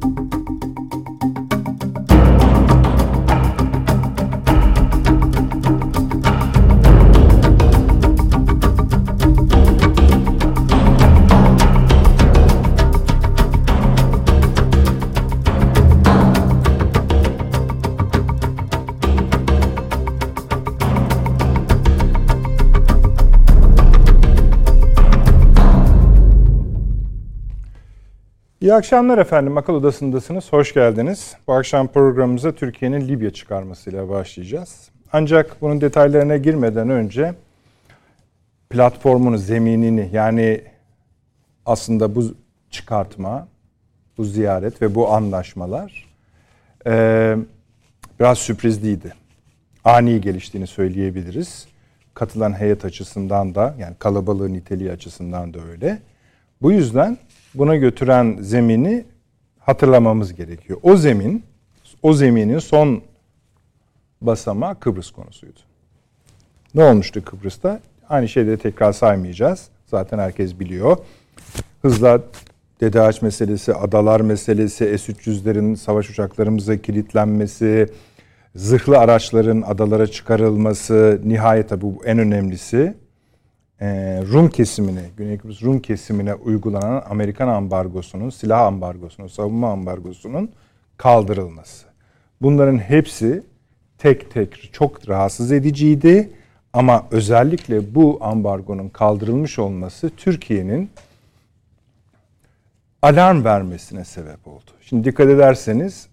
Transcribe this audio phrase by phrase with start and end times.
[0.00, 0.37] you
[28.68, 29.56] İyi akşamlar efendim.
[29.56, 30.52] Akıl Odası'ndasınız.
[30.52, 31.36] Hoş geldiniz.
[31.46, 34.90] Bu akşam programımıza Türkiye'nin Libya çıkarmasıyla başlayacağız.
[35.12, 37.34] Ancak bunun detaylarına girmeden önce
[38.70, 40.60] platformunu, zeminini yani
[41.66, 42.34] aslında bu
[42.70, 43.48] çıkartma,
[44.18, 46.06] bu ziyaret ve bu anlaşmalar
[46.86, 47.36] e,
[48.20, 49.14] biraz sürprizliydi.
[49.84, 51.68] Ani geliştiğini söyleyebiliriz.
[52.14, 55.98] Katılan heyet açısından da yani kalabalığı niteliği açısından da öyle.
[56.62, 57.18] Bu yüzden
[57.54, 59.04] buna götüren zemini
[59.58, 60.78] hatırlamamız gerekiyor.
[60.82, 61.44] O zemin,
[62.02, 63.02] o zeminin son
[64.20, 65.60] basamağı Kıbrıs konusuydu.
[66.74, 67.80] Ne olmuştu Kıbrıs'ta?
[68.08, 69.68] Aynı şeyleri tekrar saymayacağız.
[69.86, 70.96] Zaten herkes biliyor.
[71.82, 72.20] Hızla
[72.80, 77.86] Dede Ağaç meselesi, adalar meselesi, S-300'lerin savaş uçaklarımıza kilitlenmesi,
[78.54, 82.94] zırhlı araçların adalara çıkarılması, nihayet tabi bu en önemlisi
[84.32, 90.50] Rum kesimine, Güney Kıbrıs Rum kesimine uygulanan Amerikan ambargosunun, silah ambargosunun, savunma ambargosunun
[90.96, 91.86] kaldırılması.
[92.42, 93.42] Bunların hepsi
[93.98, 96.30] tek tek çok rahatsız ediciydi
[96.72, 100.90] ama özellikle bu ambargonun kaldırılmış olması Türkiye'nin
[103.02, 104.70] alarm vermesine sebep oldu.
[104.80, 106.08] Şimdi dikkat ederseniz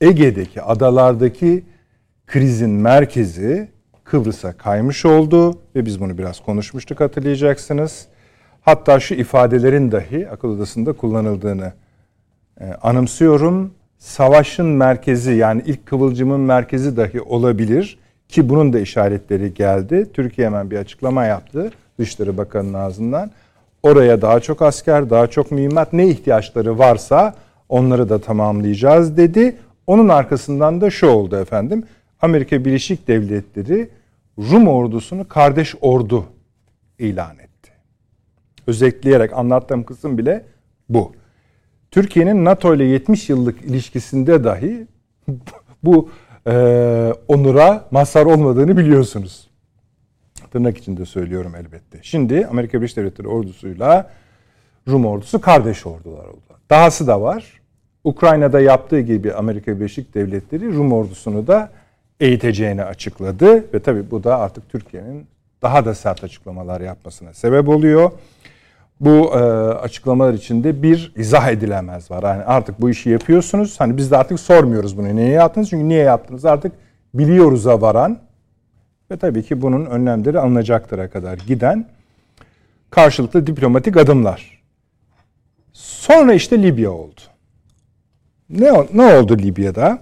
[0.00, 1.64] Ege'deki adalardaki
[2.26, 3.68] krizin merkezi
[4.10, 8.06] Kıbrıs'a kaymış oldu ve biz bunu biraz konuşmuştuk hatırlayacaksınız.
[8.60, 11.72] Hatta şu ifadelerin dahi akıl odasında kullanıldığını
[12.60, 13.70] e, anımsıyorum.
[13.98, 20.06] Savaşın merkezi yani ilk kıvılcımın merkezi dahi olabilir ki bunun da işaretleri geldi.
[20.12, 23.30] Türkiye hemen bir açıklama yaptı Dışişleri Bakanı'nın ağzından.
[23.82, 27.34] Oraya daha çok asker, daha çok mühimmat ne ihtiyaçları varsa
[27.68, 29.56] onları da tamamlayacağız dedi.
[29.86, 31.84] Onun arkasından da şu oldu efendim.
[32.22, 33.88] Amerika Birleşik Devletleri
[34.38, 36.24] Rum ordusunu kardeş ordu
[36.98, 37.70] ilan etti.
[38.66, 40.44] Özetleyerek anlattığım kısım bile
[40.88, 41.12] bu.
[41.90, 44.86] Türkiye'nin NATO ile 70 yıllık ilişkisinde dahi
[45.82, 46.10] bu
[46.46, 46.52] e,
[47.28, 49.50] onura mazhar olmadığını biliyorsunuz.
[50.50, 51.98] Tırnak içinde söylüyorum elbette.
[52.02, 54.10] Şimdi Amerika Birleşik Devletleri ordusuyla
[54.88, 56.60] Rum ordusu kardeş ordular oldu.
[56.70, 57.60] Dahası da var.
[58.04, 61.72] Ukrayna'da yaptığı gibi Amerika Birleşik Devletleri Rum ordusunu da
[62.20, 65.26] eğiteceğini açıkladı ve tabii bu da artık Türkiye'nin
[65.62, 68.10] daha da sert açıklamalar yapmasına sebep oluyor.
[69.00, 69.38] Bu e,
[69.74, 72.22] açıklamalar içinde bir izah edilemez var.
[72.22, 73.80] Yani artık bu işi yapıyorsunuz.
[73.80, 75.16] Hani biz de artık sormuyoruz bunu.
[75.16, 75.70] Niye yaptınız?
[75.70, 76.44] Çünkü niye yaptınız?
[76.44, 76.72] Artık
[77.14, 78.18] biliyoruz'a varan
[79.10, 81.86] ve tabii ki bunun önlemleri alınacaktıra kadar giden
[82.90, 84.60] karşılıklı diplomatik adımlar.
[85.72, 87.20] Sonra işte Libya oldu.
[88.50, 89.98] Ne, ne oldu Libya'da?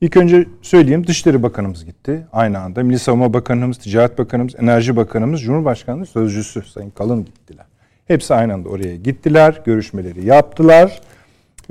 [0.00, 2.82] İlk önce söyleyeyim Dışişleri Bakanımız gitti aynı anda.
[2.82, 7.66] Milli Savunma Bakanımız, Ticaret Bakanımız, Enerji Bakanımız, Cumhurbaşkanlığı Sözcüsü Sayın Kalın gittiler.
[8.06, 11.00] Hepsi aynı anda oraya gittiler, görüşmeleri yaptılar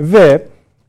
[0.00, 0.42] ve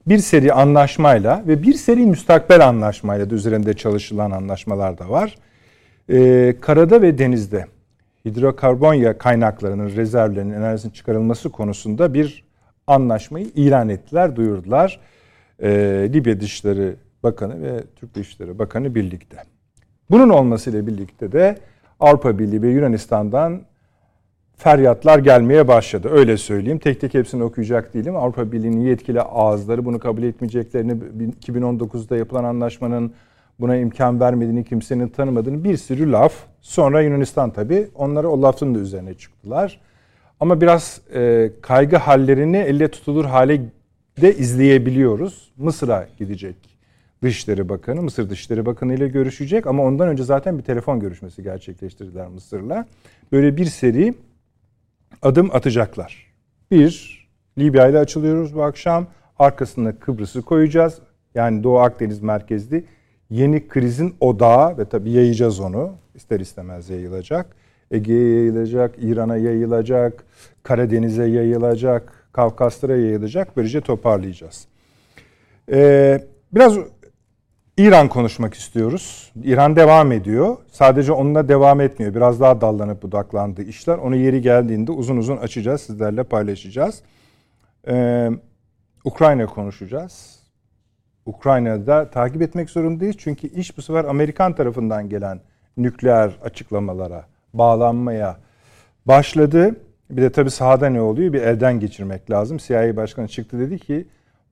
[0.07, 5.35] bir seri anlaşmayla ve bir seri müstakbel anlaşmayla da üzerinde çalışılan anlaşmalar da var.
[6.09, 7.65] Ee, karada ve denizde
[8.25, 12.43] hidrokarbon kaynaklarının, rezervlerinin, enerjisinin çıkarılması konusunda bir
[12.87, 14.99] anlaşmayı ilan ettiler, duyurdular.
[15.63, 16.95] Ee, Libya Dışişleri
[17.27, 19.37] Bakanı ve Türk Dışişleri Bakanı birlikte.
[20.11, 21.57] Bunun olmasıyla birlikte de
[21.99, 23.61] Avrupa Birliği ve Yunanistan'dan
[24.57, 26.09] feryatlar gelmeye başladı.
[26.11, 26.79] Öyle söyleyeyim.
[26.79, 28.15] Tek tek hepsini okuyacak değilim.
[28.15, 30.91] Avrupa Birliği'nin yetkili ağızları bunu kabul etmeyeceklerini,
[31.41, 33.13] 2019'da yapılan anlaşmanın
[33.59, 36.33] buna imkan vermediğini, kimsenin tanımadığını bir sürü laf.
[36.61, 39.79] Sonra Yunanistan tabii onları o lafın da üzerine çıktılar.
[40.39, 43.61] Ama biraz e, kaygı hallerini elle tutulur hale
[44.21, 45.51] de izleyebiliyoruz.
[45.57, 46.76] Mısır'a gidecek
[47.23, 52.27] Dışişleri Bakanı, Mısır Dışişleri Bakanı ile görüşecek ama ondan önce zaten bir telefon görüşmesi gerçekleştirdiler
[52.27, 52.85] Mısır'la.
[53.31, 54.13] Böyle bir seri
[55.21, 56.27] adım atacaklar.
[56.71, 57.17] Bir,
[57.57, 59.07] Libya ile açılıyoruz bu akşam.
[59.39, 60.99] Arkasında Kıbrıs'ı koyacağız.
[61.35, 62.83] Yani Doğu Akdeniz merkezli
[63.29, 65.93] yeni krizin odağı ve tabii yayacağız onu.
[66.15, 67.55] İster istemez yayılacak.
[67.91, 70.23] Ege'ye yayılacak, İran'a yayılacak,
[70.63, 73.57] Karadeniz'e yayılacak, Kafkaslara yayılacak.
[73.57, 74.67] Böylece toparlayacağız.
[75.71, 76.21] Ee,
[76.51, 76.77] biraz
[77.77, 79.31] İran konuşmak istiyoruz.
[79.43, 80.57] İran devam ediyor.
[80.71, 82.15] Sadece onunla devam etmiyor.
[82.15, 83.97] Biraz daha dallanıp budaklandı işler.
[83.97, 87.01] Onu yeri geldiğinde uzun uzun açacağız, sizlerle paylaşacağız.
[87.87, 88.29] Ee,
[89.03, 90.39] Ukrayna konuşacağız.
[91.25, 93.15] Ukrayna'da takip etmek zorundayız.
[93.19, 95.39] Çünkü iş bu sefer Amerikan tarafından gelen
[95.77, 98.37] nükleer açıklamalara, bağlanmaya
[99.05, 99.75] başladı.
[100.09, 101.33] Bir de tabii sahada ne oluyor?
[101.33, 102.57] Bir elden geçirmek lazım.
[102.57, 104.07] CIA Başkanı çıktı dedi ki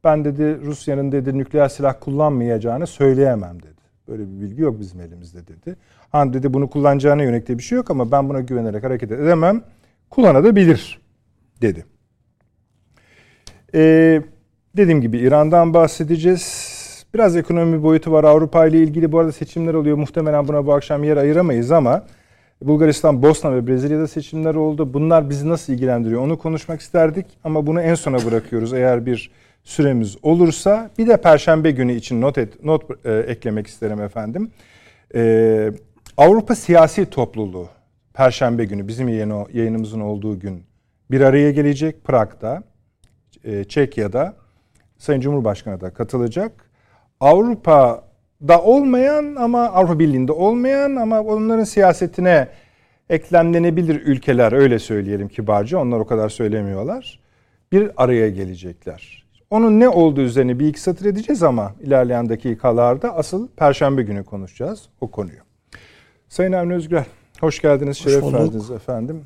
[0.06, 3.82] ben dedi Rusya'nın dedi nükleer silah kullanmayacağını söyleyemem dedi.
[4.08, 5.76] Böyle bir bilgi yok bizim elimizde dedi.
[6.12, 9.64] Han dedi bunu kullanacağına yönelik bir şey yok ama ben buna güvenerek hareket edemem.
[10.10, 11.00] Kullanabilir
[11.62, 11.86] dedi.
[13.74, 14.22] Ee,
[14.78, 17.06] dediğim gibi İran'dan bahsedeceğiz.
[17.14, 19.12] Biraz ekonomi boyutu var Avrupa ile ilgili.
[19.12, 19.98] Bu arada seçimler oluyor.
[19.98, 22.04] Muhtemelen buna bu akşam yer ayıramayız ama
[22.62, 24.94] Bulgaristan, Bosna ve Brezilya'da seçimler oldu.
[24.94, 28.74] Bunlar bizi nasıl ilgilendiriyor onu konuşmak isterdik ama bunu en sona bırakıyoruz.
[28.74, 29.32] Eğer bir
[29.66, 34.52] süremiz olursa bir de Perşembe günü için not et, not e, eklemek isterim efendim.
[35.16, 35.72] E,
[36.18, 37.68] Avrupa Siyasi Topluluğu
[38.14, 40.64] Perşembe günü bizim yayın, yayınımızın olduğu gün
[41.12, 42.64] bir araya gelecek Prag'da,
[43.44, 44.36] e, Çekya'da.
[44.98, 46.70] Sayın Cumhurbaşkanı da katılacak.
[47.20, 52.48] Avrupa'da olmayan ama Avrupa Birliği'nde olmayan ama onların siyasetine
[53.10, 55.80] eklemlenebilir ülkeler öyle söyleyelim kibarca.
[55.80, 57.20] Onlar o kadar söylemiyorlar.
[57.72, 59.25] Bir araya gelecekler.
[59.50, 64.90] Onun ne olduğu üzerine bir iki satır edeceğiz ama ilerleyen dakikalarda asıl Perşembe günü konuşacağız
[65.02, 65.40] o konuyu.
[66.30, 67.02] Sayın Avni Özgür,
[67.40, 69.26] hoş geldiniz, şeref hoş verdiniz efendim.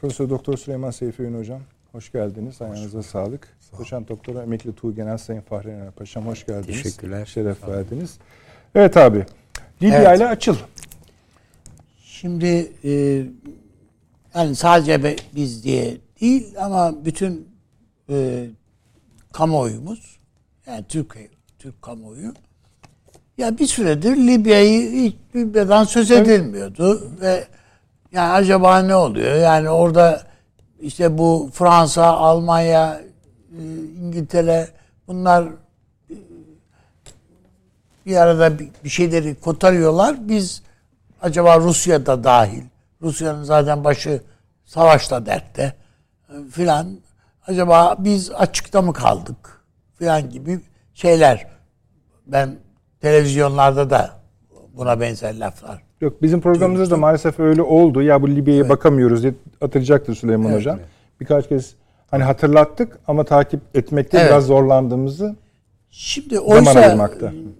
[0.00, 1.60] Profesör Doktor Süleyman Seyfi Ün Hocam,
[1.92, 2.62] hoş geldiniz.
[2.62, 3.56] Ayağınıza hoş sağlık.
[3.60, 6.82] Sağ Doçent Doktor Emekli Tuğgenel Sayın Fahri Ener Paşam, hoş geldiniz.
[6.82, 7.26] Teşekkürler.
[7.26, 8.18] Şeref verdiniz.
[8.74, 9.26] Evet abi,
[9.82, 10.18] Libya evet.
[10.18, 10.56] ile açıl.
[12.04, 13.22] Şimdi e,
[14.34, 17.48] yani sadece biz diye değil ama bütün
[18.10, 18.46] e,
[19.36, 20.18] kamuoyumuz
[20.66, 21.28] yani Türkiye,
[21.58, 22.34] Türk kamuoyu
[23.38, 27.20] ya bir süredir Libya'yı hiç Libya'dan söz edilmiyordu evet.
[27.20, 27.46] ve
[28.12, 29.36] yani acaba ne oluyor?
[29.36, 30.22] Yani orada
[30.80, 33.00] işte bu Fransa, Almanya,
[33.58, 33.62] e,
[34.00, 34.68] İngiltere
[35.08, 36.14] bunlar e,
[38.06, 40.28] bir arada bir şeyleri kotarıyorlar.
[40.28, 40.62] Biz
[41.22, 42.62] acaba Rusya da dahil.
[43.02, 44.22] Rusya'nın zaten başı
[44.64, 45.72] savaşta dertte
[46.28, 47.05] e, filan.
[47.46, 49.64] Acaba biz açıkta mı kaldık
[49.98, 50.60] filan gibi
[50.94, 51.46] şeyler.
[52.26, 52.56] Ben
[53.00, 54.10] televizyonlarda da
[54.76, 55.82] buna benzer laflar.
[56.00, 58.02] Yok bizim programımızda da maalesef öyle oldu.
[58.02, 58.70] Ya bu Libya'ya evet.
[58.70, 60.76] bakamıyoruz diye hatırlayacaktır Süleyman evet, Hocam.
[60.78, 60.88] Evet.
[61.20, 61.74] Birkaç kez
[62.10, 64.30] hani hatırlattık ama takip etmekte evet.
[64.30, 65.36] biraz zorlandığımızı
[65.90, 67.08] Şimdi oysa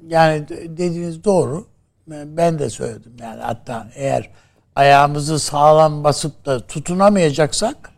[0.09, 1.67] yani dediğiniz doğru.
[2.09, 4.31] Ben de söyledim yani hatta eğer
[4.77, 7.96] ayağımızı sağlam basıp da tutunamayacaksak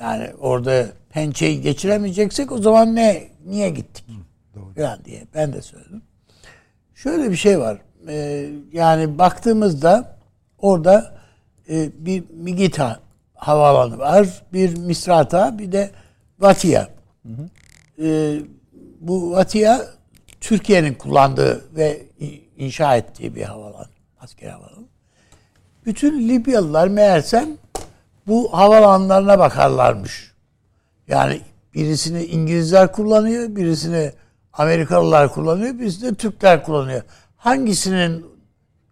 [0.00, 4.04] yani orada pençeyi geçiremeyeceksek o zaman ne niye gittik?
[4.54, 4.74] Doğru.
[4.74, 6.02] Falan diye ben de söyledim.
[6.94, 7.78] Şöyle bir şey var.
[8.08, 10.18] Ee, yani baktığımızda
[10.58, 11.18] orada
[11.70, 13.00] e, bir Migita
[13.34, 15.90] havaalanı var, bir Misrata, bir de
[16.38, 16.88] Vatia.
[17.22, 17.48] Hı hı.
[18.02, 18.40] Ee,
[19.00, 19.80] bu Vatia
[20.40, 22.02] Türkiye'nin kullandığı ve
[22.56, 23.86] inşa ettiği bir havalan,
[24.20, 24.86] askeri havalan.
[25.86, 27.48] Bütün Libyalılar meğersem
[28.28, 30.32] bu havalanlarına bakarlarmış.
[31.08, 31.40] Yani
[31.74, 34.12] birisini İngilizler kullanıyor, birisini
[34.52, 37.02] Amerikalılar kullanıyor, birisini Türkler kullanıyor.
[37.36, 38.26] Hangisinin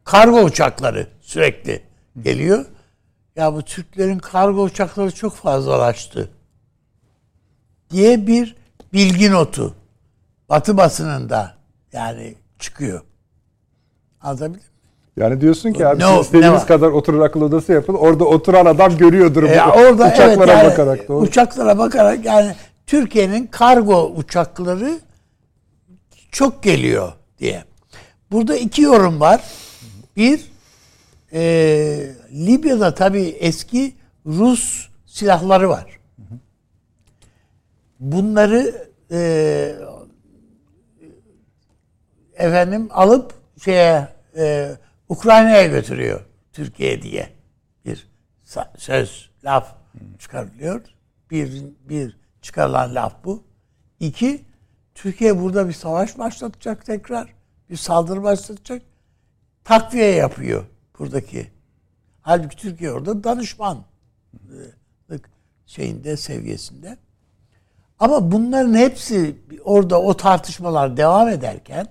[0.04, 1.82] kargo uçakları sürekli
[2.22, 2.66] geliyor?
[3.36, 6.30] Ya bu Türklerin kargo uçakları çok fazlalaştı
[7.90, 8.56] diye bir
[8.92, 9.74] bilgi notu
[10.48, 11.56] Batı basınında
[11.92, 13.00] yani çıkıyor.
[14.20, 14.75] Anlatabildim mi?
[15.16, 17.94] Yani diyorsun ki abi ne, istediğiniz kadar oturur akıl odası yapın.
[17.94, 21.08] Orada oturan adam görüyordur e, orada, uçaklara evet, yani, bakarak.
[21.08, 21.24] Doğru.
[21.24, 22.54] Uçaklara bakarak yani
[22.86, 24.98] Türkiye'nin kargo uçakları
[26.30, 27.64] çok geliyor diye.
[28.30, 29.40] Burada iki yorum var.
[30.16, 30.44] Bir,
[31.32, 31.40] e,
[32.32, 33.94] Libya'da tabii eski
[34.26, 35.98] Rus silahları var.
[38.00, 39.72] Bunları e,
[42.34, 44.70] efendim alıp şeye e,
[45.08, 46.20] Ukrayna'ya götürüyor
[46.52, 47.32] Türkiye diye
[47.84, 48.08] bir
[48.76, 49.74] söz laf
[50.18, 50.80] çıkarılıyor.
[51.30, 53.44] Bir bir çıkarılan laf bu.
[54.00, 54.44] İki
[54.94, 57.34] Türkiye burada bir savaş başlatacak tekrar.
[57.70, 58.82] Bir saldırı başlatacak.
[59.64, 60.64] Takviye yapıyor
[60.98, 61.50] buradaki.
[62.22, 63.84] Halbuki Türkiye orada danışmanlık
[65.66, 66.96] şeyinde, seviyesinde.
[67.98, 71.86] Ama bunların hepsi orada o tartışmalar devam ederken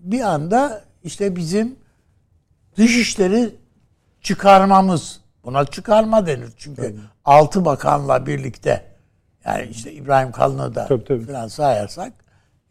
[0.00, 1.76] bir anda işte bizim
[2.76, 3.50] dış işleri
[4.20, 7.00] çıkarmamız buna çıkarma denir çünkü tabii.
[7.24, 8.84] altı bakanla birlikte
[9.44, 11.24] yani işte İbrahim Kalın'ı da tabii, tabii.
[11.26, 12.12] falan sayarsak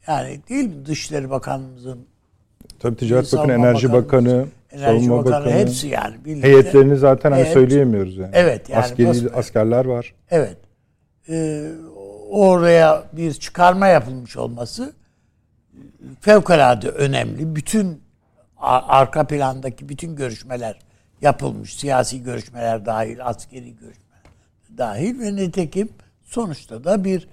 [0.08, 2.08] yani değil mi Dışişleri Bakanımızın
[2.80, 6.48] Tabii Ticaret Bakanı, Enerji Bakanı, Enerji Savunma Bakanı, Bakanı hepsi yani birlikte.
[6.48, 8.32] Heyetlerini zaten hani söyleyemiyoruz yani.
[8.34, 10.14] Evet yani Askeri, askerler var.
[10.30, 10.58] Evet.
[11.30, 11.72] Ee,
[12.30, 14.94] oraya bir çıkarma yapılmış olması
[16.22, 17.56] fevkalade önemli.
[17.56, 18.05] Bütün
[18.58, 20.80] arka plandaki bütün görüşmeler
[21.22, 21.78] yapılmış.
[21.78, 24.24] Siyasi görüşmeler dahil, askeri görüşmeler
[24.78, 25.90] dahil ve nitekim
[26.24, 27.28] sonuçta da bir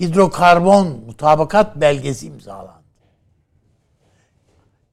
[0.00, 2.84] hidrokarbon mutabakat belgesi imzalandı.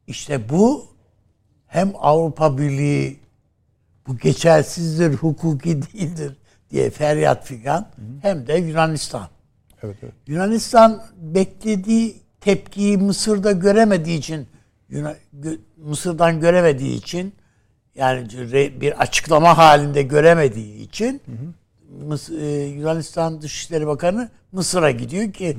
[0.07, 0.87] İşte bu
[1.67, 3.19] hem Avrupa Birliği
[4.07, 6.37] bu geçersizdir, hukuki değildir
[6.71, 7.87] diye feryat figan
[8.21, 9.27] hem de Yunanistan.
[9.83, 10.13] Evet, evet.
[10.27, 14.47] Yunanistan beklediği tepkiyi Mısır'da göremediği için
[15.77, 17.36] Mısır'dan göremediği için
[17.95, 18.27] yani
[18.81, 22.36] bir açıklama halinde göremediği için hı hı.
[22.36, 25.57] E, Yunanistan Dışişleri Bakanı Mısır'a gidiyor ki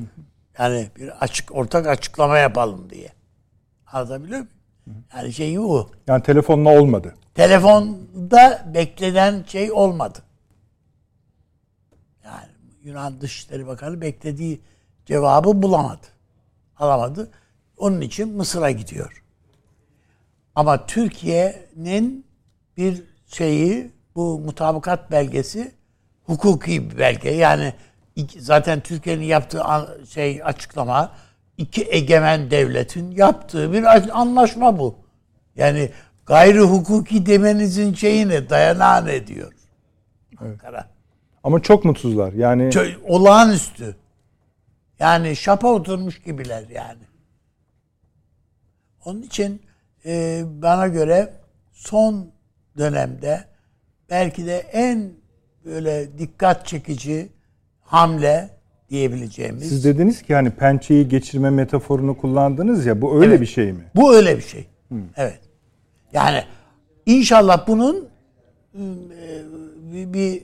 [0.58, 3.12] yani bir açık ortak açıklama yapalım diye.
[3.86, 4.48] Anlatabiliyor muyum?
[5.16, 5.90] Yani şeyi o.
[6.06, 7.14] Yani telefonla olmadı.
[7.34, 10.18] Telefonda beklenen şey olmadı.
[12.24, 12.46] Yani
[12.82, 14.60] Yunan Dışişleri Bakanı beklediği
[15.06, 16.06] cevabı bulamadı.
[16.76, 17.30] Alamadı.
[17.76, 19.21] Onun için Mısır'a gidiyor.
[20.54, 22.26] Ama Türkiye'nin
[22.76, 25.72] bir şeyi bu mutabakat belgesi
[26.24, 27.30] hukuki bir belge.
[27.30, 27.74] Yani
[28.38, 29.62] zaten Türkiye'nin yaptığı
[30.08, 31.12] şey açıklama
[31.58, 33.84] iki egemen devletin yaptığı bir
[34.20, 34.96] anlaşma bu.
[35.56, 35.90] Yani
[36.26, 39.52] gayri hukuki demenizin şeyine dayanağı ne diyor?
[40.42, 40.52] Evet.
[40.52, 40.88] Ankara.
[41.44, 42.32] Ama çok mutsuzlar.
[42.32, 43.96] Yani çok, olağanüstü.
[44.98, 47.02] Yani şapa oturmuş gibiler yani.
[49.04, 49.62] Onun için
[50.06, 51.32] e, bana göre
[51.72, 52.30] son
[52.78, 53.44] dönemde
[54.10, 55.10] belki de en
[55.64, 57.28] böyle dikkat çekici
[57.80, 58.50] hamle
[58.90, 59.68] diyebileceğimiz.
[59.68, 63.84] Siz dediniz ki hani pençeyi geçirme metaforunu kullandınız ya bu öyle evet, bir şey mi?
[63.96, 64.66] Bu öyle bir şey.
[64.88, 65.02] Hmm.
[65.16, 65.40] Evet.
[66.12, 66.44] Yani
[67.06, 68.08] inşallah bunun
[69.92, 70.42] bir, bir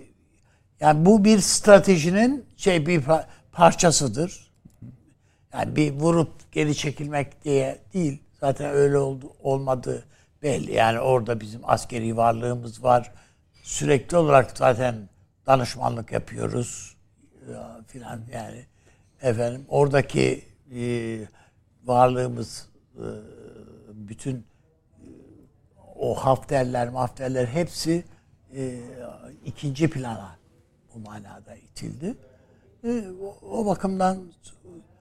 [0.81, 3.03] yani bu bir stratejinin şey bir
[3.53, 4.51] parçasıdır.
[5.55, 8.23] Yani bir vurup geri çekilmek diye değil.
[8.41, 10.05] Zaten öyle oldu olmadı
[10.43, 10.73] belli.
[10.73, 13.13] Yani orada bizim askeri varlığımız var.
[13.63, 15.09] Sürekli olarak zaten
[15.47, 16.99] danışmanlık yapıyoruz
[17.87, 18.65] filan yani
[19.23, 20.83] efendim oradaki e,
[21.85, 23.07] varlığımız e,
[23.93, 24.45] bütün e,
[25.97, 28.05] o hafterler mafterler hepsi
[28.57, 28.81] e,
[29.45, 30.37] ikinci plana
[30.95, 32.15] bu manada itildi.
[32.85, 34.33] E, o, o bakımdan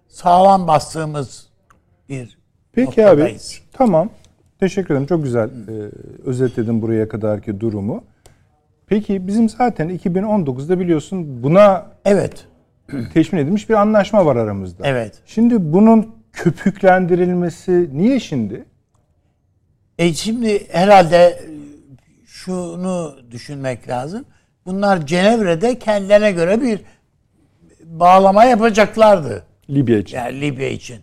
[0.07, 1.49] sağlam bastığımız
[2.09, 2.36] bir
[2.77, 3.59] Peki noktadayız.
[3.61, 4.09] abi tamam
[4.59, 5.91] teşekkür ederim çok güzel e,
[6.25, 8.03] özetledin buraya kadarki durumu.
[8.87, 12.45] Peki bizim zaten 2019'da biliyorsun buna evet
[13.13, 14.87] teşmin edilmiş bir anlaşma var aramızda.
[14.87, 15.21] Evet.
[15.25, 18.65] Şimdi bunun köpüklendirilmesi niye şimdi?
[19.97, 21.39] E şimdi herhalde
[22.25, 24.25] şunu düşünmek lazım.
[24.65, 26.81] Bunlar Cenevre'de kendilerine göre bir
[27.83, 29.43] bağlama yapacaklardı.
[29.69, 30.17] Libya için.
[30.17, 30.99] Yani Libya için.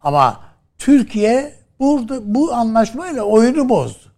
[0.00, 0.47] Ama
[0.78, 4.08] Türkiye burada bu anlaşmayla oyunu bozdu.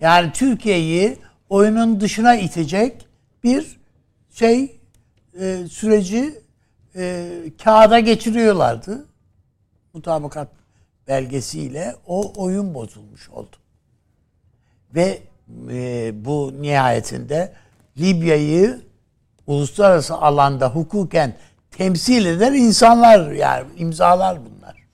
[0.00, 1.18] Yani Türkiye'yi
[1.48, 3.08] oyunun dışına itecek
[3.44, 3.80] bir
[4.30, 4.80] şey
[5.40, 6.42] e, süreci
[6.96, 7.30] e,
[7.64, 9.06] kağıda geçiriyorlardı.
[9.94, 10.48] Mutabakat
[11.08, 13.56] belgesiyle o oyun bozulmuş oldu.
[14.94, 15.22] Ve
[15.70, 17.52] e, bu nihayetinde
[17.98, 18.80] Libya'yı
[19.46, 21.36] uluslararası alanda hukuken
[21.76, 24.84] temsil eden insanlar yani imzalar bunlar.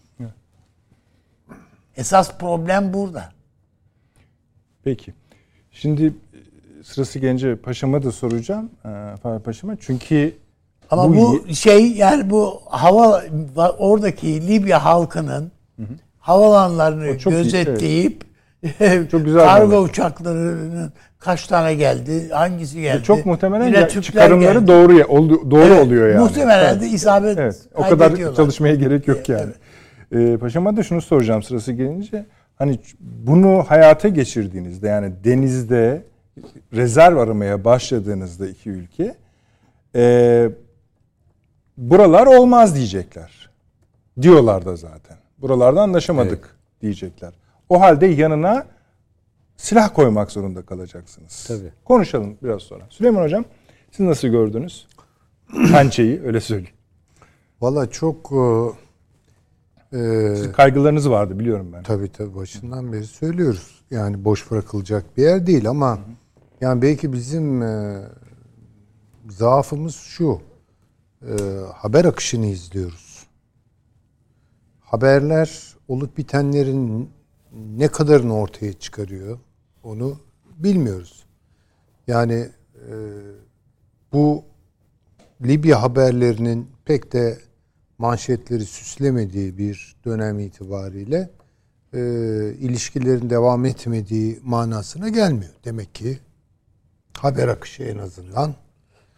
[1.97, 3.33] Esas problem burada.
[4.85, 5.15] Peki.
[5.71, 6.13] Şimdi e,
[6.85, 8.71] sırası gelince paşama da soracağım.
[8.85, 10.37] E, paşama çünkü
[10.91, 13.23] ama bu, bu şey yani bu hava
[13.79, 15.95] oradaki Libya halkının hı hı.
[16.19, 18.30] havalanlarını gözetleyip evet.
[19.11, 19.85] Çok güzel kargo yani.
[19.85, 22.99] uçaklarının kaç tane geldi, hangisi geldi?
[23.01, 24.67] Ve çok muhtemelen ya, çıkarımları geldi.
[24.67, 26.21] doğru doğru evet, oluyor yani.
[26.21, 26.83] Muhtemelen evet.
[26.83, 27.57] de isabet evet.
[27.75, 29.53] O kadar çalışmaya gerek yok yani.
[30.13, 30.35] Evet.
[30.35, 32.27] Ee, paşama da şunu soracağım sırası gelince.
[32.57, 36.03] Hani bunu hayata geçirdiğinizde yani denizde
[36.73, 39.15] rezerv aramaya başladığınızda iki ülke
[39.95, 40.51] e,
[41.77, 43.51] buralar olmaz diyecekler.
[44.23, 45.17] Diyorlar da zaten.
[45.39, 46.83] Buralarda anlaşamadık evet.
[46.83, 47.33] diyecekler.
[47.71, 48.67] O halde yanına
[49.57, 51.45] silah koymak zorunda kalacaksınız.
[51.49, 51.73] Tabii.
[51.85, 52.87] Konuşalım biraz sonra.
[52.91, 53.45] Süleyman Hocam
[53.91, 54.87] siz nasıl gördünüz?
[55.73, 56.75] Pençeyi öyle söyleyeyim.
[57.61, 61.83] Valla çok e, ee, Sizin kaygılarınız vardı biliyorum ben.
[61.83, 63.85] Tabii tabii başından beri söylüyoruz.
[63.91, 66.01] Yani boş bırakılacak bir yer değil ama hı.
[66.61, 68.03] yani belki bizim e,
[69.29, 70.41] zaafımız şu.
[71.23, 71.33] E,
[71.75, 73.27] haber akışını izliyoruz.
[74.81, 77.11] Haberler olup bitenlerin
[77.53, 79.39] ne kadarını ortaya çıkarıyor
[79.83, 80.21] onu
[80.57, 81.25] bilmiyoruz.
[82.07, 82.93] Yani e,
[84.13, 84.45] bu
[85.43, 87.39] Libya haberlerinin pek de
[87.99, 91.31] manşetleri süslemediği bir dönem itibariyle
[91.95, 92.01] e,
[92.59, 95.53] ilişkilerin devam etmediği manasına gelmiyor.
[95.65, 96.19] Demek ki
[97.19, 98.55] haber akışı en azından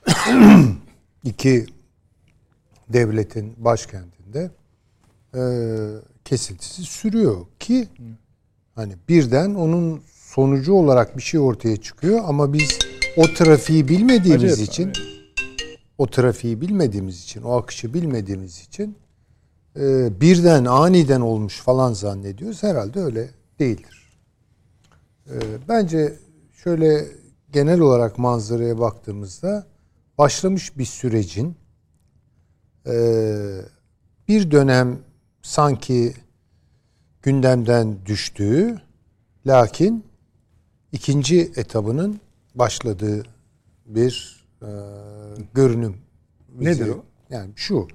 [1.25, 1.67] iki
[2.89, 4.51] devletin başkentinde
[5.35, 5.43] e,
[6.25, 7.89] kesintisi sürüyor ki
[8.75, 12.79] hani birden onun sonucu olarak bir şey ortaya çıkıyor ama biz
[13.17, 15.79] o trafiği bilmediğimiz Acayip, için evet.
[15.99, 18.97] o trafiği bilmediğimiz için, o akışı bilmediğimiz için
[19.77, 22.63] e, birden aniden olmuş falan zannediyoruz.
[22.63, 24.19] Herhalde öyle değildir.
[25.27, 25.37] E,
[25.69, 26.19] bence
[26.53, 27.07] şöyle
[27.53, 29.67] genel olarak manzaraya baktığımızda
[30.19, 31.57] başlamış bir sürecin
[32.87, 32.95] e,
[34.29, 34.99] bir dönem
[35.43, 36.15] sanki
[37.23, 38.81] gündemden düştüğü
[39.47, 40.05] lakin
[40.93, 42.21] ikinci etabının
[42.55, 43.23] başladığı
[43.87, 44.69] bir e,
[45.55, 45.97] görünüm.
[46.59, 47.05] Nedir o?
[47.31, 47.89] Yani şu.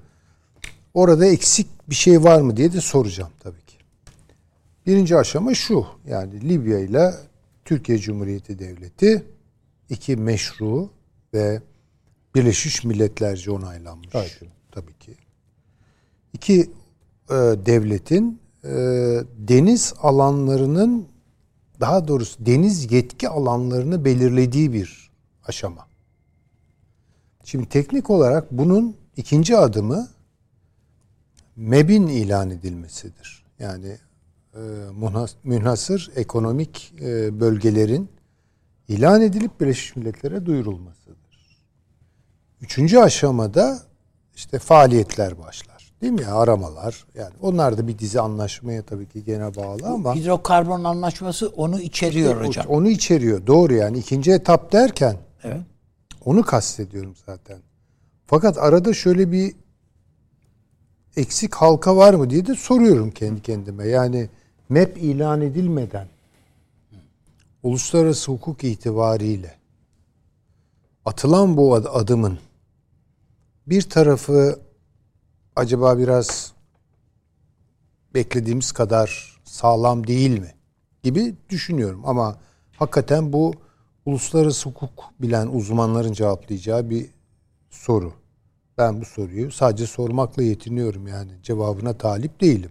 [0.94, 3.76] Orada eksik bir şey var mı diye de soracağım tabii ki.
[4.86, 5.86] Birinci aşama şu.
[6.06, 7.14] Yani Libya ile
[7.64, 9.24] Türkiye Cumhuriyeti Devleti
[9.88, 10.90] iki meşru
[11.34, 11.62] ve
[12.34, 14.08] Birleşmiş Milletlerce onaylanmış.
[14.14, 14.42] Evet.
[14.70, 15.14] Tabii ki.
[16.32, 16.60] İki
[17.30, 17.34] e,
[17.66, 18.70] devletin e,
[19.38, 21.08] deniz alanlarının
[21.80, 25.10] daha doğrusu deniz yetki alanlarını belirlediği bir
[25.44, 25.88] aşama.
[27.44, 30.08] Şimdi teknik olarak bunun ikinci adımı
[31.56, 33.44] MEB'in ilan edilmesidir.
[33.58, 33.98] Yani
[34.54, 34.60] e,
[35.44, 38.08] münhasır ekonomik e, bölgelerin
[38.88, 41.18] ilan edilip Birleşmiş Milletler'e duyurulmasıdır.
[42.60, 43.82] Üçüncü aşamada
[44.34, 45.67] işte faaliyetler başlar.
[46.02, 46.26] Değil mi?
[46.26, 47.04] Aramalar.
[47.14, 52.44] Yani onlar da bir dizi anlaşmaya tabii ki gene bağlı ama Hidrokarbon anlaşması onu içeriyor
[52.46, 52.66] hocam.
[52.68, 53.46] onu içeriyor.
[53.46, 53.98] Doğru yani.
[53.98, 55.16] ikinci etap derken
[56.24, 57.58] onu kastediyorum zaten.
[58.26, 59.54] Fakat arada şöyle bir
[61.16, 63.86] eksik halka var mı diye de soruyorum kendi kendime.
[63.88, 64.28] Yani
[64.68, 66.06] MEP ilan edilmeden
[67.62, 69.54] uluslararası hukuk itibariyle
[71.04, 72.38] atılan bu ad- adımın
[73.66, 74.60] bir tarafı
[75.58, 76.52] acaba biraz
[78.14, 80.54] beklediğimiz kadar sağlam değil mi
[81.02, 82.36] gibi düşünüyorum ama
[82.76, 83.52] hakikaten bu
[84.06, 87.06] uluslararası hukuk bilen uzmanların cevaplayacağı bir
[87.70, 88.12] soru.
[88.78, 92.70] Ben bu soruyu sadece sormakla yetiniyorum yani cevabına talip değilim.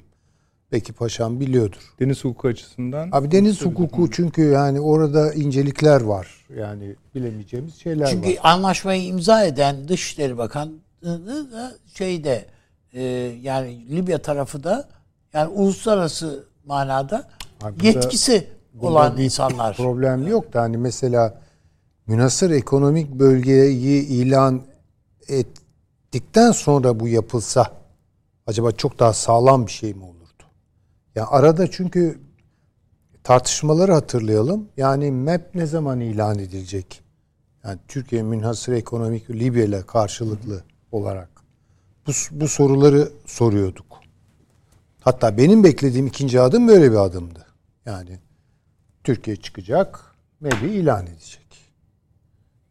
[0.71, 1.93] Belki paşam biliyordur.
[1.99, 3.09] Deniz hukuku açısından.
[3.11, 6.45] Abi deniz hukuku çünkü yani orada incelikler var.
[6.55, 8.39] Yani bilemeyeceğimiz şeyler Çünkü var.
[8.43, 10.71] anlaşmayı imza eden Dışişleri Bakanı
[11.51, 12.45] da şeyde
[12.93, 13.03] e,
[13.41, 14.89] yani Libya tarafı da
[15.33, 17.27] yani uluslararası manada
[17.61, 19.77] Abi yetkisi Bunda olan bir insanlar.
[19.77, 21.41] Problem yok da hani mesela
[22.07, 24.63] münasır ekonomik bölgeyi ilan
[25.27, 27.71] ettikten sonra bu yapılsa
[28.47, 30.43] acaba çok daha sağlam bir şey mi olurdu?
[31.15, 32.19] Ya arada çünkü
[33.23, 34.69] tartışmaları hatırlayalım.
[34.77, 37.01] Yani MEP ne zaman ilan edilecek?
[37.63, 41.36] Yani Türkiye münhasır ekonomik Libya ile karşılıklı olarak
[42.07, 43.99] bu, bu soruları soruyorduk.
[45.01, 47.45] Hatta benim beklediğim ikinci adım böyle bir adımdı.
[47.85, 48.19] Yani
[49.03, 51.47] Türkiye çıkacak, MEB'i ilan edecek.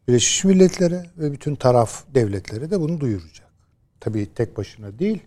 [0.07, 3.47] Birleşmiş Milletler'e ve bütün taraf devletlere de bunu duyuracak.
[3.99, 5.19] Tabii tek başına değil.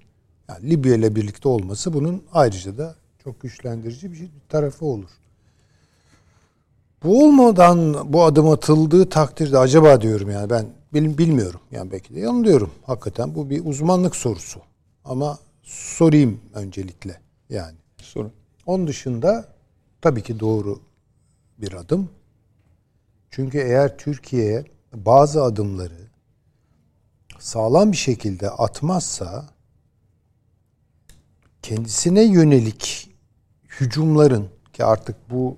[0.48, 2.94] Yani Libya ile birlikte olması bunun ayrıca da
[3.24, 5.10] çok güçlendirici bir, şey, bir tarafı olur.
[7.02, 11.60] Bu olmadan bu adım atıldığı takdirde acaba diyorum yani ben bil- bilmiyorum.
[11.70, 12.70] Yani belki de yanılıyorum.
[12.82, 14.60] Hakikaten bu bir uzmanlık sorusu.
[15.04, 17.76] Ama sorayım öncelikle yani.
[17.96, 18.32] Sorun.
[18.66, 19.48] Onun dışında
[20.00, 20.80] tabii ki doğru
[21.58, 22.10] bir adım.
[23.30, 26.10] Çünkü eğer Türkiye bazı adımları
[27.38, 29.48] sağlam bir şekilde atmazsa
[31.62, 33.10] kendisine yönelik
[33.80, 35.56] hücumların ki artık bu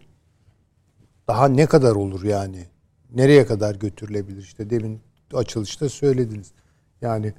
[1.29, 2.67] daha ne kadar olur yani?
[3.15, 4.43] Nereye kadar götürülebilir?
[4.43, 5.01] İşte demin
[5.35, 6.53] açılışta söylediniz.
[7.01, 7.33] Yani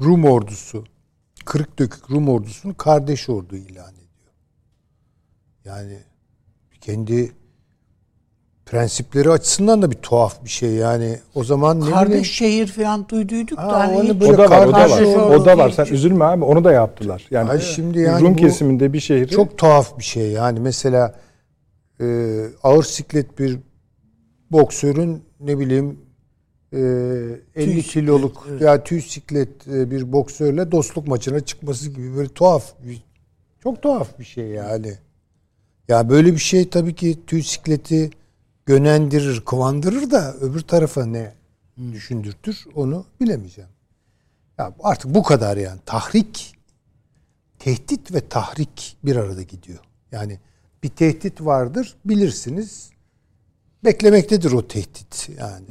[0.00, 0.84] Rum ordusu,
[1.44, 4.06] kırık dökük Rum ordusunu kardeş ordu ilan ediyor.
[5.64, 5.98] Yani
[6.80, 7.32] kendi
[8.66, 11.18] prensipleri açısından da bir tuhaf bir şey yani.
[11.34, 14.50] O zaman ne Kardeş bileyim- şehir falan duyduyduk Ha, da hani onu böyle O da
[14.50, 14.88] var, o da var.
[14.88, 15.70] kardeş O da var.
[15.70, 16.44] Sen üzülme abi.
[16.44, 17.26] Onu da yaptılar.
[17.30, 21.14] Yani Ay şimdi yani Rum kesiminde bir şehri Çok tuhaf bir şey yani mesela
[22.00, 22.06] e,
[22.62, 23.58] ağır siklet bir
[24.52, 25.98] boksörün ne bileyim
[26.72, 28.62] e, 50 Tüy kiloluk siklet, evet.
[28.62, 33.04] ya tüy siklet e, bir boksörle dostluk maçına çıkması gibi böyle tuhaf bir,
[33.62, 34.98] çok tuhaf bir şey yani.
[35.88, 38.10] Ya böyle bir şey tabii ki tüy sikleti
[38.66, 41.34] gönendirir, kıvandırır da öbür tarafa ne
[41.92, 43.70] düşündürtür onu bilemeyeceğim.
[44.58, 45.80] Ya artık bu kadar yani.
[45.86, 46.56] Tahrik,
[47.58, 49.78] tehdit ve tahrik bir arada gidiyor.
[50.12, 50.40] Yani
[50.82, 52.90] bir tehdit vardır bilirsiniz.
[53.84, 55.64] Beklemektedir o tehdit yani.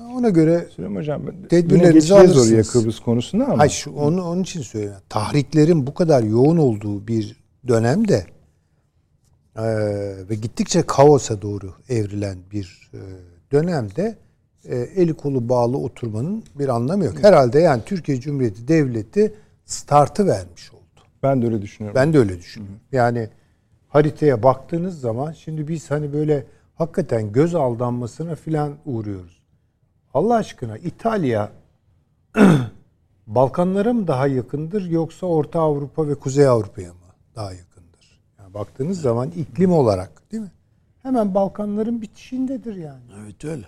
[0.00, 2.52] Ona göre Süleyman Hocam tedbirlerinizi alırsınız.
[2.52, 3.58] oraya Kıbrıs konusunda ama.
[3.58, 5.00] Hayır, şu, onu, onun için söylüyorum.
[5.08, 7.36] Tahriklerin bu kadar yoğun olduğu bir
[7.68, 8.26] dönemde
[9.58, 13.00] eee, ve gittikçe kaosa doğru evrilen bir eee,
[13.52, 14.16] dönemde
[14.64, 17.14] eee, eli kolu bağlı oturmanın bir anlamı yok.
[17.22, 20.80] Herhalde yani Türkiye Cumhuriyeti Devleti startı vermiş oldu.
[21.22, 21.94] Ben de öyle düşünüyorum.
[22.00, 22.80] Ben de öyle düşünüyorum.
[22.92, 23.28] Yani
[23.88, 29.35] haritaya baktığınız zaman şimdi biz hani böyle hakikaten göz aldanmasına filan uğruyoruz.
[30.16, 31.50] Allah aşkına İtalya
[33.26, 36.98] Balkanlara mı daha yakındır yoksa Orta Avrupa ve Kuzey Avrupa'ya mı
[37.34, 38.20] daha yakındır?
[38.38, 40.52] Yani baktığınız zaman iklim olarak değil mi?
[41.02, 43.02] Hemen Balkanların bitişindedir yani.
[43.22, 43.66] Evet öyle.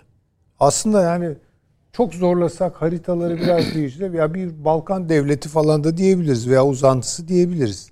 [0.59, 1.35] Aslında yani
[1.91, 7.89] çok zorlasak haritaları biraz değiştirip ya bir Balkan devleti falan da diyebiliriz veya uzantısı diyebiliriz.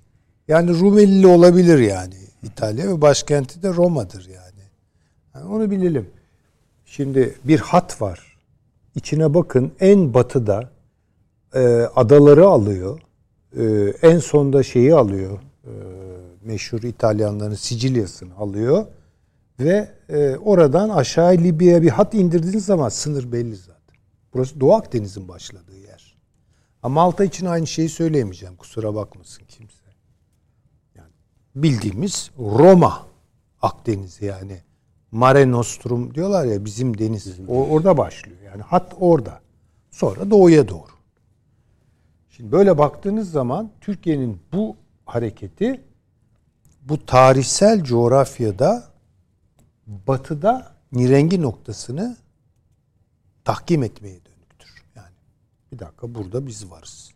[0.48, 4.62] Yani Rumeli olabilir yani İtalya ve başkenti de Roma'dır yani.
[5.34, 6.10] yani onu bilelim.
[6.84, 8.27] Şimdi bir hat var.
[8.98, 10.70] İçine bakın en batıda
[11.54, 11.60] e,
[11.94, 13.00] adaları alıyor.
[13.56, 13.64] E,
[14.02, 15.38] en sonda şeyi alıyor.
[15.64, 15.72] E,
[16.42, 18.86] meşhur İtalyanların Sicilya'sını alıyor.
[19.60, 23.96] Ve e, oradan aşağı Libya'ya bir hat indirdiğiniz zaman sınır belli zaten.
[24.34, 26.16] Burası Doğu Akdeniz'in başladığı yer.
[26.82, 28.56] Ama Malta için aynı şeyi söyleyemeyeceğim.
[28.56, 29.84] Kusura bakmasın kimse.
[30.94, 31.12] Yani
[31.54, 33.06] bildiğimiz Roma
[33.62, 34.67] Akdenizi yani.
[35.12, 37.40] Mare Nostrum diyorlar ya bizim deniz.
[37.48, 38.38] O, orada başlıyor.
[38.44, 39.40] Yani hat orada.
[39.90, 40.98] Sonra doğuya doğru.
[42.30, 45.80] Şimdi böyle baktığınız zaman Türkiye'nin bu hareketi
[46.82, 48.84] bu tarihsel coğrafyada
[49.86, 52.16] batıda nirengi noktasını
[53.44, 54.84] tahkim etmeye dönüktür.
[54.96, 55.14] Yani
[55.72, 57.10] bir dakika burada biz varız.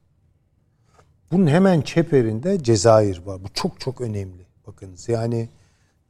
[1.33, 3.44] Bunun hemen çeperinde Cezayir var.
[3.44, 4.46] Bu çok çok önemli.
[4.66, 5.48] Bakınız yani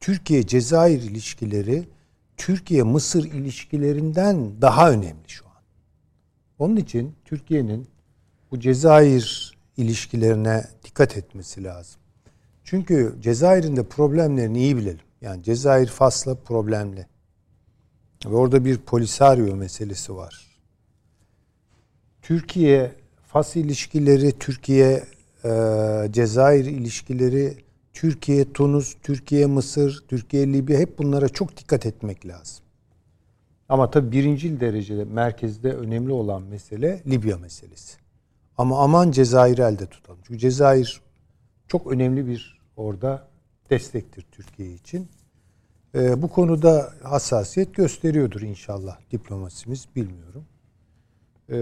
[0.02, 1.88] Türkiye-Cezayir ilişkileri
[2.36, 5.62] Türkiye-Mısır ilişkilerinden daha önemli şu an.
[6.58, 7.88] Onun için Türkiye'nin
[8.50, 12.00] bu Cezayir ilişkilerine dikkat etmesi lazım.
[12.64, 15.04] Çünkü Cezayir'in de problemlerini iyi bilelim.
[15.20, 17.06] Yani Cezayir Fas'la problemli.
[18.24, 20.46] Ve orada bir polisario meselesi var.
[22.22, 22.92] Türkiye
[23.26, 25.04] Fas ilişkileri, Türkiye
[25.44, 25.50] e,
[26.10, 27.56] Cezayir ilişkileri,
[27.92, 32.64] Türkiye Tunus, Türkiye Mısır, Türkiye Libya hep bunlara çok dikkat etmek lazım.
[33.68, 37.96] Ama tabii birincil derecede merkezde önemli olan mesele Libya meselesi.
[38.58, 40.18] Ama aman Cezayir'i elde tutalım.
[40.26, 41.00] Çünkü Cezayir
[41.68, 43.28] çok önemli bir orada
[43.70, 45.08] destektir Türkiye için.
[45.94, 50.44] Ee, bu konuda hassasiyet gösteriyordur inşallah diplomasimiz bilmiyorum.
[51.50, 51.56] Ee,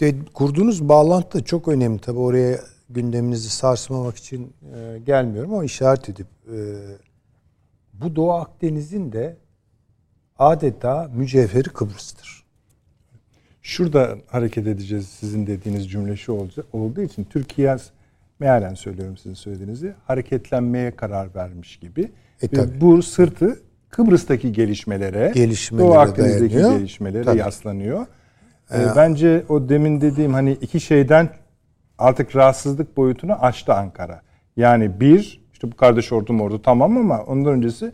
[0.00, 2.00] de, kurduğunuz bağlantı da çok önemli.
[2.00, 2.60] Tabi oraya
[2.94, 6.56] gündeminizi sarsmamak için e, gelmiyorum ama işaret edip e,
[7.92, 9.36] bu Doğu Akdeniz'in de
[10.38, 12.44] adeta mücevheri Kıbrıs'tır.
[13.62, 17.76] Şurada hareket edeceğiz sizin dediğiniz cümle şu olacak, olduğu için Türkiye
[18.40, 22.12] mealen söylüyorum sizin söylediğinizi hareketlenmeye karar vermiş gibi.
[22.42, 22.80] E, tabii.
[22.80, 26.78] bu sırtı Kıbrıs'taki gelişmelere, Gelişmelere Doğu Akdeniz'deki dayanıyor.
[26.78, 27.38] gelişmelere Tabii.
[27.38, 28.06] yaslanıyor.
[28.72, 31.28] Ee, bence o demin dediğim hani iki şeyden
[31.98, 34.22] artık rahatsızlık boyutunu aştı Ankara.
[34.56, 37.92] Yani bir, işte bu kardeş ordu ordu tamam ama ondan öncesi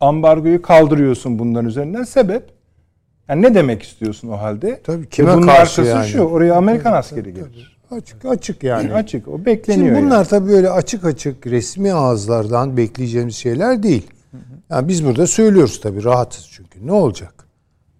[0.00, 2.02] ambargoyu kaldırıyorsun bunların üzerinden.
[2.02, 2.56] Sebep?
[3.28, 4.80] Yani ne demek istiyorsun o halde?
[4.84, 6.06] Tabii, Ve kime bunun karşı yani?
[6.06, 7.76] şu, oraya Amerikan askeri gelir.
[7.90, 8.94] Açık açık yani.
[8.94, 9.86] Açık, o bekleniyor.
[9.86, 10.26] Şimdi bunlar yani.
[10.26, 14.06] tabii böyle açık açık resmi ağızlardan bekleyeceğimiz şeyler değil.
[14.70, 16.86] Yani biz burada söylüyoruz tabii rahatız çünkü.
[16.86, 17.35] Ne olacak?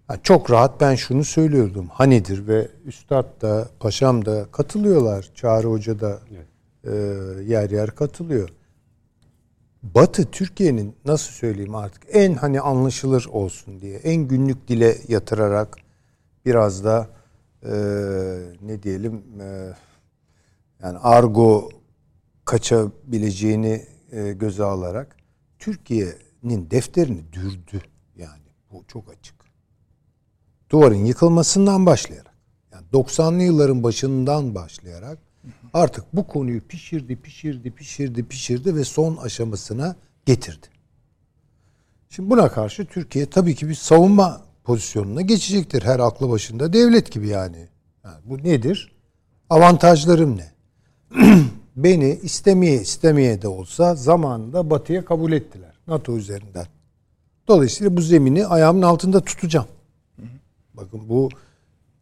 [0.09, 1.87] Yani çok rahat ben şunu söylüyordum.
[1.87, 5.31] Hanidir ve Üstad da Paşam da katılıyorlar.
[5.35, 6.19] Çağrı Hoca da
[6.83, 6.91] e,
[7.43, 8.49] yer yer katılıyor.
[9.83, 15.77] Batı Türkiye'nin nasıl söyleyeyim artık en hani anlaşılır olsun diye en günlük dile yatırarak
[16.45, 17.07] biraz da
[17.63, 17.71] e,
[18.61, 19.73] ne diyelim e,
[20.83, 21.69] yani argo
[22.45, 25.15] kaçabileceğini e, göze alarak
[25.59, 27.81] Türkiye'nin defterini dürdü
[28.17, 29.36] yani bu çok açık.
[30.69, 32.33] Duvarın yıkılmasından başlayarak
[32.73, 35.17] yani 90'lı yılların başından başlayarak
[35.73, 40.67] artık bu konuyu pişirdi, pişirdi, pişirdi, pişirdi ve son aşamasına getirdi.
[42.09, 45.83] Şimdi buna karşı Türkiye tabii ki bir savunma pozisyonuna geçecektir.
[45.83, 47.67] Her aklı başında devlet gibi yani.
[48.03, 48.91] yani bu nedir?
[49.49, 50.51] Avantajlarım ne?
[51.75, 55.79] Beni istemeye istemeye de olsa zamanında batıya kabul ettiler.
[55.87, 56.65] NATO üzerinden.
[57.47, 59.67] Dolayısıyla bu zemini ayağımın altında tutacağım.
[60.77, 61.29] Bakın bu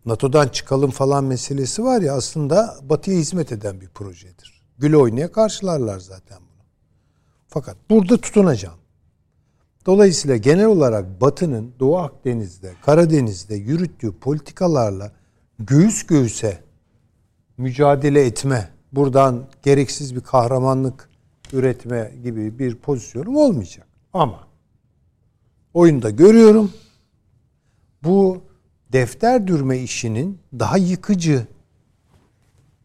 [0.06, 4.66] NATO'dan çıkalım falan meselesi var ya aslında Batı'ya hizmet eden bir projedir.
[4.78, 6.66] Gül oynaya karşılarlar zaten bunu.
[7.48, 8.78] Fakat burada tutunacağım.
[9.86, 15.12] Dolayısıyla genel olarak Batı'nın Doğu Akdeniz'de, Karadeniz'de yürüttüğü politikalarla
[15.60, 16.64] göğüs göğüse
[17.58, 21.10] mücadele etme, buradan gereksiz bir kahramanlık
[21.54, 23.88] üretme gibi bir pozisyonum olmayacak.
[24.14, 24.48] Ama
[25.74, 26.72] oyunda görüyorum
[28.04, 28.42] bu
[28.96, 31.48] defter dürme işinin daha yıkıcı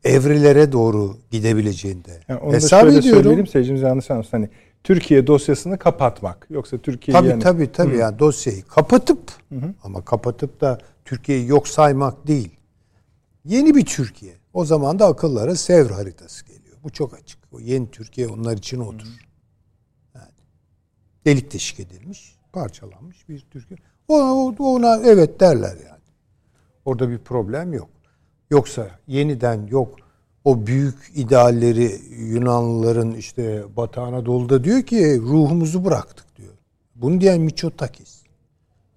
[0.05, 3.23] evrelere doğru gidebileceğinde Yani onu hesap da şöyle ediyorum.
[3.23, 4.31] söyleyelim seyircimiz yanlış anlasın.
[4.31, 4.49] Hani
[4.85, 6.47] Türkiye dosyasını kapatmak.
[6.51, 9.33] Yoksa Türkiye Tabii yani, tabii tabii yani dosyayı kapatıp
[9.83, 12.51] ama kapatıp da Türkiye'yi yok saymak değil.
[13.45, 14.35] Yeni bir Türkiye.
[14.53, 16.77] O zaman da akıllara Sevr haritası geliyor.
[16.85, 17.39] Bu çok açık.
[17.53, 19.07] O yeni Türkiye onlar için odur.
[20.15, 20.33] Yani
[21.27, 23.79] delik deşik edilmiş, parçalanmış bir Türkiye.
[24.09, 26.00] Ona, ona evet derler yani.
[26.85, 27.89] Orada bir problem yok.
[28.51, 29.97] Yoksa yeniden yok
[30.45, 36.53] o büyük idealleri Yunanlıların işte Batı Anadolu'da diyor ki ruhumuzu bıraktık diyor.
[36.95, 38.21] Bunu diyen Miçotakis.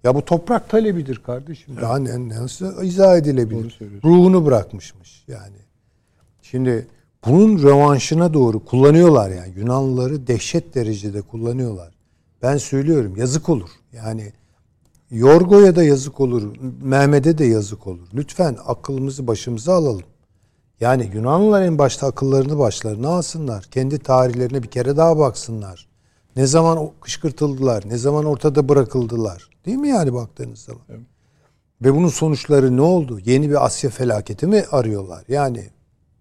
[0.04, 1.76] Ya bu toprak talebidir kardeşim.
[1.80, 3.78] Daha ne, nasıl izah edilebilir?
[4.04, 5.56] Ruhunu bırakmışmış yani.
[6.42, 6.86] Şimdi
[7.26, 9.52] bunun rövanşına doğru kullanıyorlar yani.
[9.56, 11.94] Yunanlıları dehşet derecede kullanıyorlar.
[12.42, 13.70] Ben söylüyorum yazık olur.
[13.92, 14.32] Yani
[15.14, 16.56] Yorgo'ya da yazık olur.
[16.82, 18.08] Mehmet'e de yazık olur.
[18.14, 20.02] Lütfen aklımızı başımıza alalım.
[20.80, 23.64] Yani Yunanlılar en başta akıllarını başlarına alsınlar.
[23.64, 25.88] Kendi tarihlerine bir kere daha baksınlar.
[26.36, 29.50] Ne zaman kışkırtıldılar, ne zaman ortada bırakıldılar.
[29.66, 30.82] Değil mi yani baktığınız zaman?
[31.82, 33.20] Ve bunun sonuçları ne oldu?
[33.24, 35.24] Yeni bir Asya felaketi mi arıyorlar?
[35.28, 35.70] Yani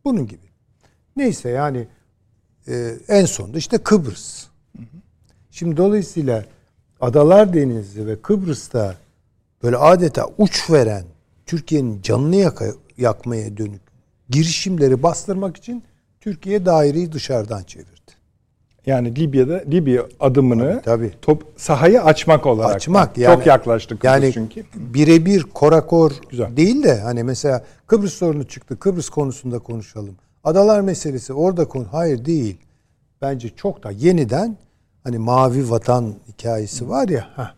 [0.05, 0.49] bunun gibi.
[1.15, 1.87] Neyse yani
[2.67, 4.47] e, en sonunda işte Kıbrıs.
[5.51, 6.45] Şimdi dolayısıyla
[7.07, 8.95] Adalar Denizi ve Kıbrıs'ta
[9.63, 11.03] böyle adeta uç veren
[11.45, 13.81] Türkiye'nin canını yaka- yakmaya dönük
[14.29, 15.83] girişimleri bastırmak için
[16.21, 17.89] Türkiye daireyi dışarıdan çevirdi.
[18.85, 21.11] Yani Libya'da Libya adımını Tabii, tabii.
[21.21, 22.75] top sahayı açmak olarak.
[22.75, 23.21] Açmak da.
[23.21, 23.35] yani.
[23.35, 24.63] Çok yaklaştık Kıbrıs yani çünkü.
[24.75, 26.57] birebir korakor Güzel.
[26.57, 28.79] değil de hani mesela Kıbrıs sorunu çıktı.
[28.79, 30.15] Kıbrıs konusunda konuşalım.
[30.43, 31.85] Adalar meselesi orada konu.
[31.91, 32.57] Hayır değil.
[33.21, 34.57] Bence çok da yeniden
[35.03, 37.53] hani mavi vatan hikayesi var ya heh,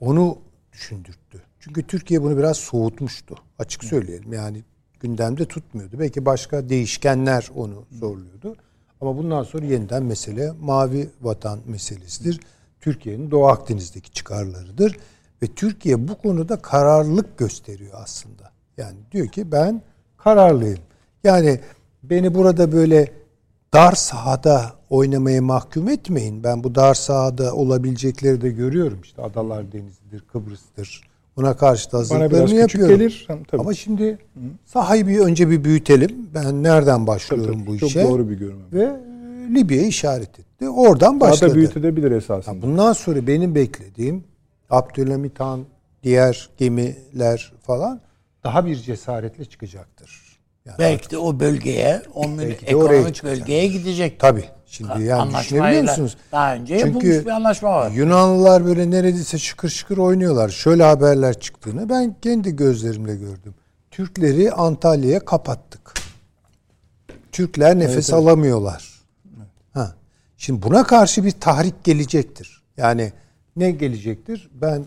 [0.00, 0.38] onu
[0.72, 1.42] düşündürttü.
[1.60, 3.34] Çünkü Türkiye bunu biraz soğutmuştu.
[3.58, 4.32] Açık söyleyelim.
[4.32, 4.64] Yani
[5.00, 5.98] gündemde tutmuyordu.
[5.98, 8.56] Belki başka değişkenler onu zorluyordu.
[9.00, 12.40] Ama bundan sonra yeniden mesele mavi vatan meselesidir.
[12.80, 14.98] Türkiye'nin Doğu Akdeniz'deki çıkarlarıdır.
[15.42, 18.52] Ve Türkiye bu konuda kararlılık gösteriyor aslında.
[18.76, 19.82] Yani diyor ki ben
[20.16, 20.78] kararlıyım.
[21.24, 21.60] Yani
[22.02, 23.12] beni burada böyle
[23.74, 26.44] dar sahada oynamaya mahkum etmeyin.
[26.44, 28.98] Ben bu dar sahada olabilecekleri de görüyorum.
[29.02, 31.10] İşte Adalar Denizi'dir, Kıbrıs'tır.
[31.36, 32.98] Buna karşı da Bana hazırlıklarını biraz küçük yapıyorum.
[32.98, 33.26] gelir.
[33.48, 33.60] Tabii.
[33.60, 34.18] Ama şimdi
[34.64, 36.30] sahayı bir önce bir büyütelim.
[36.34, 38.04] Ben nereden başlıyorum Tabii, bu çok işe?
[38.04, 38.54] doğru bir görüş.
[38.72, 40.68] Ve e, Libya'yı işaret etti.
[40.68, 41.50] Oradan Daha başladı.
[41.50, 42.62] da büyütebilir esasında.
[42.62, 44.24] Bundan sonra benim beklediğim
[44.70, 45.60] Abdülhamit Han,
[46.02, 48.00] diğer gemiler falan
[48.44, 50.29] daha bir cesaretle çıkacaktır.
[50.70, 54.20] Yani Belki de o bölgeye, o mül- Belki de oraya ekonomik bölgeye gidecek.
[54.20, 54.44] Tabii.
[54.66, 56.16] Şimdi yani düşünebiliyor musunuz?
[56.32, 57.90] daha önce yapılmış Çünkü bir anlaşma var.
[57.90, 60.48] Yunanlılar böyle neredeyse şıkır şıkır oynuyorlar.
[60.48, 63.54] Şöyle haberler çıktığını ben kendi gözlerimle gördüm.
[63.90, 65.94] Türkleri Antalya'ya kapattık.
[67.32, 68.90] Türkler nefes alamıyorlar.
[69.74, 69.94] Ha.
[70.36, 72.62] Şimdi buna karşı bir tahrik gelecektir.
[72.76, 73.12] Yani
[73.56, 74.50] ne gelecektir?
[74.54, 74.84] Ben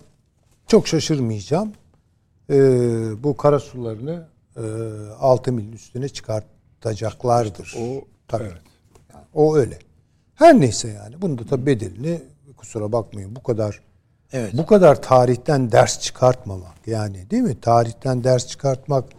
[0.68, 1.72] çok şaşırmayacağım.
[2.50, 2.54] Ee,
[3.24, 4.24] bu karasularını
[5.20, 7.76] 6 milin üstüne çıkartacaklardır.
[7.80, 8.44] O Tabii.
[8.44, 8.62] evet.
[9.14, 9.80] Yani o öyle.
[10.36, 11.22] Her neyse yani.
[11.22, 12.22] Bunun da tabii bedelini
[12.58, 13.82] kusura bakmayın bu kadar
[14.32, 14.54] Evet.
[14.58, 17.62] bu kadar tarihten ders çıkartmamak yani değil mi?
[17.62, 19.10] Tarihten ders çıkartmak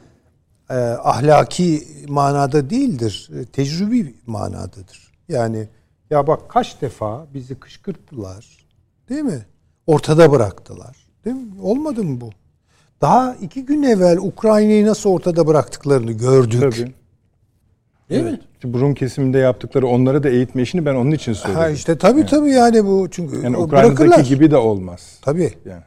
[0.70, 3.30] e, ahlaki manada değildir.
[3.40, 5.12] E, tecrübi manadadır.
[5.28, 5.68] Yani
[6.10, 8.66] ya bak kaç defa bizi kışkırttılar.
[9.08, 9.46] Değil mi?
[9.86, 10.96] Ortada bıraktılar.
[11.24, 11.62] Değil mi?
[11.62, 12.30] Olmadı mı bu?
[13.04, 16.60] Daha iki gün evvel Ukrayna'yı nasıl ortada bıraktıklarını gördük.
[16.60, 16.92] Tabii.
[18.10, 18.40] Değil mi?
[18.54, 21.60] İşte bu Rum kesiminde yaptıkları onları da eğitme işini ben onun için söyledim.
[21.60, 24.24] Ha işte tabii tabii yani bu çünkü yani Ukrayna'daki bırakırlar.
[24.24, 25.18] gibi de olmaz.
[25.22, 25.52] Tabii.
[25.64, 25.82] Yani.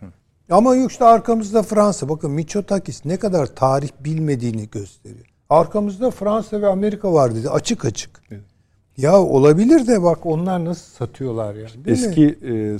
[0.49, 2.09] Ama işte arkamızda Fransa.
[2.09, 5.25] Bakın Mitsotakis ne kadar tarih bilmediğini gösteriyor.
[5.49, 8.21] Arkamızda Fransa ve Amerika var dedi açık açık.
[8.31, 8.43] Evet.
[8.97, 11.63] Ya olabilir de bak onlar nasıl satıyorlar ya.
[11.65, 11.91] Mi?
[11.91, 12.77] Eski e,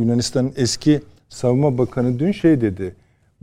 [0.00, 2.96] Yunanistan'ın eski savunma bakanı dün şey dedi.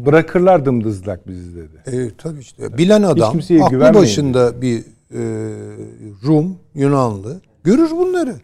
[0.06, 1.82] Bırakırlar dımdızlak bizi dedi.
[1.98, 2.78] E, tabii işte.
[2.78, 4.80] Bilen adam, aklı başında bir
[5.12, 5.22] e,
[6.24, 8.36] Rum, Yunanlı görür bunları.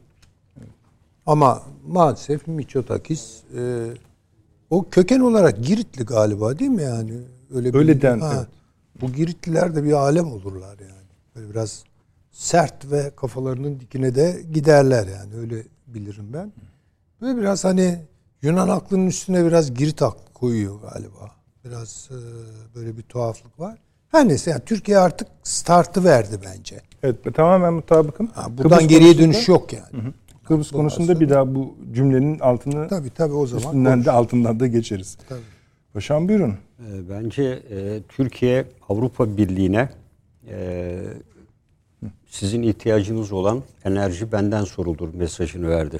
[1.25, 3.87] Ama maalesef Mitsotakis e,
[4.69, 7.13] o köken olarak Giritli galiba değil mi yani?
[7.55, 8.47] Öyle bir- Öyle den, evet.
[9.01, 11.07] bu Giritliler de bir alem olurlar yani.
[11.35, 11.83] Böyle biraz
[12.31, 16.51] sert ve kafalarının dikine de giderler yani öyle bilirim ben.
[17.21, 17.99] Böyle biraz hani
[18.41, 21.31] Yunan aklının üstüne biraz Girit aklı koyuyor galiba.
[21.65, 22.17] Biraz e,
[22.75, 23.77] böyle bir tuhaflık var.
[24.11, 26.81] Her neyse yani Türkiye artık startı verdi bence.
[27.03, 28.27] Evet tamamen mutabıkım.
[28.27, 30.03] Ha, buradan Kıbrıs geriye dönüş yok yani.
[30.03, 30.13] Hı hı.
[30.43, 34.67] Kıbrıs konusunda bir daha bu cümlenin altını tabii tabii o zaman üstünden de altından da
[34.67, 35.17] geçeriz.
[35.29, 35.39] Tabii.
[35.93, 36.49] Paşam buyurun.
[36.79, 39.89] Ee, bence e, Türkiye Avrupa Birliği'ne
[40.49, 40.99] e,
[42.27, 45.99] sizin ihtiyacınız olan enerji benden sorulur mesajını verdi.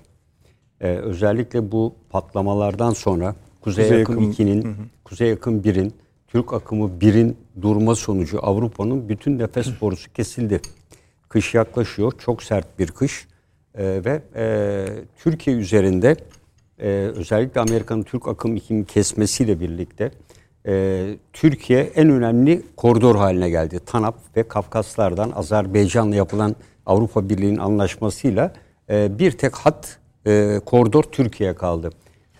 [0.81, 4.75] E, özellikle bu patlamalardan sonra Kuzey, Kuzey Akım 2'nin,
[5.09, 5.93] Kuzey Akım 1'in,
[6.27, 10.61] Türk Akımı 1'in durma sonucu Avrupa'nın bütün nefes borusu kesildi.
[11.29, 12.13] Kış yaklaşıyor.
[12.19, 13.27] Çok sert bir kış.
[13.75, 14.85] E, ve e,
[15.17, 16.15] Türkiye üzerinde
[16.79, 20.11] e, özellikle Amerika'nın Türk Akım 2'nin kesmesiyle birlikte
[20.67, 23.79] e, Türkiye en önemli koridor haline geldi.
[23.85, 28.53] TANAP ve Kafkaslardan Azerbaycan'la yapılan Avrupa Birliği'nin anlaşmasıyla
[28.89, 31.89] e, bir tek hat e, koridor Türkiye kaldı.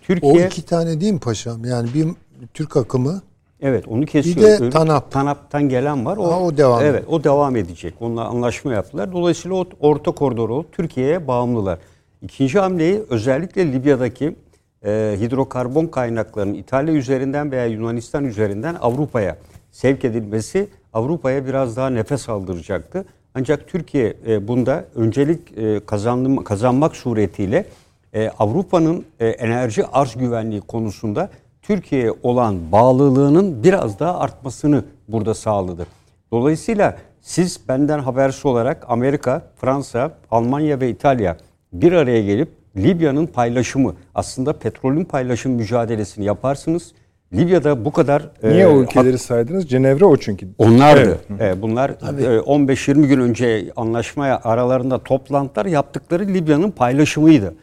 [0.02, 1.66] Türkiye, o iki tane değil mi paşam?
[1.66, 2.08] Yani bir
[2.54, 3.22] Türk akımı
[3.62, 4.60] Evet onu kesiyor.
[4.60, 5.12] Bir de TANAP.
[5.12, 6.18] TANAP'tan gelen var.
[6.18, 7.94] O, ha, o devam Evet o devam edecek.
[8.00, 9.12] Onunla anlaşma yaptılar.
[9.12, 11.80] Dolayısıyla o orta koridoru Türkiye'ye bağımlılar.
[12.22, 14.36] İkinci hamleyi özellikle Libya'daki
[14.86, 19.38] e, hidrokarbon kaynaklarının İtalya üzerinden veya Yunanistan üzerinden Avrupa'ya
[19.72, 23.06] sevk edilmesi Avrupa'ya biraz daha nefes aldıracaktı.
[23.36, 27.66] Ancak Türkiye e, bunda öncelik e, kazandım, kazanmak suretiyle
[28.14, 31.30] e, Avrupa'nın e, enerji arz güvenliği konusunda
[31.68, 35.88] Türkiye'ye olan bağlılığının biraz daha artmasını burada sağladı.
[36.32, 41.38] Dolayısıyla siz benden habersiz olarak Amerika, Fransa, Almanya ve İtalya
[41.74, 46.92] bir araya gelip Libya'nın paylaşımı aslında petrolün paylaşım mücadelesini yaparsınız.
[47.34, 49.70] Libya'da bu kadar Niye e, o ülkeleri hak, saydınız?
[49.70, 50.48] Cenevre o çünkü.
[50.58, 51.20] Onlardı.
[51.30, 51.58] Evet.
[51.58, 57.54] E, bunlar e, 15-20 gün önce anlaşmaya aralarında toplantılar yaptıkları Libya'nın paylaşımıydı.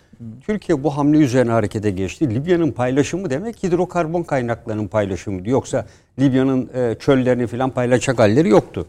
[0.47, 2.35] Türkiye bu hamle üzerine harekete geçti.
[2.35, 5.49] Libya'nın paylaşımı demek hidrokarbon kaynaklarının paylaşımı.
[5.49, 5.87] Yoksa
[6.19, 8.87] Libya'nın e, çöllerini falan paylaşacak halleri yoktu.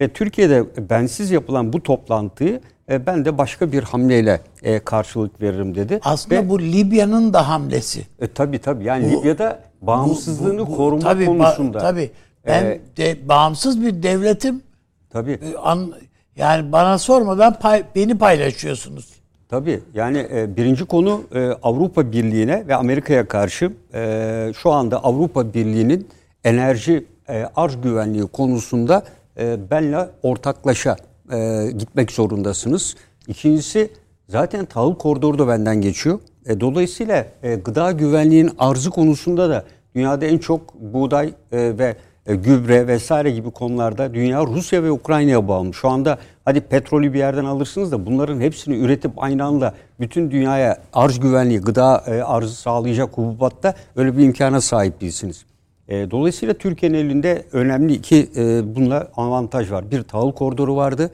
[0.00, 5.74] Ve Türkiye'de bensiz yapılan bu toplantıyı e, ben de başka bir hamleyle e, karşılık veririm
[5.74, 6.00] dedi.
[6.02, 8.06] Aslında Ve, bu Libya'nın da hamlesi.
[8.20, 11.78] E, tabii tabii yani bu, Libya'da bağımsızlığını bu, bu, bu, koruma tabii, konusunda.
[11.78, 12.10] Ba, tabii
[12.46, 14.62] ben e, de, bağımsız bir devletim.
[15.10, 15.38] Tabii.
[15.62, 15.92] An,
[16.36, 19.19] yani bana sormadan pay, beni paylaşıyorsunuz.
[19.50, 25.54] Tabii yani e, birinci konu e, Avrupa Birliği'ne ve Amerika'ya karşı e, şu anda Avrupa
[25.54, 26.08] Birliği'nin
[26.44, 29.02] enerji e, arz güvenliği konusunda
[29.38, 30.96] e, benle ortaklaşa
[31.32, 32.96] e, gitmek zorundasınız.
[33.28, 33.90] İkincisi
[34.28, 36.18] zaten tahıl koridoru da benden geçiyor.
[36.46, 41.96] E, dolayısıyla e, gıda güvenliğinin arzı konusunda da dünyada en çok buğday e, ve
[42.34, 45.74] gübre vesaire gibi konularda dünya Rusya ve Ukrayna'ya bağımlı.
[45.74, 50.78] Şu anda hadi petrolü bir yerden alırsınız da bunların hepsini üretip aynı anda bütün dünyaya
[50.92, 55.44] arz güvenliği, gıda e, arzı sağlayacak hububatta öyle bir imkana sahip değilsiniz.
[55.88, 58.28] E, dolayısıyla Türkiye'nin elinde önemli iki
[58.64, 59.90] bununla avantaj var.
[59.90, 61.10] Bir tahıl koridoru vardı.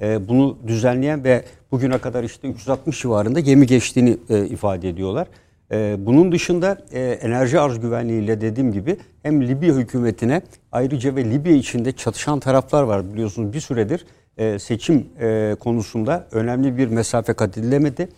[0.00, 5.26] Bunu düzenleyen ve bugüne kadar işte 360 civarında gemi geçtiğini ifade ediyorlar.
[5.72, 11.52] Ee, bunun dışında e, enerji arz güvenliğiyle dediğim gibi hem Libya hükümetine ayrıca ve Libya
[11.52, 14.06] içinde çatışan taraflar var biliyorsunuz bir süredir
[14.38, 18.08] e, seçim e, konusunda önemli bir mesafe kat edilemedi.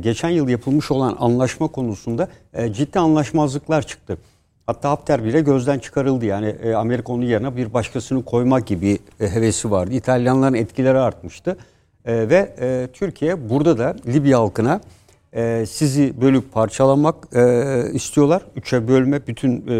[0.00, 2.28] Geçen yıl yapılmış olan anlaşma konusunda
[2.70, 4.18] ciddi anlaşmazlıklar çıktı.
[4.66, 6.24] Hatta Hafter bile gözden çıkarıldı.
[6.24, 9.94] Yani Amerika onun yerine bir başkasını koymak gibi hevesi vardı.
[9.94, 11.56] İtalyanların etkileri artmıştı.
[12.06, 12.48] Ve
[12.92, 14.80] Türkiye burada da Libya halkına
[15.36, 18.42] e, sizi bölüp parçalamak e, istiyorlar.
[18.56, 19.76] Üçe bölme bütün e, e,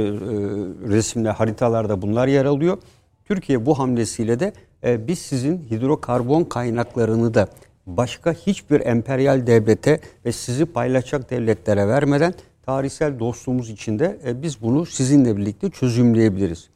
[0.89, 2.79] resimler, haritalarda bunlar yer alıyor.
[3.25, 4.53] Türkiye bu hamlesiyle de
[4.85, 7.49] e, biz sizin hidrokarbon kaynaklarını da
[7.87, 12.35] başka hiçbir emperyal devlete ve sizi paylaşacak devletlere vermeden
[12.67, 16.69] tarihsel dostluğumuz içinde e, biz bunu sizinle birlikte çözümleyebiliriz.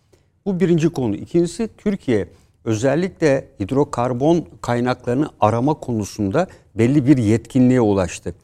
[0.46, 1.14] Bu birinci konu.
[1.14, 2.28] İkincisi Türkiye
[2.64, 8.34] özellikle hidrokarbon kaynaklarını arama konusunda belli bir yetkinliğe ulaştı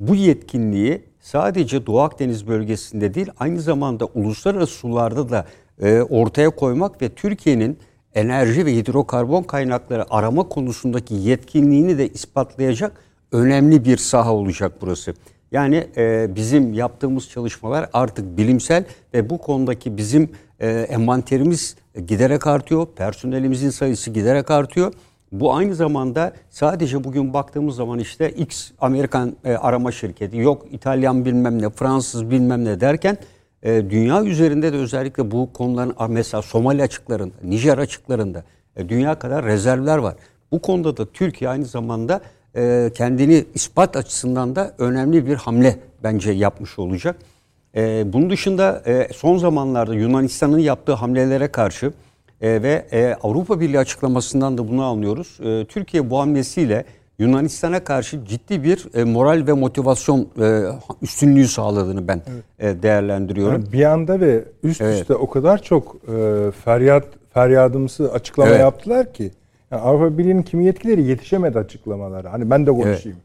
[0.00, 5.46] bu yetkinliği sadece Doğu Akdeniz bölgesinde değil aynı zamanda uluslararası sularda da
[5.82, 7.78] e, ortaya koymak ve Türkiye'nin
[8.14, 12.92] enerji ve hidrokarbon kaynakları arama konusundaki yetkinliğini de ispatlayacak
[13.32, 15.14] önemli bir saha olacak burası.
[15.52, 18.84] Yani e, bizim yaptığımız çalışmalar artık bilimsel
[19.14, 20.30] ve bu konudaki bizim
[20.60, 21.76] e, envanterimiz
[22.06, 24.92] giderek artıyor, personelimizin sayısı giderek artıyor.
[25.32, 31.24] Bu aynı zamanda sadece bugün baktığımız zaman işte X Amerikan e, arama şirketi yok İtalyan
[31.24, 33.18] bilmem ne Fransız bilmem ne derken
[33.62, 38.44] e, dünya üzerinde de özellikle bu konuların mesela Somali açıklarında, Nijer açıklarında
[38.76, 40.14] e, dünya kadar rezervler var.
[40.52, 42.20] Bu konuda da Türkiye aynı zamanda
[42.56, 47.16] e, kendini ispat açısından da önemli bir hamle bence yapmış olacak.
[47.76, 51.92] E, bunun dışında e, son zamanlarda Yunanistan'ın yaptığı hamlelere karşı
[52.40, 55.38] e, ve e, Avrupa Birliği açıklamasından da bunu anlıyoruz.
[55.44, 56.84] E, Türkiye bu hamlesiyle
[57.18, 60.62] Yunanistan'a karşı ciddi bir e, moral ve motivasyon e,
[61.02, 62.22] üstünlüğü sağladığını ben
[62.58, 62.76] evet.
[62.76, 63.60] e, değerlendiriyorum.
[63.60, 65.00] Yani bir anda ve üst evet.
[65.00, 68.60] üste o kadar çok e, feryat feryadımsı açıklama evet.
[68.60, 69.30] yaptılar ki
[69.70, 72.32] yani Avrupa Birliği'nin kimi yetkileri yetişemedi açıklamalara.
[72.32, 73.18] Hani ben de konuşayım.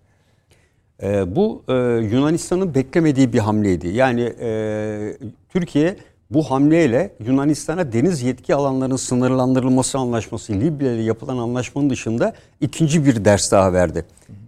[1.00, 1.28] Evet.
[1.28, 1.74] E, bu e,
[2.12, 3.88] Yunanistan'ın beklemediği bir hamleydi.
[3.88, 5.18] Yani e,
[5.50, 5.96] Türkiye
[6.34, 13.26] bu hamleyle Yunanistan'a deniz yetki alanlarının sınırlandırılması anlaşması, Libya ile yapılan anlaşmanın dışında ikinci bir
[13.26, 14.06] ders daha verdi.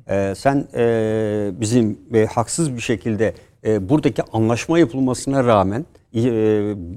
[0.10, 3.34] Ee, sen e, bizim e, haksız bir şekilde
[3.66, 6.22] e, buradaki anlaşma yapılmasına rağmen, e,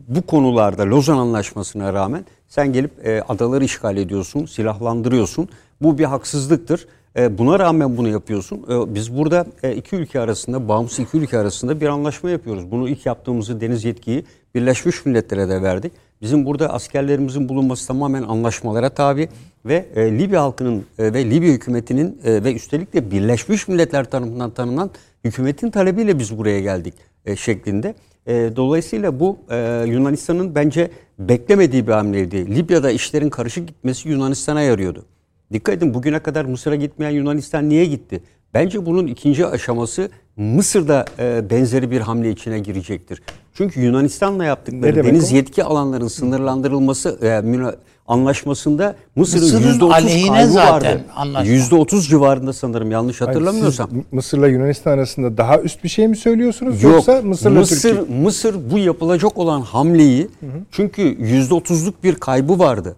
[0.09, 5.49] bu konularda Lozan Anlaşması'na rağmen sen gelip e, adaları işgal ediyorsun, silahlandırıyorsun.
[5.83, 6.87] Bu bir haksızlıktır.
[7.17, 8.59] E, buna rağmen bunu yapıyorsun.
[8.59, 12.71] E, biz burada e, iki ülke arasında, bağımsız iki ülke arasında bir anlaşma yapıyoruz.
[12.71, 14.25] Bunu ilk yaptığımızı deniz yetkiyi
[14.57, 15.93] Birleşmiş Milletler'e de verdik.
[16.23, 19.29] Bizim burada askerlerimizin bulunması tamamen anlaşmalara tabi
[19.65, 24.51] ve e, Libya halkının e, ve Libya hükümetinin e, ve üstelik de Birleşmiş Milletler tarafından
[24.51, 24.91] tanınan
[25.25, 26.95] hükümetin talebiyle biz buraya geldik
[27.27, 27.95] e, şeklinde.
[28.27, 32.57] E, dolayısıyla bu e, Yunanistan'ın bence beklemediği bir hamleydi.
[32.57, 35.05] Libya'da işlerin karışık gitmesi Yunanistan'a yarıyordu.
[35.53, 38.23] Dikkat edin bugüne kadar Mısır'a gitmeyen Yunanistan niye gitti?
[38.55, 43.23] Bence bunun ikinci aşaması Mısır'da e, benzeri bir hamle içine girecektir.
[43.57, 45.37] Çünkü Yunanistan'la yaptıkları deniz o?
[45.37, 47.75] yetki alanlarının sınırlandırılması e,
[48.07, 51.05] anlaşmasında Mısır'ın yüzde otuz kaybı vardı.
[51.45, 53.91] Yüzde otuz civarında sanırım yanlış hatırlamıyorsam.
[53.91, 58.21] Hayır, Mısır'la Yunanistan arasında daha üst bir şey mi söylüyorsunuz Yok, yoksa Mısır'la Mısır, Türkiye?
[58.23, 60.51] Mısır bu yapılacak olan hamleyi hı hı.
[60.71, 62.97] çünkü yüzde otuzluk bir kaybı vardı.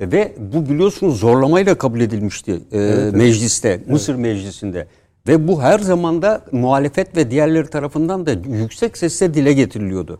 [0.00, 3.88] Ve bu biliyorsunuz zorlamayla kabul edilmişti e, evet, mecliste, evet.
[3.88, 4.86] Mısır meclisinde.
[5.28, 10.18] Ve bu her zaman da muhalefet ve diğerleri tarafından da yüksek sesle dile getiriliyordu.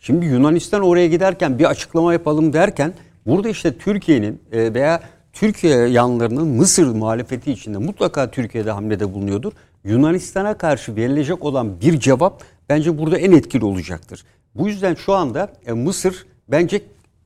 [0.00, 2.92] Şimdi Yunanistan oraya giderken bir açıklama yapalım derken
[3.26, 5.00] burada işte Türkiye'nin e, veya
[5.32, 9.52] Türkiye yanlarının Mısır muhalefeti içinde mutlaka Türkiye'de hamlede bulunuyordur.
[9.84, 14.24] Yunanistan'a karşı verilecek olan bir cevap bence burada en etkili olacaktır.
[14.54, 16.82] Bu yüzden şu anda e, Mısır bence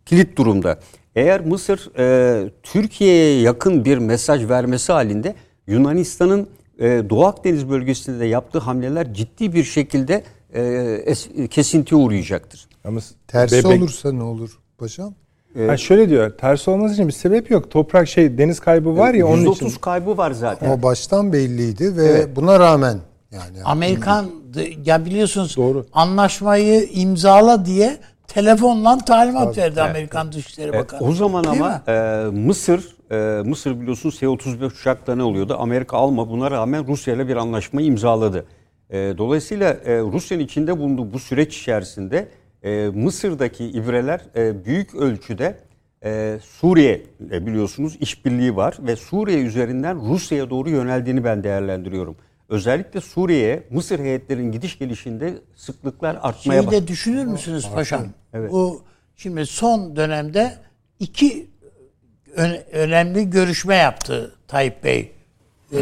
[0.07, 0.79] kilit durumda.
[1.17, 5.35] Eğer Mısır e, Türkiye'ye yakın bir mesaj vermesi halinde
[5.67, 6.49] Yunanistan'ın
[6.79, 10.63] e, Doğu Akdeniz bölgesinde de yaptığı hamleler ciddi bir şekilde e,
[11.07, 12.69] es, kesintiye uğrayacaktır.
[12.85, 13.83] Ama tersi bebek...
[13.83, 15.15] olursa ne olur paşam?
[15.57, 17.71] Ee, yani şöyle diyor, tersi olması için bir sebep yok.
[17.71, 19.71] Toprak şey, deniz kaybı var ya onun için.
[19.81, 20.71] kaybı var zaten.
[20.71, 22.37] O baştan belliydi ve evet.
[22.37, 22.99] buna rağmen
[23.31, 23.65] yani.
[23.65, 24.27] Amerikan,
[24.85, 25.87] ya biliyorsunuz Doğru.
[25.93, 29.91] anlaşmayı imzala diye telefonla talimat verdi evet.
[29.91, 31.01] Amerikan Dışişleri Bakanı.
[31.03, 35.57] Evet, o zaman Değil ama e, Mısır e, Mısır biliyorsun S-35 uçaklarına oluyordu.
[35.59, 38.47] Amerika alma buna rağmen Rusya ile bir anlaşma imzaladı.
[38.91, 42.29] E, dolayısıyla e, Rusya'nın içinde bulunduğu bu süreç içerisinde
[42.63, 45.59] e, Mısır'daki ibreler e, büyük ölçüde
[46.05, 52.17] e, Suriye biliyorsunuz işbirliği var ve Suriye üzerinden Rusya'ya doğru yöneldiğini ben değerlendiriyorum.
[52.49, 56.71] Özellikle Suriye'ye Mısır heyetlerinin gidiş gelişinde sıklıklar artmaya başladı.
[56.71, 58.03] Şeyi de düşünür müsünüz paşam?
[58.33, 58.53] Evet.
[58.53, 58.83] Bu
[59.17, 60.55] şimdi son dönemde
[61.01, 61.47] iki
[62.73, 65.13] önemli görüşme yaptı Tayyip Bey
[65.73, 65.79] e,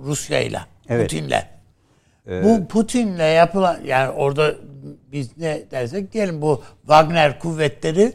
[0.00, 1.10] Rusya ile evet.
[1.10, 1.56] Putin'le.
[2.28, 4.54] Ee, bu Putin'le yapılan yani orada
[5.12, 8.12] biz ne dersek diyelim bu Wagner kuvvetleri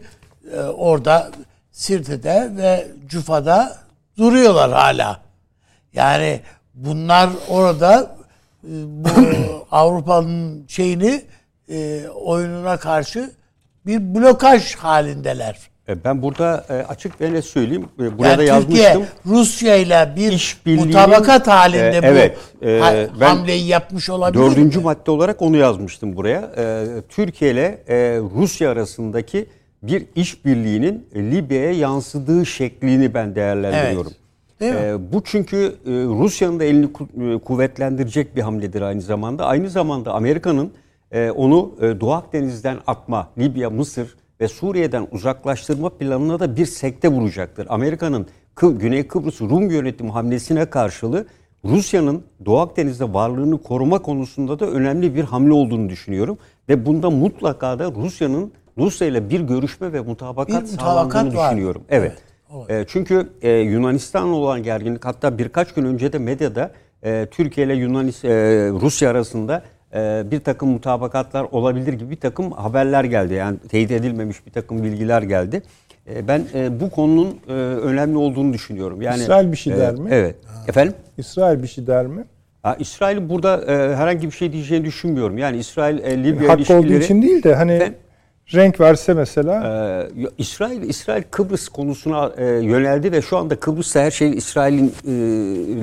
[0.53, 1.32] e, orada
[1.72, 3.78] Sirte'de ve Cufa'da
[4.18, 5.22] duruyorlar hala.
[5.93, 6.41] Yani
[6.74, 8.16] bunlar orada
[8.64, 9.09] e, bu
[9.72, 11.22] Avrupa'nın şeyini
[11.70, 13.32] e, oyununa karşı
[13.86, 15.70] bir blokaj halindeler.
[15.92, 17.86] E, ben burada e, açık ve net söyleyeyim.
[18.00, 18.86] E, burada yani yazmıştım.
[18.86, 24.84] Türkiye Rusya ile bir mutabakat halinde e, evet, bu e, hamleyi yapmış olabilir Dördüncü mi?
[24.84, 26.52] madde olarak onu yazmıştım buraya.
[26.58, 27.96] E, Türkiye ile e,
[28.36, 29.46] Rusya arasındaki
[29.84, 34.12] bir işbirliğinin Libya'ya yansıdığı şeklini ben değerlendiriyorum.
[34.62, 34.76] Evet.
[34.76, 37.08] E, bu çünkü e, Rusya'nın da elini ku,
[37.46, 39.46] kuvvetlendirecek bir hamledir aynı zamanda.
[39.46, 40.72] Aynı zamanda Amerika'nın
[41.12, 47.08] e, onu e, Doğu Akdeniz'den atma, Libya, Mısır ve Suriye'den uzaklaştırma planına da bir sekte
[47.08, 47.68] vuracaktır.
[47.70, 48.28] Amerika'nın
[48.62, 51.26] Güney Kıbrıs Rum yönetim hamlesine karşılığı
[51.66, 56.38] Rusya'nın Doğu Akdeniz'de varlığını koruma konusunda da önemli bir hamle olduğunu düşünüyorum.
[56.70, 61.50] Ve bunda mutlaka da Rusya'nın Rusya ile bir görüşme ve mutabakat, bir sağlandığını var.
[61.50, 61.84] düşünüyorum.
[61.89, 62.14] Evet.
[62.70, 62.70] evet.
[62.70, 66.72] E, çünkü e, Yunanistan olan gerginlik hatta birkaç gün önce de medyada
[67.04, 68.36] e, Türkiye ile Yunanistan, e,
[68.70, 69.64] Rusya arasında
[69.94, 73.34] e, bir takım mutabakatlar olabilir gibi bir takım haberler geldi.
[73.34, 75.62] Yani teyit edilmemiş bir takım bilgiler geldi.
[76.10, 79.02] E, ben e, bu konunun e, önemli olduğunu düşünüyorum.
[79.02, 80.10] Yani İsrail bir şey e, der mi?
[80.12, 80.36] Evet.
[80.68, 80.94] Efendim?
[81.18, 82.26] İsrail bir şey der mi?
[82.64, 85.38] Ha, İsrail burada e, herhangi bir şey diyeceğini düşünmüyorum.
[85.38, 87.96] Yani İsrail e, Libya Hak ilişkileri olduğu için değil de hani Efendim?
[88.54, 89.64] renk verse mesela
[90.14, 95.12] Ee, İsrail İsrail Kıbrıs konusuna e, yöneldi ve şu anda Kıbrıs'ta her şey İsrail'in e,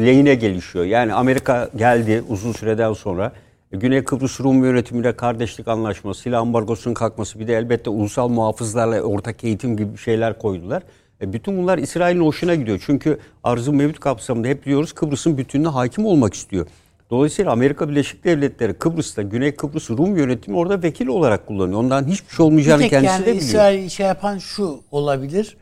[0.06, 0.84] lehine gelişiyor.
[0.84, 3.32] Yani Amerika geldi uzun süreden sonra.
[3.72, 9.44] Güney Kıbrıs Rum yönetimiyle kardeşlik anlaşması, silah ambargosunun kalkması bir de elbette ulusal muhafızlarla ortak
[9.44, 10.82] eğitim gibi şeyler koydular.
[11.20, 12.82] E, bütün bunlar İsrail'in hoşuna gidiyor.
[12.86, 16.66] Çünkü arzu mevcut kapsamında hep diyoruz Kıbrıs'ın bütününe hakim olmak istiyor.
[17.10, 21.80] Dolayısıyla Amerika Birleşik Devletleri Kıbrıs'ta Güney Kıbrıs Rum yönetimi orada vekil olarak kullanıyor.
[21.80, 23.42] Ondan hiçbir şey Bir olmayacağını tek kendisi yani de biliyor.
[23.42, 25.56] İsrail şey yapan şu olabilir.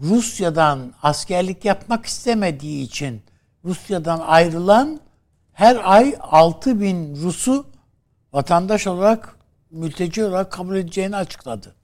[0.00, 3.20] Rusya'dan askerlik yapmak istemediği için
[3.64, 5.00] Rusya'dan ayrılan
[5.52, 7.66] her ay 6 bin Rus'u
[8.32, 9.36] vatandaş olarak
[9.70, 11.74] mülteci olarak kabul edeceğini açıkladı.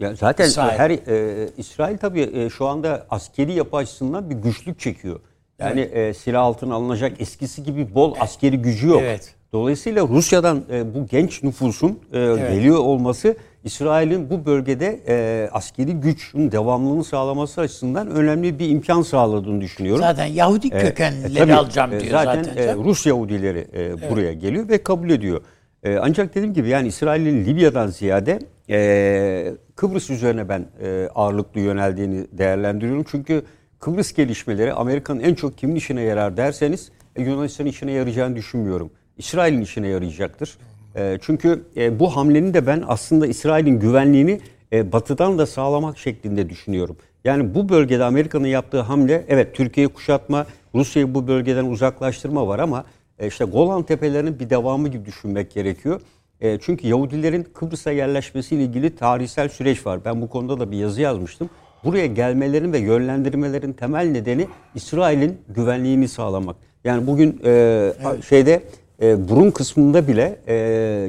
[0.00, 0.78] Ya zaten İsrail.
[0.78, 5.20] her e, İsrail tabii e, şu anda askeri yapı açısından bir güçlük çekiyor.
[5.58, 9.00] Yani e, silah altına alınacak eskisi gibi bol askeri gücü yok.
[9.02, 9.34] Evet.
[9.52, 16.52] Dolayısıyla Rusya'dan e, bu genç nüfusun e, geliyor olması İsrail'in bu bölgede e, askeri gücün
[16.52, 20.00] devamlılığını sağlaması açısından önemli bir imkan sağladığını düşünüyorum.
[20.02, 22.42] Zaten Yahudi E, kökenlileri e, tabii, alacağım e, diyor zaten.
[22.42, 22.62] zaten.
[22.68, 22.74] e.
[22.74, 25.40] Rus Yahudileri e, buraya geliyor ve kabul ediyor.
[25.82, 28.38] E, ancak dediğim gibi yani İsrail'in Libya'dan ziyade
[28.70, 33.04] e, Kıbrıs üzerine ben e, ağırlıklı yöneldiğini değerlendiriyorum.
[33.10, 33.42] Çünkü
[33.80, 38.90] Kıbrıs gelişmeleri Amerika'nın en çok kimin işine yarar derseniz e, Yunanistan'ın işine yarayacağını düşünmüyorum.
[39.18, 40.58] İsrail'in işine yarayacaktır.
[40.96, 44.40] E, çünkü e, bu hamlenin de ben aslında İsrail'in güvenliğini
[44.72, 46.96] e, batıdan da sağlamak şeklinde düşünüyorum.
[47.24, 52.84] Yani bu bölgede Amerika'nın yaptığı hamle evet Türkiye'yi kuşatma, Rusya'yı bu bölgeden uzaklaştırma var ama
[53.18, 56.00] e, işte Golan Tepelerinin bir devamı gibi düşünmek gerekiyor.
[56.40, 60.04] E, çünkü Yahudilerin Kıbrıs'a yerleşmesiyle ilgili tarihsel süreç var.
[60.04, 61.50] Ben bu konuda da bir yazı yazmıştım.
[61.84, 66.56] Buraya gelmelerin ve yönlendirmelerin temel nedeni İsrail'in güvenliğini sağlamak.
[66.84, 67.92] Yani bugün e,
[68.28, 68.62] şeyde
[69.02, 70.54] e, burun kısmında bile e,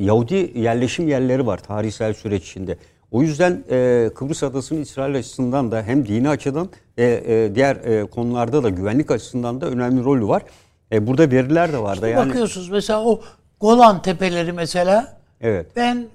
[0.02, 2.78] Yahudi yerleşim yerleri var tarihsel süreç içinde.
[3.12, 8.06] O yüzden e, Kıbrıs Adası'nın İsrail açısından da hem dini açıdan ve e, diğer e,
[8.06, 10.42] konularda da güvenlik açısından da önemli rolü var.
[10.92, 12.30] E, burada veriler de var da yani.
[12.30, 13.22] Bakıyorsunuz mesela o
[13.60, 15.68] Golan Tepeleri mesela Evet.
[15.76, 16.06] ben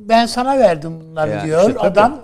[0.00, 1.68] ben sana verdim bunları Ya diyor.
[1.68, 1.80] işte.
[1.80, 2.20] Adam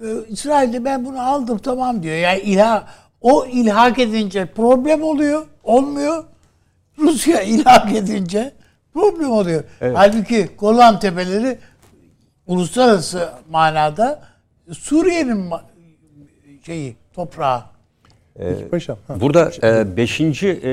[0.00, 2.16] e, İsrail'de ben bunu aldım tamam diyor.
[2.16, 2.86] Yani ilha
[3.20, 5.46] o ilhak edince problem oluyor.
[5.64, 6.24] Olmuyor.
[6.98, 8.52] Rusya ilhak edince
[8.94, 9.64] problem oluyor.
[9.80, 11.58] Halbuki Golan Tepeleri
[12.46, 14.22] uluslararası manada
[14.72, 15.50] Suriye'nin
[16.66, 17.62] şeyi toprağı.
[18.38, 18.96] Peki paşam.
[19.20, 20.72] Burada e, beşinci e,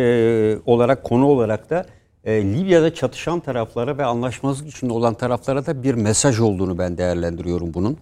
[0.65, 1.86] olarak konu olarak da
[2.24, 7.74] e, Libya'da çatışan taraflara ve anlaşmazlık içinde olan taraflara da bir mesaj olduğunu ben değerlendiriyorum
[7.74, 7.97] bunun.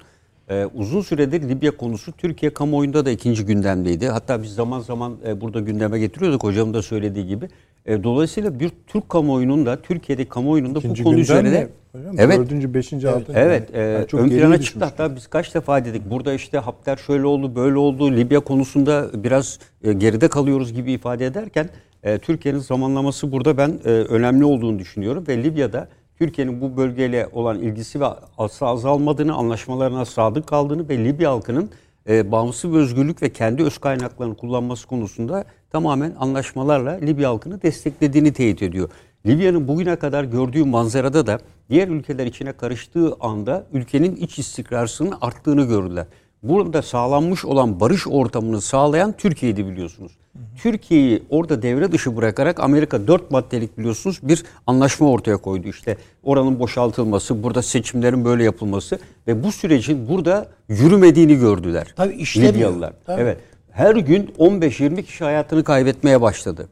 [0.51, 4.07] E, uzun süredir Libya konusu Türkiye kamuoyunda da ikinci gündemdeydi.
[4.07, 7.47] Hatta biz zaman zaman e, burada gündeme getiriyorduk hocamın da söylediği gibi.
[7.85, 12.15] E, dolayısıyla bir Türk kamuoyunun da Türkiye'de kamuoyunun da İkinci bu konu üzerine mi hocam?
[12.17, 13.39] evet Dördüncü, beşinci, altıncı.
[13.39, 14.85] Evet, e, Yani ön plana çıktı.
[14.85, 16.09] Hatta biz kaç defa dedik.
[16.09, 18.11] Burada işte Hafter şöyle oldu, böyle oldu.
[18.11, 21.69] Libya konusunda biraz e, geride kalıyoruz gibi ifade ederken
[22.03, 25.87] e, Türkiye'nin zamanlaması burada ben e, önemli olduğunu düşünüyorum ve Libya'da
[26.21, 28.05] Türkiye'nin bu bölgeyle olan ilgisi ve
[28.37, 31.69] asla azalmadığını, anlaşmalarına sadık kaldığını ve Libya halkının
[32.09, 38.33] e, bağımsız ve özgürlük ve kendi öz kaynaklarını kullanması konusunda tamamen anlaşmalarla Libya halkını desteklediğini
[38.33, 38.89] teyit ediyor.
[39.25, 45.63] Libya'nın bugüne kadar gördüğü manzarada da diğer ülkeler içine karıştığı anda ülkenin iç istikrarsının arttığını
[45.63, 46.05] gördüler.
[46.43, 50.11] Burada sağlanmış olan barış ortamını sağlayan Türkiye'ydi biliyorsunuz.
[50.61, 55.67] Türkiye'yi orada devre dışı bırakarak Amerika dört maddelik biliyorsunuz bir anlaşma ortaya koydu.
[55.67, 61.93] İşte oranın boşaltılması, burada seçimlerin böyle yapılması ve bu sürecin burada yürümediğini gördüler.
[61.95, 62.53] Tabii işlemiyor.
[62.53, 62.93] Libyalılar.
[63.05, 63.21] Tabii.
[63.21, 63.37] Evet.
[63.71, 66.69] Her gün 15-20 kişi hayatını kaybetmeye başladı.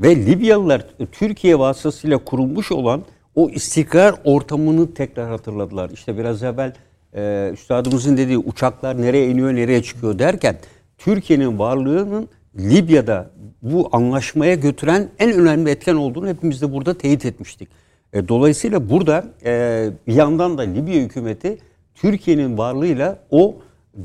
[0.00, 3.02] Ve Libyalılar Türkiye vasıtasıyla kurulmuş olan
[3.34, 5.90] o istikrar ortamını tekrar hatırladılar.
[5.90, 6.72] İşte biraz evvel
[7.16, 10.56] e, üstadımızın dediği uçaklar nereye iniyor nereye çıkıyor derken
[10.98, 13.30] Türkiye'nin varlığının Libya'da
[13.62, 17.68] bu anlaşmaya götüren en önemli etken olduğunu hepimiz de burada teyit etmiştik.
[18.12, 21.58] E, dolayısıyla burada e, bir yandan da Libya hükümeti
[21.94, 23.56] Türkiye'nin varlığıyla o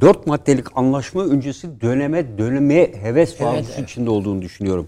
[0.01, 4.88] dört maddelik anlaşma öncesi döneme dönmeye heves varlısı içinde olduğunu düşünüyorum.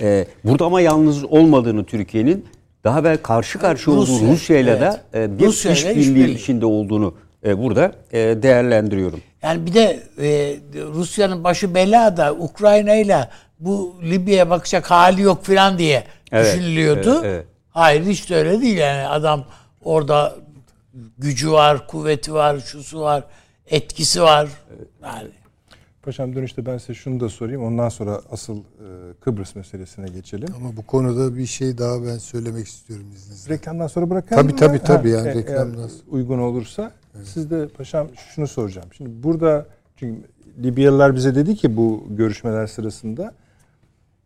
[0.00, 2.44] Ee, burada ama yalnız olmadığını Türkiye'nin
[2.84, 5.30] daha evvel karşı karşı olduğu Rusya ile de evet.
[5.30, 6.34] e, bir Rusya ile işbirliği işbirliği.
[6.34, 7.14] içinde olduğunu
[7.46, 9.20] e, burada e, değerlendiriyorum.
[9.42, 10.56] Yani bir de e,
[10.94, 13.28] Rusya'nın başı belada Ukrayna ile
[13.60, 17.10] bu Libya'ya bakacak hali yok filan diye Evet, düşünülüyordu.
[17.12, 17.46] evet, evet.
[17.70, 19.44] Hayır hiç de öyle değil yani adam
[19.84, 20.36] orada
[21.18, 23.24] gücü var, kuvveti var, şusu var,
[23.70, 24.48] etkisi var.
[25.02, 25.28] Yani
[26.02, 27.64] Paşam dönüşte ben size şunu da sorayım.
[27.64, 28.62] Ondan sonra asıl e,
[29.20, 30.48] Kıbrıs meselesine geçelim.
[30.56, 33.54] Ama bu konuda bir şey daha ben söylemek istiyorum izninizle.
[33.54, 34.58] Reklamdan sonra bırakalım Tabii, mı?
[34.58, 36.92] tabii, tabii yani e- reklamdan uygun olursa.
[37.24, 38.88] Siz de paşam şunu soracağım.
[38.96, 40.28] Şimdi burada çünkü
[40.62, 43.34] Libyalılar bize dedi ki bu görüşmeler sırasında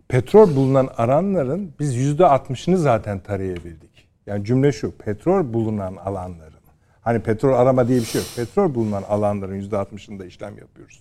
[0.09, 4.09] petrol bulunan alanların biz yüzde altmışını zaten tarayabildik.
[4.27, 6.61] Yani cümle şu petrol bulunan alanların.
[7.01, 8.31] Hani petrol arama diye bir şey yok.
[8.37, 11.01] Petrol bulunan alanların yüzde altmışında işlem yapıyoruz.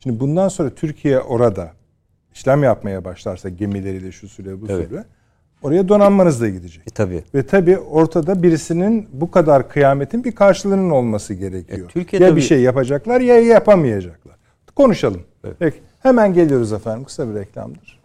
[0.00, 1.72] Şimdi bundan sonra Türkiye orada
[2.34, 4.88] işlem yapmaya başlarsa gemileriyle şu süre bu Evet.
[4.88, 5.04] süre
[5.64, 6.82] oraya donanmanız da gidecek.
[6.86, 7.24] E, tabii.
[7.34, 11.88] Ve tabii ortada birisinin bu kadar kıyametin bir karşılığının olması gerekiyor.
[11.90, 14.34] E, Türkiye ya tabii- bir şey yapacaklar ya yapamayacaklar.
[14.76, 15.22] Konuşalım.
[15.58, 17.04] Peki hemen geliyoruz efendim.
[17.04, 18.00] Kısa bir reklamdır.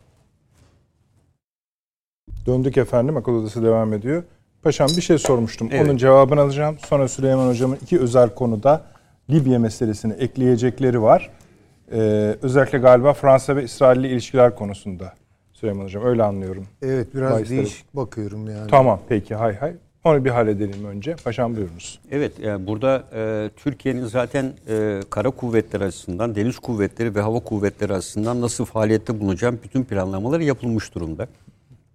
[2.45, 3.17] Döndük efendim.
[3.17, 4.23] Akıl odası devam ediyor.
[4.63, 5.69] Paşam bir şey sormuştum.
[5.71, 5.85] Evet.
[5.85, 6.77] Onun cevabını alacağım.
[6.87, 8.81] Sonra Süleyman Hocam'ın iki özel konuda
[9.29, 11.29] Libya meselesini ekleyecekleri var.
[11.91, 11.97] Ee,
[12.41, 15.13] özellikle galiba Fransa ve İsrail ile ilişkiler konusunda.
[15.59, 16.65] Süleyman Hocam öyle anlıyorum.
[16.81, 18.67] Evet biraz Bahisleri- değişik bakıyorum yani.
[18.69, 19.73] Tamam peki hay hay.
[20.03, 21.15] Onu bir halledelim önce.
[21.23, 21.99] Paşam buyurunuz.
[22.11, 27.93] Evet, yani burada e, Türkiye'nin zaten e, kara kuvvetleri açısından, deniz kuvvetleri ve hava kuvvetleri
[27.93, 31.27] açısından nasıl faaliyette bulunacağı bütün planlamaları yapılmış durumda.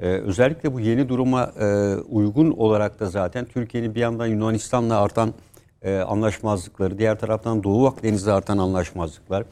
[0.00, 5.34] E, özellikle bu yeni duruma e, uygun olarak da zaten Türkiye'nin bir yandan Yunanistan'la artan
[5.82, 9.44] e, anlaşmazlıkları, diğer taraftan Doğu Akdeniz'de artan anlaşmazlıklar,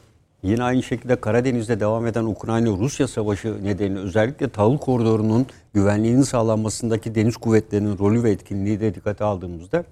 [0.43, 7.37] yine aynı şekilde Karadeniz'de devam eden Ukrayna-Rusya savaşı nedeniyle özellikle tahıl koridorunun güvenliğinin sağlanmasındaki deniz
[7.37, 9.83] kuvvetlerinin rolü ve etkinliği de dikkate aldığımızda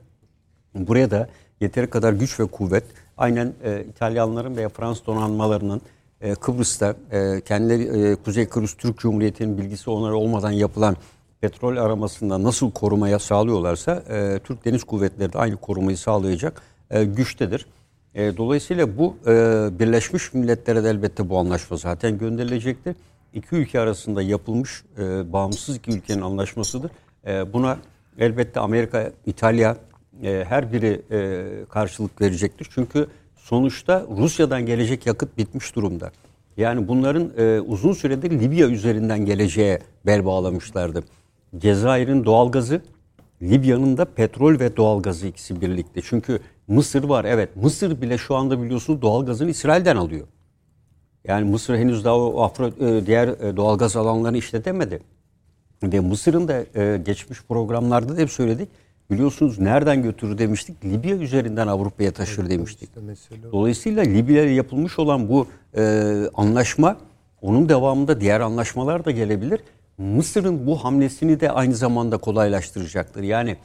[0.75, 1.29] Buraya da
[1.61, 2.83] yeteri kadar güç ve kuvvet
[3.17, 5.81] aynen e, İtalyanların veya Fransız donanmalarının
[6.21, 10.95] e, Kıbrıs'ta e, kendileri e, Kuzey Kıbrıs Türk Cumhuriyeti'nin bilgisi onlara olmadan yapılan
[11.41, 17.65] petrol aramasında nasıl korumaya sağlıyorlarsa e, Türk Deniz Kuvvetleri de aynı korumayı sağlayacak e, güçtedir.
[18.15, 19.31] E, dolayısıyla bu e,
[19.79, 22.95] Birleşmiş Milletler'e de elbette bu anlaşma zaten gönderilecektir.
[23.33, 26.91] İki ülke arasında yapılmış e, bağımsız iki ülkenin anlaşmasıdır.
[27.27, 27.77] E, buna
[28.17, 29.77] elbette Amerika, İtalya,
[30.23, 32.67] e, her biri e, karşılık verecektir.
[32.75, 36.11] Çünkü sonuçta Rusya'dan gelecek yakıt bitmiş durumda.
[36.57, 41.03] Yani bunların e, uzun süredir Libya üzerinden geleceğe bel bağlamışlardı.
[41.57, 42.81] Cezayir'in doğalgazı,
[43.41, 46.01] Libya'nın da petrol ve doğalgazı ikisi birlikte.
[46.03, 46.39] Çünkü
[46.71, 47.55] Mısır var evet.
[47.55, 50.27] Mısır bile şu anda biliyorsunuz doğalgazını İsrail'den alıyor.
[51.27, 54.99] Yani Mısır henüz daha o Afro, e, diğer e, doğalgaz alanlarını işletemedi.
[55.83, 58.69] Ve Mısır'ın da e, geçmiş programlarda da hep söyledik.
[59.11, 60.85] Biliyorsunuz nereden götürür demiştik?
[60.85, 62.89] Libya üzerinden Avrupa'ya taşır demiştik.
[63.51, 65.47] Dolayısıyla Libya ile yapılmış olan bu
[65.77, 66.97] e, anlaşma
[67.41, 69.59] onun devamında diğer anlaşmalar da gelebilir.
[69.97, 73.23] Mısır'ın bu hamlesini de aynı zamanda kolaylaştıracaktır.
[73.23, 73.57] Yani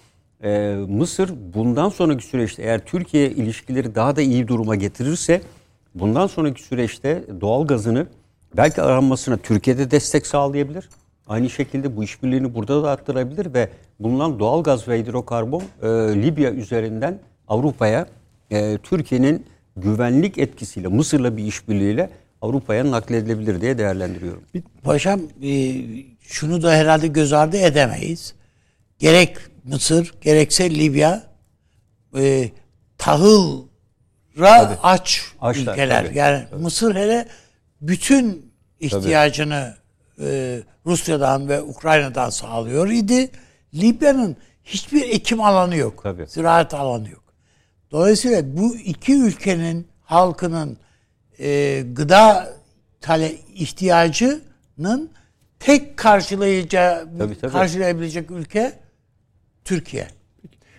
[0.45, 5.41] e, Mısır bundan sonraki süreçte eğer Türkiye ilişkileri daha da iyi duruma getirirse
[5.95, 8.07] bundan sonraki süreçte doğal gazını
[8.57, 10.89] belki aranmasına Türkiye'de destek sağlayabilir.
[11.29, 13.69] Aynı şekilde bu işbirliğini burada da arttırabilir ve
[14.01, 15.87] bulunan doğal gaz ve hidrokarbon e,
[16.23, 17.19] Libya üzerinden
[17.49, 18.07] Avrupa'ya
[18.51, 22.11] e, Türkiye'nin güvenlik etkisiyle Mısır'la bir işbirliğiyle
[22.43, 24.43] Avrupa'ya nakledilebilir diye değerlendiriyorum.
[24.83, 25.75] Paşam e,
[26.21, 28.35] şunu da herhalde göz ardı edemeyiz.
[28.99, 29.37] Gerek
[29.67, 31.23] Mısır gerekse Libya
[32.19, 32.51] e,
[32.99, 36.07] tahılra aç Açlar, ülkeler.
[36.07, 37.29] tabii, yani Mısır hele
[37.81, 39.75] bütün ihtiyacını
[40.21, 43.31] e, Rusya'dan ve Ukrayna'dan sağlıyor idi.
[43.75, 46.01] Libya'nın hiçbir ekim alanı yok.
[46.03, 46.27] Tabii.
[46.27, 47.25] Ziraat alanı yok.
[47.91, 50.77] Dolayısıyla bu iki ülkenin halkının
[51.39, 52.53] e, gıda
[53.01, 55.11] tale ihtiyacının
[55.61, 57.53] tek karşılayacağı Tabii, tabii.
[57.53, 58.73] karşılayabilecek ülke
[59.67, 60.07] Türkiye.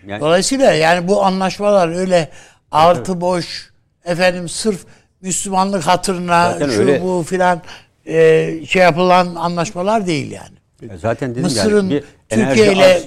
[0.06, 2.28] Yani Dolayısıyla yani bu anlaşmalar öyle
[2.70, 3.70] artı boş
[4.04, 4.84] efendim sırf
[5.20, 7.62] Müslümanlık hatırına Zaten şu öyle- bu filan
[8.06, 10.92] e, şey yapılan anlaşmalar değil yani.
[10.92, 13.00] e, zaten dedim Mısır'ın yani Türkiye ile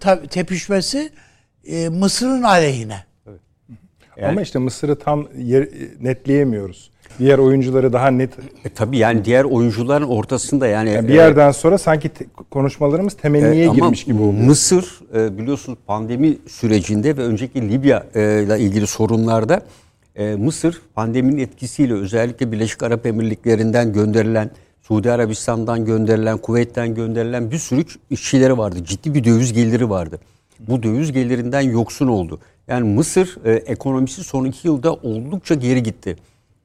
[0.00, 1.10] te- tepişmesi
[1.66, 3.04] e, Mısır'ın aleyhine.
[4.16, 5.68] Yani- Ama işte Mısır'ı tam yer,
[6.00, 6.90] netleyemiyoruz.
[7.18, 8.30] Diğer oyuncuları daha net.
[8.64, 13.14] E, tabii yani diğer oyuncuların ortasında yani, Yani bir e, yerden sonra sanki te- konuşmalarımız
[13.14, 14.44] temenniye E, girmiş gibi oluyor.
[14.44, 19.60] Mısır e, biliyorsunuz pandemi sürecinde ve önceki Libya e, ile ilgili sorunlarda
[20.16, 24.50] e, Mısır pandeminin etkisiyle özellikle Birleşik Arap Emirlikleri'nden gönderilen,
[24.82, 28.84] Suudi Arabistan'dan gönderilen, Kuveyt'ten gönderilen bir sürü işçileri vardı.
[28.84, 30.18] Ciddi bir döviz geliri vardı.
[30.58, 32.38] Bu döviz gelirinden yoksun oldu.
[32.68, 36.16] Yani Mısır e, ekonomisi son iki yılda oldukça geri gitti.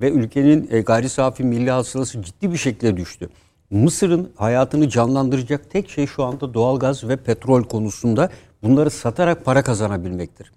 [0.02, 3.30] Ve ülkenin e, gayri safi milli hasılası ciddi bir şekilde düştü.
[3.70, 8.30] Mısır'ın hayatını canlandıracak tek şey şu anda doğalgaz ve petrol konusunda
[8.64, 10.52] bunları satarak para kazanabilmektir.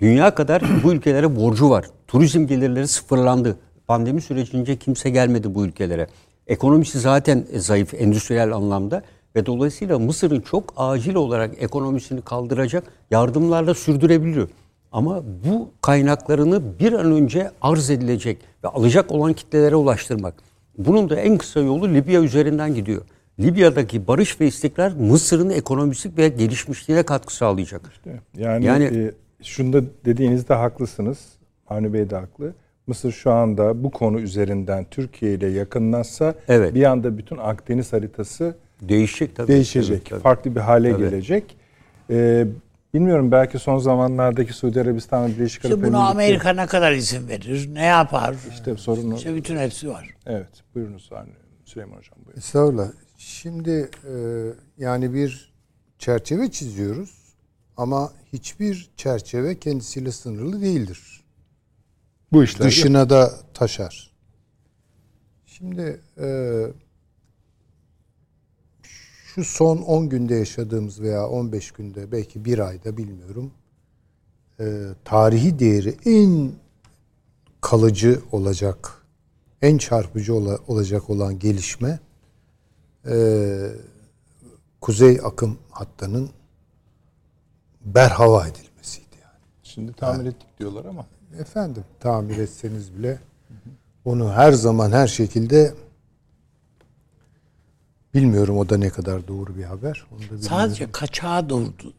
[0.00, 1.86] Dünya kadar bu ülkelere borcu var.
[2.08, 3.56] Turizm gelirleri sıfırlandı.
[3.86, 6.06] Pandemi sürecince kimse gelmedi bu ülkelere.
[6.46, 9.02] Ekonomisi zaten zayıf endüstriyel anlamda
[9.36, 14.48] ve dolayısıyla Mısır'ın çok acil olarak ekonomisini kaldıracak yardımlarla sürdürebiliyor.
[14.92, 20.34] Ama bu kaynaklarını bir an önce arz edilecek ve alacak olan kitlelere ulaştırmak.
[20.78, 23.02] Bunun da en kısa yolu Libya üzerinden gidiyor.
[23.40, 27.80] Libya'daki barış ve istikrar Mısır'ın ekonomisi ve gelişmişliğine katkı sağlayacak.
[27.92, 29.12] İşte yani, Yani- e,
[29.42, 31.18] şunda dediğinizde haklısınız.
[31.68, 32.54] Avni Bey de haklı.
[32.86, 36.74] Mısır şu anda bu konu üzerinden Türkiye ile yakınlaşsa Evet.
[36.74, 39.48] bir anda bütün Akdeniz haritası Değişecek tabii.
[39.48, 39.98] değişecek.
[40.04, 40.20] Tabii, tabii.
[40.20, 41.02] Farklı bir hale Tabii.
[41.02, 41.56] gelecek.
[42.10, 42.46] Ee,
[42.94, 47.28] bilmiyorum belki son zamanlardaki Suudi Arabistan ve Birleşik Arap İşte bunu Amerika ne kadar izin
[47.28, 47.74] verir?
[47.74, 48.36] Ne yapar?
[48.50, 49.16] İşte sorun o.
[49.16, 50.14] İşte bütün hepsi var.
[50.26, 50.64] Evet.
[50.74, 51.10] Buyurunuz
[51.64, 52.18] Süleyman Hocam.
[52.24, 52.38] Buyurun.
[52.38, 52.88] Estağfurullah.
[53.18, 54.14] Şimdi e,
[54.78, 55.52] yani bir
[55.98, 57.34] çerçeve çiziyoruz
[57.76, 61.24] ama hiçbir çerçeve kendisiyle sınırlı değildir.
[62.32, 64.10] Bu işler Dışına da taşar.
[65.46, 66.26] Şimdi e,
[69.34, 73.50] şu son 10 günde yaşadığımız veya 15 günde belki bir ayda bilmiyorum
[74.60, 74.64] e,
[75.04, 76.52] tarihi değeri en
[77.60, 79.02] kalıcı olacak,
[79.62, 81.98] en çarpıcı ola- olacak olan gelişme
[83.06, 83.16] e,
[84.80, 86.30] kuzey akım hattının
[87.84, 89.16] berhava edilmesiydi.
[89.22, 89.40] Yani.
[89.62, 91.06] Şimdi tamir ettik diyorlar ama.
[91.38, 93.18] Efendim tamir etseniz bile
[94.04, 95.74] onu her zaman her şekilde
[98.14, 100.04] bilmiyorum o da ne kadar doğru bir haber.
[100.12, 100.46] Onu da bilmiyorum.
[100.48, 101.92] Sadece kaçağı durdu.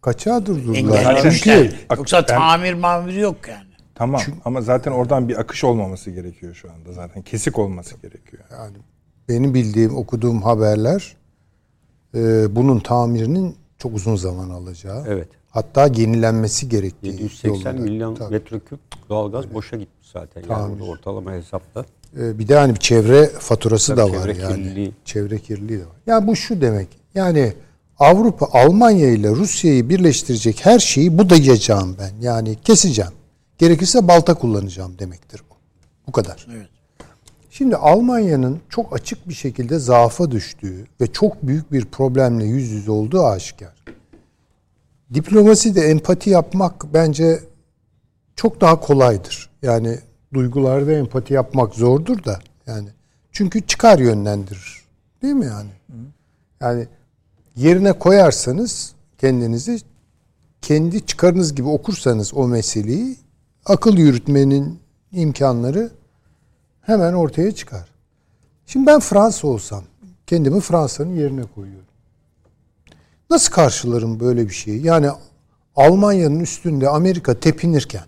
[0.00, 1.18] Kaçağı durdurdular.
[1.22, 3.68] Çünkü Yoksa ben- tamir mamir yok yani.
[3.94, 7.22] Tamam ama zaten oradan bir akış olmaması gerekiyor şu anda zaten.
[7.22, 8.42] Kesik olması gerekiyor.
[8.52, 8.76] yani
[9.28, 11.16] benim bildiğim okuduğum haberler
[12.14, 15.04] e, bunun tamirinin çok uzun zaman alacağı.
[15.08, 15.28] Evet.
[15.50, 17.72] Hatta yenilenmesi gerektiği 780 yolunda.
[17.72, 18.32] milyon Tabii.
[18.32, 20.40] metreküp doğalgaz boşa gitmiş zaten.
[20.40, 20.72] Yani Tamir.
[20.80, 21.84] orada ortalama hesapla.
[22.16, 24.54] Ee, bir de hani bir çevre faturası Tabii da var çevre yani.
[24.54, 24.92] kirliliği.
[25.04, 25.96] Çevre kirliliği de var.
[26.06, 26.88] Yani bu şu demek.
[27.14, 27.52] Yani
[27.98, 32.10] Avrupa Almanya ile Rusya'yı birleştirecek her şeyi budayacağım ben.
[32.20, 33.12] Yani keseceğim.
[33.58, 35.54] Gerekirse balta kullanacağım demektir bu.
[36.06, 36.46] Bu kadar.
[36.56, 36.68] Evet.
[37.50, 42.90] Şimdi Almanya'nın çok açık bir şekilde zaafa düştüğü ve çok büyük bir problemle yüz yüze
[42.90, 43.84] olduğu aşikar.
[45.14, 47.40] Diplomasi de empati yapmak bence
[48.36, 49.50] çok daha kolaydır.
[49.62, 49.98] Yani
[50.34, 52.88] duygularda empati yapmak zordur da yani
[53.32, 54.84] çünkü çıkar yönlendirir.
[55.22, 55.70] Değil mi yani?
[56.60, 56.86] Yani
[57.56, 59.80] yerine koyarsanız kendinizi
[60.62, 63.16] kendi çıkarınız gibi okursanız o meseleyi
[63.66, 64.80] akıl yürütmenin
[65.12, 65.90] imkanları
[66.80, 67.88] hemen ortaya çıkar.
[68.66, 69.84] Şimdi ben Fransa olsam
[70.26, 71.88] kendimi Fransa'nın yerine koyuyorum.
[73.30, 74.86] Nasıl karşılarım böyle bir şeyi?
[74.86, 75.10] Yani
[75.76, 78.04] Almanya'nın üstünde Amerika tepinirken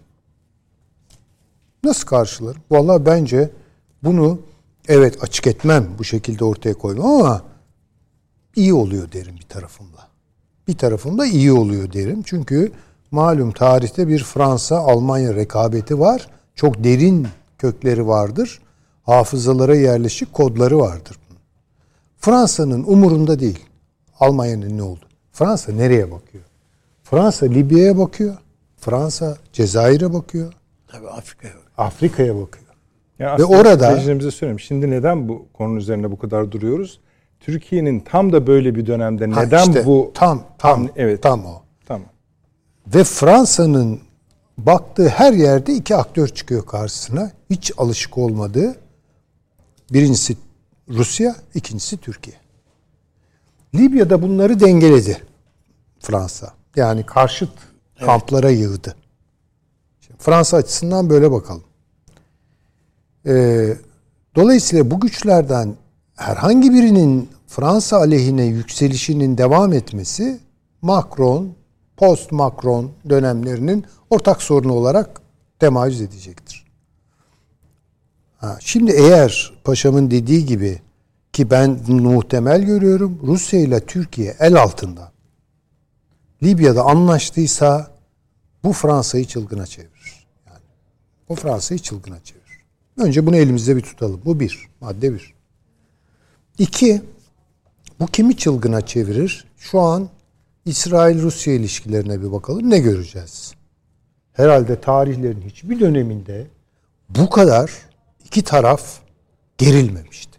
[1.85, 2.62] nasıl karşılarım?
[2.70, 3.51] Vallahi bence
[4.05, 4.41] bunu
[4.89, 7.43] evet açık etmem bu şekilde ortaya koymam ama
[8.57, 10.09] iyi oluyor derim bir tarafımda.
[10.68, 12.22] Bir tarafımda iyi oluyor derim.
[12.22, 12.72] Çünkü
[13.11, 16.28] malum tarihte bir Fransa-Almanya rekabeti var.
[16.55, 17.28] Çok derin
[17.59, 18.61] kökleri vardır.
[19.03, 21.16] Hafızalara yerleşik kodları vardır.
[22.18, 23.64] Fransa'nın umurunda değil.
[24.20, 25.05] Almanya'nın ne oldu?
[25.33, 26.45] Fransa nereye bakıyor?
[27.03, 28.37] Fransa Libya'ya bakıyor.
[28.76, 30.53] Fransa Cezayir'e bakıyor.
[30.89, 31.60] Tabii Afrika'ya.
[31.81, 32.64] Afrika'ya bakıyor.
[33.18, 34.61] Yani Ve orada- izleyicilerimize söyleyeyim.
[34.61, 37.01] Şimdi neden bu konunun üzerine bu kadar duruyoruz?
[37.41, 41.62] Türkiye'nin tam da böyle bir dönemde Ha, neden işte bu tam tam evet tam o.
[41.87, 42.09] tamam.
[42.95, 44.01] Ve Fransa'nın
[44.59, 47.31] baktığı her yerde iki aktör çıkıyor karşısına.
[47.51, 48.76] Hiç alışık olmadığı.
[49.93, 50.37] Birincisi
[50.89, 52.37] Rusya, ikincisi Türkiye.
[53.74, 55.18] Libya'da bunları dengeledi
[56.01, 56.53] Fransa.
[56.76, 57.51] Yani karşıt
[58.05, 58.95] kamplara yığdı.
[60.01, 61.62] Şimdi Fransa açısından böyle bakalım.
[63.27, 63.77] Ee,
[64.37, 65.75] dolayısıyla bu güçlerden
[66.16, 70.41] herhangi birinin Fransa aleyhine yükselişinin devam etmesi
[70.83, 71.53] Macron,
[71.97, 75.21] post Macron dönemlerinin ortak sorunu olarak
[75.59, 76.66] temayüz edecektir.
[78.39, 80.81] Ha, şimdi eğer paşamın dediği gibi
[81.33, 85.12] ki ben muhtemel görüyorum Rusya ile Türkiye el altında
[86.43, 87.91] Libya'da anlaştıysa
[88.64, 90.27] bu Fransa'yı çılgına çevirir.
[90.47, 90.64] Yani
[91.29, 92.39] o Fransa'yı çılgına çevirir.
[93.01, 94.20] Önce bunu elimizde bir tutalım.
[94.24, 94.68] Bu bir.
[94.80, 95.34] Madde bir.
[96.59, 97.03] İki,
[98.01, 99.44] bu kimi çılgına çevirir?
[99.59, 100.09] Şu an
[100.64, 102.70] İsrail-Rusya ilişkilerine bir bakalım.
[102.70, 103.55] Ne göreceğiz?
[104.32, 106.46] Herhalde tarihlerin hiçbir döneminde
[107.09, 107.70] bu kadar
[108.24, 109.01] iki taraf
[109.59, 110.38] gerilmemişti.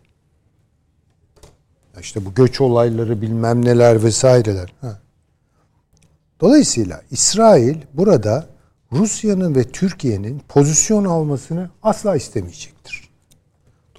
[2.00, 4.74] İşte bu göç olayları bilmem neler vesaireler.
[6.40, 8.48] Dolayısıyla İsrail burada
[8.94, 13.10] Rusya'nın ve Türkiye'nin pozisyon almasını asla istemeyecektir.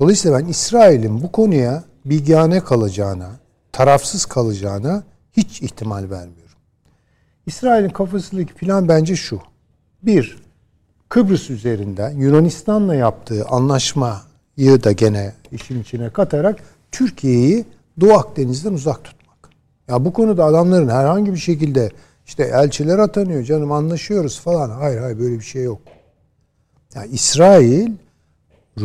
[0.01, 3.31] Dolayısıyla ben İsrail'in bu konuya bilgane kalacağına,
[3.73, 6.59] tarafsız kalacağına hiç ihtimal vermiyorum.
[7.47, 9.41] İsrail'in kafasındaki plan bence şu.
[10.03, 10.43] Bir,
[11.09, 16.61] Kıbrıs üzerinden Yunanistan'la yaptığı anlaşmayı da gene işin içine katarak
[16.93, 17.65] Türkiye'yi
[18.01, 19.51] Doğu Akdeniz'den uzak tutmak.
[19.89, 21.91] Ya bu konuda adamların herhangi bir şekilde
[22.33, 24.71] işte elçiler atanıyor canım anlaşıyoruz falan.
[24.71, 25.79] Hayır hayır böyle bir şey yok.
[26.95, 27.91] Yani İsrail
[28.81, 28.85] e,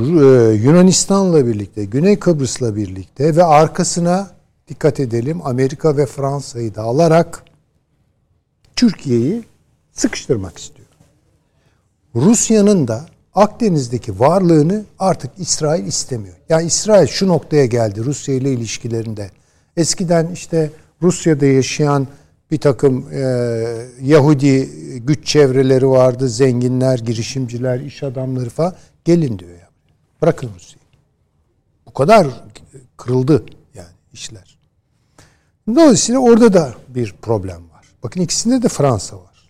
[0.53, 4.31] Yunanistan'la birlikte, Güney Kıbrıs'la birlikte ve arkasına
[4.67, 7.43] dikkat edelim Amerika ve Fransa'yı da alarak
[8.75, 9.43] Türkiye'yi
[9.91, 10.87] sıkıştırmak istiyor.
[12.15, 16.35] Rusya'nın da Akdeniz'deki varlığını artık İsrail istemiyor.
[16.49, 19.31] Yani İsrail şu noktaya geldi Rusya ile ilişkilerinde.
[19.77, 20.71] Eskiden işte
[21.01, 22.07] Rusya'da yaşayan
[22.51, 23.19] bir takım e,
[24.01, 24.69] Yahudi
[24.99, 26.29] güç çevreleri vardı.
[26.29, 28.75] Zenginler, girişimciler, iş adamları falan.
[29.05, 29.69] Gelin diyor ya.
[30.21, 30.87] Bırakın Rusya'yı.
[31.85, 32.27] Bu kadar
[32.97, 34.57] kırıldı yani işler.
[35.67, 37.85] Dolayısıyla orada da bir problem var.
[38.03, 39.49] Bakın ikisinde de Fransa var.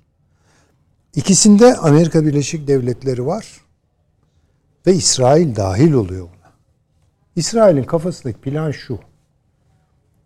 [1.16, 3.62] İkisinde Amerika Birleşik Devletleri var.
[4.88, 6.52] Ve İsrail dahil oluyor buna.
[7.36, 9.00] İsrail'in kafasındaki plan şu.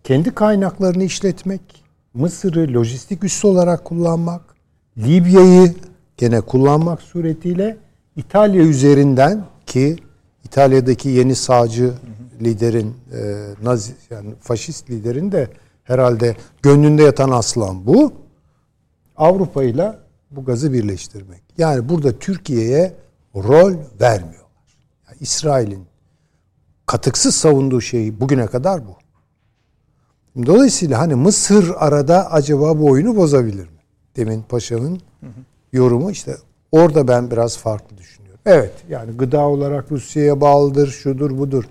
[0.04, 1.81] Kendi kaynaklarını işletmek,
[2.14, 4.42] Mısır'ı lojistik üssü olarak kullanmak,
[4.98, 5.76] Libya'yı
[6.18, 7.78] gene kullanmak suretiyle
[8.16, 9.96] İtalya üzerinden ki
[10.44, 11.94] İtalya'daki yeni sağcı
[12.42, 15.48] liderin e, Nazi yani faşist liderin de
[15.84, 18.14] herhalde gönlünde yatan aslan bu.
[19.18, 19.94] Avrupa ile
[20.32, 21.42] bu gazı birleştirmek.
[21.58, 22.94] Yani burada Türkiye'ye
[23.36, 24.78] rol vermiyorlar.
[25.08, 25.86] Yani İsrail'in
[26.86, 29.01] katıksız savunduğu şey bugüne kadar bu.
[30.46, 33.80] Dolayısıyla hani Mısır arada acaba bu oyunu bozabilir mi?
[34.16, 35.02] Demin Paşa'nın
[35.74, 36.38] yorumu işte
[36.72, 38.40] orada ben biraz farklı düşünüyorum.
[38.46, 41.64] Evet yani gıda olarak Rusya'ya bağlıdır, şudur budur.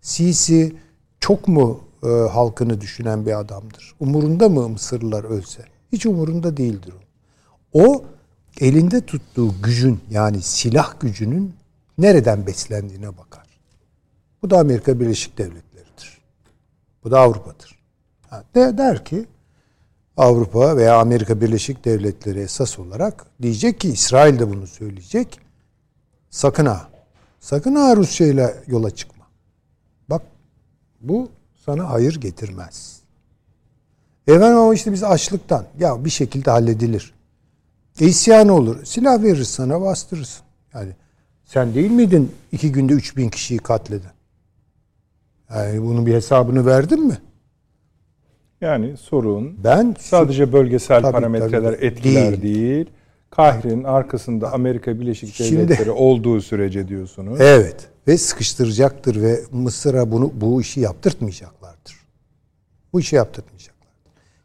[0.00, 0.76] Sisi
[1.20, 3.94] çok mu e, halkını düşünen bir adamdır?
[4.00, 5.62] Umurunda mı Mısırlılar ölse?
[5.92, 6.94] Hiç umurunda değildir
[7.72, 7.82] o.
[7.82, 8.04] O
[8.60, 11.54] elinde tuttuğu gücün yani silah gücünün
[11.98, 13.46] nereden beslendiğine bakar.
[14.42, 16.18] Bu da Amerika Birleşik Devletleri'dir.
[17.04, 17.77] Bu da Avrupa'dır.
[18.54, 19.26] De, der ki
[20.16, 25.40] Avrupa veya Amerika Birleşik Devletleri esas olarak diyecek ki İsrail de bunu söyleyecek.
[26.30, 26.88] Sakın ha.
[27.40, 29.24] Sakın ha Rusya ile yola çıkma.
[30.10, 30.22] Bak
[31.00, 31.28] bu
[31.66, 33.00] sana hayır getirmez.
[34.26, 35.64] Efendim ama işte biz açlıktan.
[35.78, 37.14] Ya bir şekilde halledilir.
[38.00, 38.84] E isyan olur.
[38.84, 40.44] Silah veririz sana bastırırsın.
[40.74, 40.92] Yani
[41.44, 44.12] sen değil miydin iki günde üç bin kişiyi katleden?
[45.54, 47.18] Yani bunun bir hesabını verdin mi?
[48.60, 52.54] Yani sorun ben sadece bölgesel tabii, parametreler tabii, etkiler değil.
[52.54, 52.86] değil.
[53.30, 57.40] Kahire'nin arkasında Amerika Birleşik Devletleri Şimdi, olduğu sürece diyorsunuz.
[57.40, 61.96] Evet ve sıkıştıracaktır ve Mısır'a bunu bu işi yaptırtmayacaklardır.
[62.92, 63.88] Bu işi yaptırtmayacaklardır.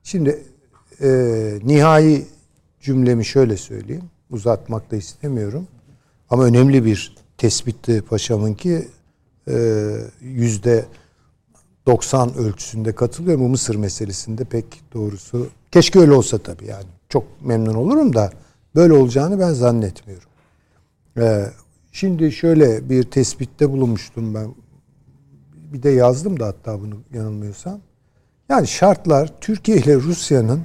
[0.04, 0.44] Şimdi
[1.02, 1.10] e,
[1.64, 2.26] nihai
[2.82, 4.04] cümlemi şöyle söyleyeyim.
[4.30, 5.68] Uzatmak da istemiyorum.
[6.30, 8.88] Ama önemli bir tespitti paşamın ki
[9.48, 9.56] e,
[10.22, 10.86] yüzde
[11.86, 13.46] 90 ölçüsünde katılıyorum.
[13.46, 16.86] Bu Mısır meselesinde pek doğrusu keşke öyle olsa tabii yani.
[17.10, 18.32] Çok memnun olurum da
[18.76, 20.30] böyle olacağını ben zannetmiyorum.
[21.18, 21.46] Ee,
[21.92, 24.56] şimdi şöyle bir tespitte bulunmuştum ben.
[25.74, 27.80] Bir de yazdım da hatta bunu yanılmıyorsam.
[28.50, 30.62] Yani şartlar Türkiye ile Rusya'nın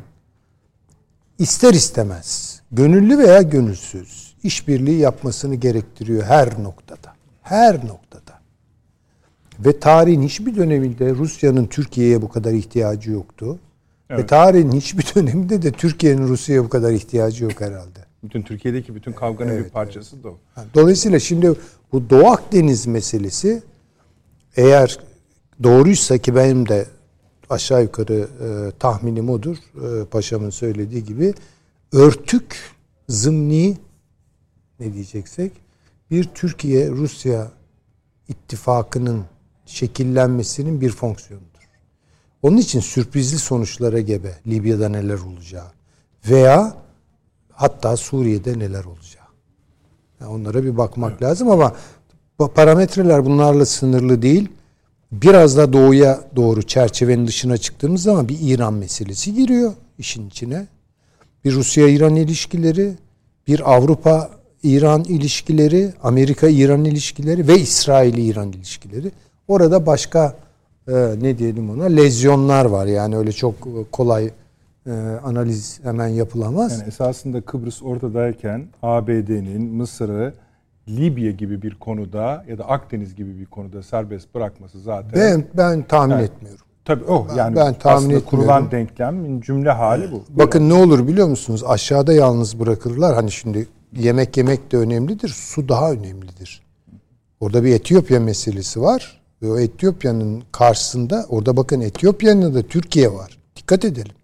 [1.38, 7.14] ister istemez, gönüllü veya gönülsüz işbirliği yapmasını gerektiriyor her noktada.
[7.42, 8.17] Her noktada.
[9.59, 13.59] Ve tarihin hiçbir döneminde Rusya'nın Türkiye'ye bu kadar ihtiyacı yoktu.
[14.11, 14.22] Evet.
[14.22, 17.98] Ve tarihin hiçbir döneminde de Türkiye'nin Rusya'ya bu kadar ihtiyacı yok herhalde.
[18.22, 20.24] Bütün Türkiye'deki bütün kavganın evet, bir parçası evet.
[20.24, 20.38] da o.
[20.74, 21.52] Dolayısıyla şimdi
[21.92, 23.62] bu Doğu Akdeniz meselesi
[24.56, 24.98] eğer
[25.62, 26.86] doğruysa ki benim de
[27.50, 29.56] aşağı yukarı e, tahminim odur.
[29.56, 31.34] E, paşamın söylediği gibi
[31.92, 32.56] örtük
[33.09, 33.76] zımni
[34.80, 35.52] ne diyeceksek
[36.11, 37.50] bir Türkiye Rusya
[38.28, 39.24] ittifakının
[39.68, 41.48] şekillenmesinin bir fonksiyonudur.
[42.42, 45.72] Onun için sürprizli sonuçlara gebe Libya'da neler olacağı
[46.30, 46.74] veya
[47.52, 49.28] hatta Suriye'de neler olacağı.
[50.20, 51.22] Yani onlara bir bakmak evet.
[51.22, 51.74] lazım ama
[52.54, 54.48] parametreler bunlarla sınırlı değil.
[55.12, 60.66] Biraz da doğuya doğru çerçevenin dışına çıktığımız zaman bir İran meselesi giriyor işin içine.
[61.44, 62.94] Bir Rusya-İran ilişkileri,
[63.46, 69.12] bir Avrupa-İran ilişkileri, Amerika-İran ilişkileri ve İsrail-İran ilişkileri.
[69.49, 70.34] Orada başka
[70.88, 72.86] e, ne diyelim ona lezyonlar var.
[72.86, 73.55] Yani öyle çok
[73.92, 74.30] kolay
[74.86, 74.90] e,
[75.24, 76.72] analiz hemen yapılamaz.
[76.72, 80.34] Yani esasında Kıbrıs ortadayken ABD'nin Mısır'ı
[80.88, 85.12] Libya gibi bir konuda ya da Akdeniz gibi bir konuda serbest bırakması zaten.
[85.14, 86.30] Ben ben tahmin evet.
[86.30, 86.64] etmiyorum.
[86.84, 90.22] Tabii o oh, yani ben tahmin aslında kurulan denklemin cümle hali bu.
[90.28, 91.64] Bakın ne olur biliyor musunuz?
[91.66, 93.14] Aşağıda yalnız bırakırlar.
[93.14, 95.28] Hani şimdi yemek yemek de önemlidir.
[95.28, 96.62] Su daha önemlidir.
[97.40, 99.20] Orada bir Etiyopya meselesi var.
[99.43, 103.39] Ve Etiyopya'nın karşısında orada bakın Etiyopya'nın da Türkiye var.
[103.57, 104.14] Dikkat edelim.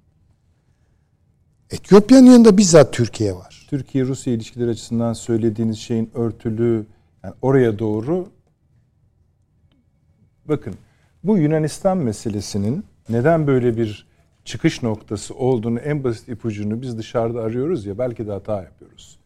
[1.71, 3.67] Etiyopya'nın yanında bizzat Türkiye var.
[3.71, 6.87] Türkiye-Rusya ilişkileri açısından söylediğiniz şeyin örtülü
[7.25, 8.29] yani oraya doğru
[10.49, 10.75] bakın
[11.25, 14.07] bu Yunanistan meselesinin neden böyle bir
[14.45, 19.19] çıkış noktası olduğunu en basit ipucunu biz dışarıda arıyoruz ya belki de hata yapıyoruz.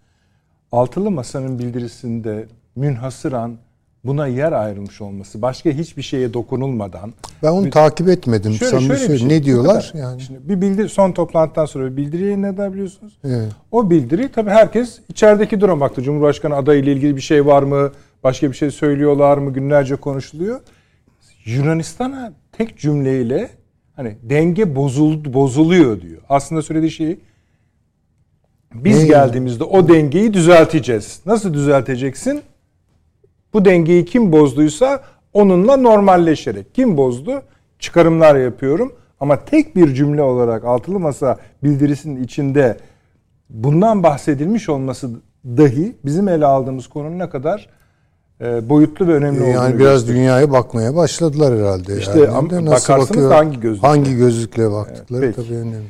[0.73, 3.59] Altılı Masa'nın bildirisinde münhasıran
[4.05, 7.13] buna yer ayrılmış olması, başka hiçbir şeye dokunulmadan.
[7.43, 8.53] Ben onu bir, takip etmedim.
[8.53, 9.93] Şöyle, şöyle bir şey, ne diyorlar?
[9.95, 13.19] Yani Şimdi bir bildir son toplantıdan sonra bir bildiri yayınladılar biliyorsunuz.
[13.25, 13.53] Evet.
[13.71, 16.03] O bildiri tabii herkes içerideki duruma baktı.
[16.03, 17.93] Cumhurbaşkanı adayıyla ilgili bir şey var mı?
[18.25, 19.53] Başka bir şey söylüyorlar mı?
[19.53, 20.61] Günlerce konuşuluyor.
[21.45, 23.51] Yunanistan'a tek cümleyle
[23.97, 26.23] hani denge bozuldu bozuluyor diyor.
[26.29, 27.19] Aslında söylediği şey
[28.75, 29.07] biz ne?
[29.07, 31.21] geldiğimizde o dengeyi düzelteceğiz.
[31.27, 32.43] Nasıl düzelteceksin?
[33.53, 36.75] Bu dengeyi kim bozduysa onunla normalleşerek.
[36.75, 37.43] Kim bozdu?
[37.79, 38.93] Çıkarımlar yapıyorum.
[39.21, 42.77] Ama tek bir cümle olarak altılı masa bildirisinin içinde
[43.51, 45.11] bundan bahsedilmiş olması
[45.45, 47.69] dahi bizim ele aldığımız konunun ne kadar
[48.41, 50.19] e, boyutlu ve önemli olduğunu Yani biraz gösteriyor.
[50.19, 51.99] dünyaya bakmaya başladılar herhalde.
[51.99, 52.29] İşte yani.
[52.29, 53.89] ama nasıl bakarsanız bakıyor, hangi gözlükle?
[53.89, 55.87] Hangi gözlükle baktıkları evet, tabii önemli.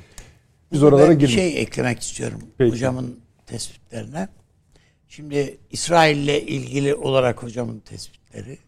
[0.72, 1.18] Biz oralara.
[1.18, 2.72] Bir şey eklemek istiyorum peki.
[2.72, 4.28] hocamın tespitlerine.
[5.08, 8.58] Şimdi İsrail'le ilgili olarak hocamın tespitleri.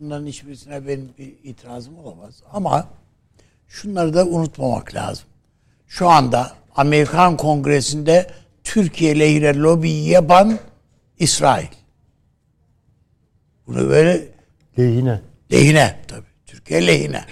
[0.00, 2.42] Bunların hiçbirisine benim bir itirazım olamaz.
[2.52, 2.88] Ama
[3.68, 5.26] şunları da unutmamak lazım.
[5.86, 8.30] Şu anda Amerikan Kongresi'nde
[8.64, 10.58] Türkiye lehine lobi yapan
[11.18, 11.68] İsrail.
[13.66, 14.28] Bunu böyle
[14.78, 15.20] lehine.
[15.52, 16.26] Lehine tabii.
[16.46, 17.24] Türkiye lehine.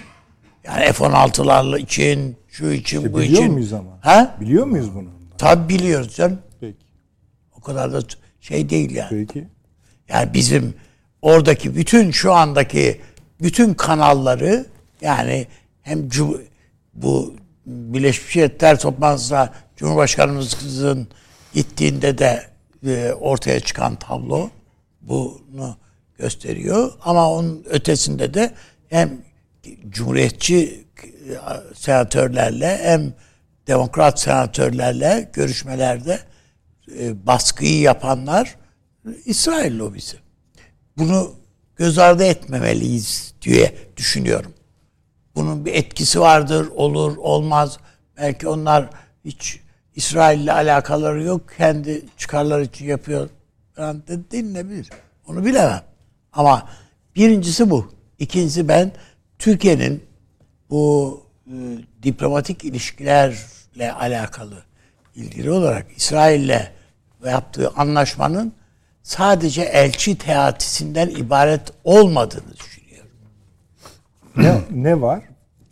[0.63, 3.35] Yani F-16'larla için, şu için, işte bu biliyor için.
[3.35, 3.99] Biliyor muyuz ama?
[4.01, 4.37] Ha?
[4.41, 5.09] Biliyor muyuz bunu?
[5.37, 6.39] Tabii biliyoruz canım.
[6.59, 6.77] Peki.
[7.57, 8.01] O kadar da
[8.47, 9.09] şey değil yani.
[9.09, 9.47] Peki.
[10.09, 10.73] Yani bizim
[11.21, 13.01] oradaki bütün şu andaki
[13.41, 14.65] bütün kanalları
[15.01, 15.47] yani
[15.81, 16.09] hem
[16.93, 17.35] bu
[17.65, 21.07] Birleşmiş Milletler toplantısına Cumhurbaşkanımızın
[21.53, 22.43] gittiğinde de
[22.87, 24.49] e, ortaya çıkan tablo
[25.01, 25.77] bunu
[26.17, 26.91] gösteriyor.
[27.01, 28.53] Ama onun ötesinde de
[28.89, 29.17] hem
[29.89, 31.33] cumhuriyetçi e,
[31.75, 33.13] senatörlerle hem
[33.67, 36.19] demokrat senatörlerle görüşmelerde
[36.99, 38.55] e, baskıyı yapanlar
[39.25, 40.17] İsrail lobisi.
[40.97, 41.33] Bunu
[41.75, 44.53] göz ardı etmemeliyiz diye düşünüyorum.
[45.35, 47.77] Bunun bir etkisi vardır, olur, olmaz.
[48.17, 48.89] Belki onlar
[49.25, 49.59] hiç
[49.95, 51.41] İsrail ile alakaları yok.
[51.57, 53.29] Kendi çıkarları için yapıyor.
[53.77, 54.89] Ben de denilebilir.
[55.27, 55.83] Onu bilemem.
[56.33, 56.69] Ama
[57.15, 57.91] birincisi bu.
[58.19, 58.91] İkincisi ben
[59.39, 60.03] Türkiye'nin
[60.69, 61.53] bu e,
[62.03, 64.63] diplomatik ilişkilerle alakalı
[65.15, 66.76] ilgili olarak İsrail'le
[67.25, 68.53] yaptığı anlaşmanın
[69.03, 73.11] sadece elçi teatisinden ibaret olmadığını düşünüyorum.
[74.35, 75.23] Ne, ne var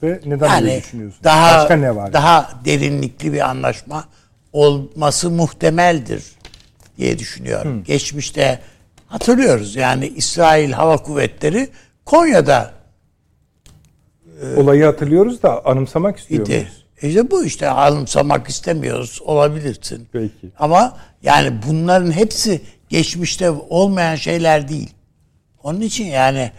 [0.04, 1.20] ve neden yani böyle düşünüyorsun?
[1.24, 2.14] Daha, Başka ne var?
[2.14, 4.06] Daha derinlikli bir anlaşma
[4.54, 6.24] olması muhtemeldir
[6.98, 7.80] diye düşünüyorum.
[7.80, 7.84] Hı.
[7.84, 8.60] Geçmişte
[9.08, 11.70] hatırlıyoruz yani İsrail Hava Kuvvetleri
[12.06, 12.74] Konya'da
[14.42, 16.50] e, olayı hatırlıyoruz da anımsamak istiyoruz.
[16.50, 16.85] İdi.
[17.02, 19.22] İşte bu işte anımsamak istemiyoruz.
[19.26, 20.08] Olabilirsin.
[20.12, 20.52] Peki.
[20.60, 24.94] Ama yani bunların hepsi geçmişte olmayan şeyler değil.
[25.64, 26.52] Onun için yani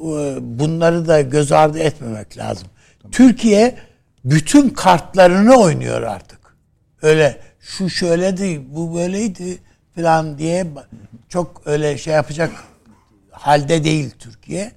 [0.00, 2.68] e, bunları da göz ardı etmemek lazım.
[2.98, 3.12] Tamam.
[3.12, 3.74] Türkiye
[4.24, 6.40] bütün kartlarını oynuyor artık.
[7.02, 9.58] Öyle şu şöyledi, bu böyleydi
[9.94, 10.66] falan diye
[11.28, 12.50] çok öyle şey yapacak
[13.30, 14.72] halde değil Türkiye.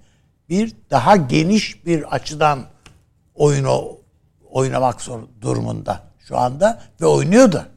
[0.49, 2.65] Bir daha geniş bir açıdan
[3.35, 3.96] oyunu
[4.57, 7.67] oynamak zor durumunda şu anda ve oynuyor da.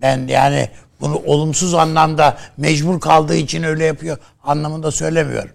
[0.00, 0.70] Ben yani
[1.00, 5.52] bunu olumsuz anlamda mecbur kaldığı için öyle yapıyor anlamında söylemiyorum.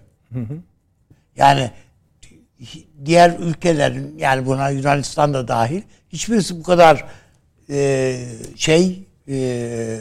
[1.36, 1.70] Yani
[3.04, 7.04] diğer ülkelerin yani buna Yunanistan da dahil hiçbirisi bu kadar
[7.70, 8.16] e,
[8.56, 10.00] şey e,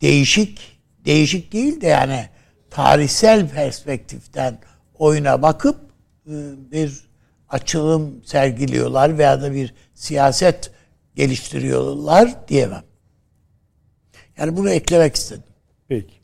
[0.00, 2.28] değişik değişik değil de yani
[2.70, 4.58] tarihsel perspektiften
[5.00, 5.76] oyuna bakıp
[6.26, 6.34] e,
[6.72, 7.10] bir
[7.48, 10.70] açılım sergiliyorlar veya da bir siyaset
[11.14, 12.82] geliştiriyorlar diyemem.
[14.38, 15.42] Yani bunu eklemek istedim.
[15.88, 16.14] Peki.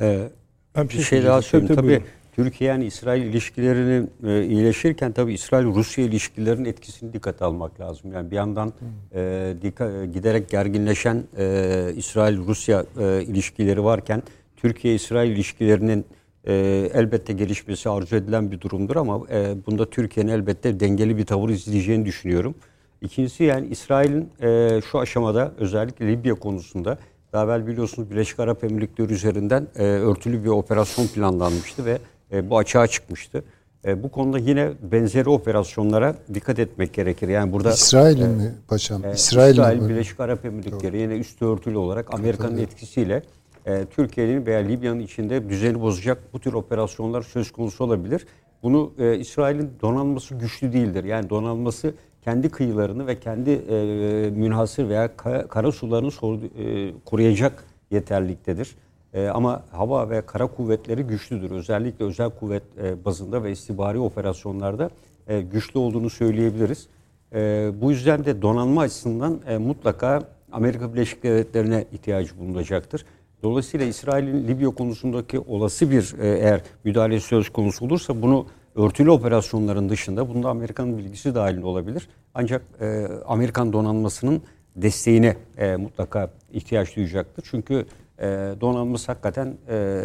[0.00, 0.28] Ee,
[0.76, 1.74] bir şey, şey daha söyleyeyim.
[1.74, 2.04] Tabii, tabii
[2.36, 8.12] Türkiye yani İsrail ilişkilerinin e, iyileşirken tabii İsrail-Rusya ilişkilerinin etkisini dikkate almak lazım.
[8.12, 8.72] Yani bir yandan
[9.14, 14.22] e, dika, giderek gerginleşen e, İsrail-Rusya e, ilişkileri varken
[14.56, 16.04] Türkiye-İsrail ilişkilerinin
[16.46, 16.54] e,
[16.94, 22.06] elbette gelişmesi arzu edilen bir durumdur ama e, bunda Türkiye'nin elbette dengeli bir tavır izleyeceğini
[22.06, 22.54] düşünüyorum.
[23.02, 26.98] İkincisi yani İsrail'in e, şu aşamada özellikle Libya konusunda
[27.32, 31.98] daha evvel biliyorsunuz Birleşik Arap Emirlikleri üzerinden e, örtülü bir operasyon planlanmıştı ve
[32.32, 33.44] e, bu açığa çıkmıştı.
[33.84, 37.28] E, bu konuda yine benzeri operasyonlara dikkat etmek gerekir.
[37.28, 39.04] Yani burada İsrail'in e, mi paşam?
[39.04, 41.00] E, İsrail, İsrail Birleşik Arap Emirlikleri Doğru.
[41.00, 43.22] yine üstü örtülü olarak Amerika'nın etkisiyle
[43.66, 48.26] e, Türkiye'nin veya Libya'nın içinde düzeni bozacak bu tür operasyonlar söz konusu olabilir.
[48.62, 51.04] Bunu e, İsrail'in donanması güçlü değildir.
[51.04, 51.94] Yani donanması
[52.24, 58.76] kendi kıyılarını ve kendi e, münhasır veya kara, kara sularını sor, e, koruyacak yeterliktedir.
[59.14, 61.50] E, ama hava ve kara kuvvetleri güçlüdür.
[61.50, 64.90] Özellikle özel kuvvet e, bazında ve istihbari operasyonlarda
[65.28, 66.86] e, güçlü olduğunu söyleyebiliriz.
[67.34, 73.04] E, bu yüzden de donanma açısından e, mutlaka Amerika Birleşik Devletleri'ne ihtiyacı bulunacaktır.
[73.42, 79.88] Dolayısıyla İsrail'in Libya konusundaki olası bir e, eğer müdahale söz konusu olursa bunu örtülü operasyonların
[79.88, 82.08] dışında bunda Amerika'nın bilgisi dahilinde olabilir.
[82.34, 84.42] Ancak e, Amerikan donanmasının
[84.76, 87.44] desteğine e, mutlaka ihtiyaç duyacaktır.
[87.50, 87.86] Çünkü
[88.18, 88.24] e,
[88.60, 90.02] donanması hakikaten e,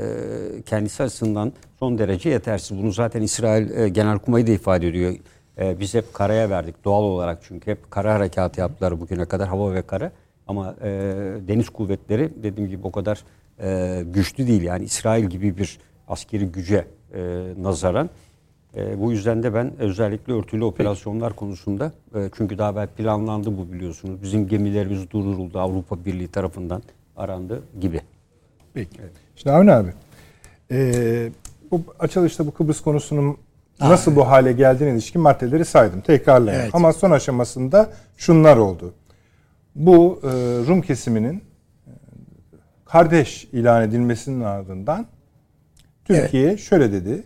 [0.66, 2.78] kendisi açısından son derece yetersiz.
[2.78, 5.16] Bunu zaten İsrail e, Genelkurmayı da ifade ediyor.
[5.58, 9.74] E, biz hep karaya verdik doğal olarak çünkü hep kara harekatı yaptılar bugüne kadar hava
[9.74, 10.12] ve kara.
[10.48, 10.90] Ama e,
[11.48, 13.24] deniz kuvvetleri dediğim gibi o kadar
[13.60, 14.62] e, güçlü değil.
[14.62, 18.10] Yani İsrail gibi bir askeri güce e, nazaran.
[18.76, 23.72] E, bu yüzden de ben özellikle örtülü operasyonlar konusunda e, çünkü daha evvel planlandı bu
[23.72, 24.22] biliyorsunuz.
[24.24, 26.84] Bizim gemilerimiz durduruldu Avrupa Birliği tarafından
[27.18, 28.02] arandı gibi.
[28.74, 28.98] Peki.
[29.02, 29.12] Evet.
[29.36, 29.94] Şimdi Avni abi
[30.72, 31.32] e,
[31.72, 33.38] bu açılışta bu Kıbrıs konusunun
[33.80, 36.02] nasıl bu hale geldiğine ilişkin maddeleri saydım.
[36.02, 36.64] Tekrarlayayım.
[36.64, 36.76] Evet.
[36.76, 38.94] Ama son aşamasında şunlar oldu.
[39.76, 40.28] Bu e,
[40.68, 41.92] Rum kesiminin e,
[42.86, 45.08] kardeş ilan edilmesinin ardından
[46.06, 46.60] Türkiye evet.
[46.60, 47.24] şöyle dedi.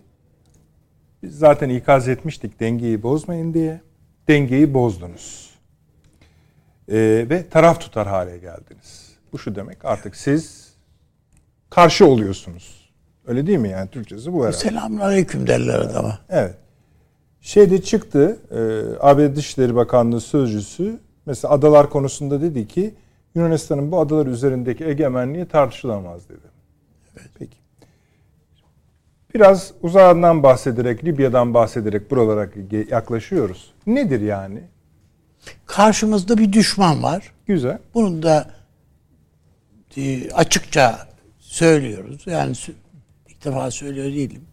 [1.22, 3.80] Biz zaten ikaz etmiştik dengeyi bozmayın diye.
[4.28, 5.50] Dengeyi bozdunuz.
[6.88, 9.16] E, ve taraf tutar hale geldiniz.
[9.32, 10.72] Bu şu demek artık siz
[11.70, 12.90] karşı oluyorsunuz.
[13.26, 14.56] Öyle değil mi yani Türkçesi bu herhalde.
[14.56, 16.18] Selamun aleyküm derler adama.
[16.28, 16.54] Evet.
[17.40, 18.58] Şeyde çıktı e,
[19.00, 22.94] ABD Dışişleri Bakanlığı Sözcüsü mesela adalar konusunda dedi ki
[23.34, 26.46] Yunanistan'ın bu adalar üzerindeki egemenliği tartışılamaz dedi.
[27.16, 27.30] Evet.
[27.38, 27.56] Peki.
[29.34, 32.48] Biraz uzağından bahsederek, Libya'dan bahsederek buralara
[32.90, 33.72] yaklaşıyoruz.
[33.86, 34.60] Nedir yani?
[35.66, 37.32] Karşımızda bir düşman var.
[37.46, 37.78] Güzel.
[37.94, 38.50] Bunun da
[39.96, 41.08] e, açıkça
[41.38, 42.22] söylüyoruz.
[42.26, 42.56] Yani
[43.28, 44.44] ilk defa söylüyor değilim.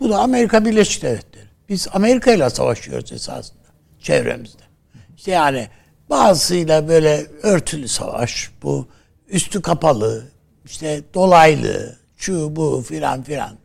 [0.00, 1.48] Bu da Amerika Birleşik Devletleri.
[1.68, 3.62] Biz Amerika ile savaşıyoruz esasında
[4.00, 4.62] çevremizde.
[5.16, 5.68] İşte yani
[6.10, 8.86] bazısıyla böyle örtülü savaş, bu
[9.28, 10.24] üstü kapalı,
[10.64, 13.56] işte dolaylı, şu bu filan filan.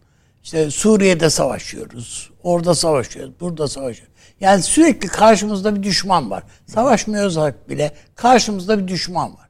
[0.43, 4.13] İşte Suriye'de savaşıyoruz, orada savaşıyoruz, burada savaşıyoruz.
[4.39, 6.43] Yani sürekli karşımızda bir düşman var.
[6.67, 9.49] Savaşmıyorsak bile karşımızda bir düşman var.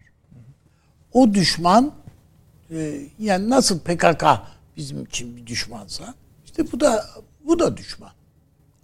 [1.13, 1.93] O düşman
[2.71, 4.25] e, yani nasıl PKK
[4.77, 6.13] bizim için bir düşmansa
[6.45, 7.05] işte bu da
[7.45, 8.11] bu da düşman.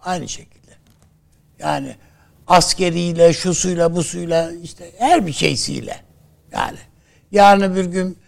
[0.00, 0.70] Aynı şekilde.
[1.58, 1.96] Yani
[2.50, 5.96] askeriyle, şusuyla, busuyla işte her bir şeysiyle.
[6.52, 6.78] Yani
[7.32, 8.18] yarın bir gün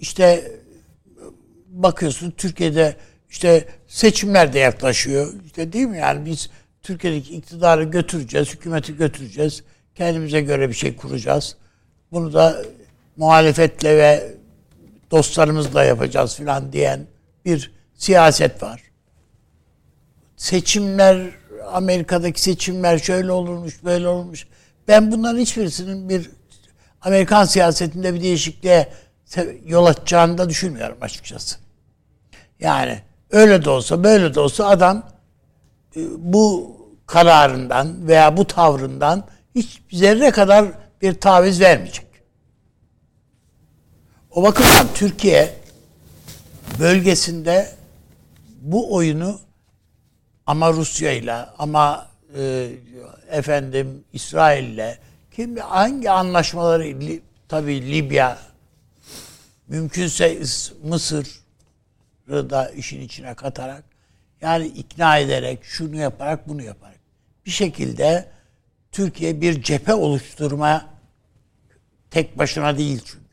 [0.00, 0.52] işte
[1.66, 2.96] bakıyorsun Türkiye'de
[3.30, 5.34] işte seçimler de yaklaşıyor.
[5.46, 5.98] İşte değil mi?
[5.98, 6.50] Yani biz
[6.82, 9.62] Türkiye'deki iktidarı götüreceğiz, hükümeti götüreceğiz.
[9.94, 11.56] Kendimize göre bir şey kuracağız.
[12.12, 12.62] Bunu da
[13.16, 14.34] muhalefetle ve
[15.10, 17.06] dostlarımızla yapacağız filan diyen
[17.44, 18.82] bir siyaset var.
[20.36, 21.37] Seçimler,
[21.72, 24.46] Amerika'daki seçimler şöyle olurmuş, böyle olmuş.
[24.88, 26.30] Ben bunların hiçbirisinin bir
[27.02, 28.88] Amerikan siyasetinde bir değişikliğe
[29.66, 31.56] yol açacağını da düşünmüyorum açıkçası.
[32.60, 35.02] Yani öyle de olsa, böyle de olsa adam
[35.96, 36.76] e, bu
[37.06, 39.24] kararından veya bu tavrından
[39.54, 40.66] hiç zerre kadar
[41.02, 42.06] bir taviz vermeyecek.
[44.30, 45.54] O bakımdan Türkiye
[46.80, 47.70] bölgesinde
[48.60, 49.40] bu oyunu
[50.48, 52.08] ama Rusya ile ama
[52.38, 52.70] e,
[53.30, 54.98] efendim İsrail'le
[55.30, 58.38] kim hangi anlaşmaları tabi Libya
[59.68, 60.38] mümkünse
[60.84, 63.84] Mısır'ı da işin içine katarak
[64.40, 66.98] yani ikna ederek şunu yaparak bunu yaparak
[67.46, 68.28] bir şekilde
[68.92, 70.86] Türkiye bir cephe oluşturma
[72.10, 73.24] tek başına değil çünkü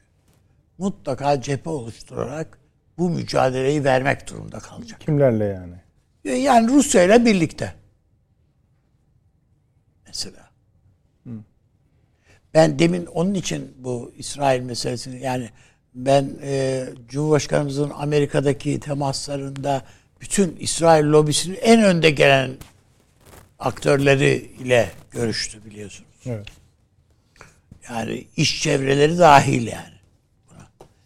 [0.78, 2.58] mutlaka cephe oluşturarak
[2.98, 5.02] bu mücadeleyi vermek durumunda kalacak.
[5.02, 5.85] Kimlerle yani?
[6.26, 7.74] Yani Rusya ile birlikte.
[10.08, 10.46] Mesela.
[12.54, 15.50] Ben demin onun için bu İsrail meselesini yani
[15.96, 19.82] ben e, Cumhurbaşkanımızın Amerika'daki temaslarında
[20.22, 22.52] bütün İsrail lobisinin en önde gelen
[23.60, 26.10] aktörleri ile görüştü biliyorsunuz.
[26.26, 26.48] Evet.
[27.90, 29.96] Yani iş çevreleri dahil yani.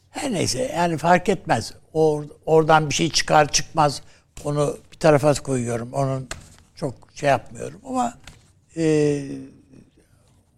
[0.09, 1.73] Her neyse yani fark etmez.
[1.93, 4.01] Or, oradan bir şey çıkar çıkmaz
[4.43, 5.93] onu bir tarafa koyuyorum.
[5.93, 6.27] Onun
[6.75, 8.13] çok şey yapmıyorum ama
[8.77, 9.21] e,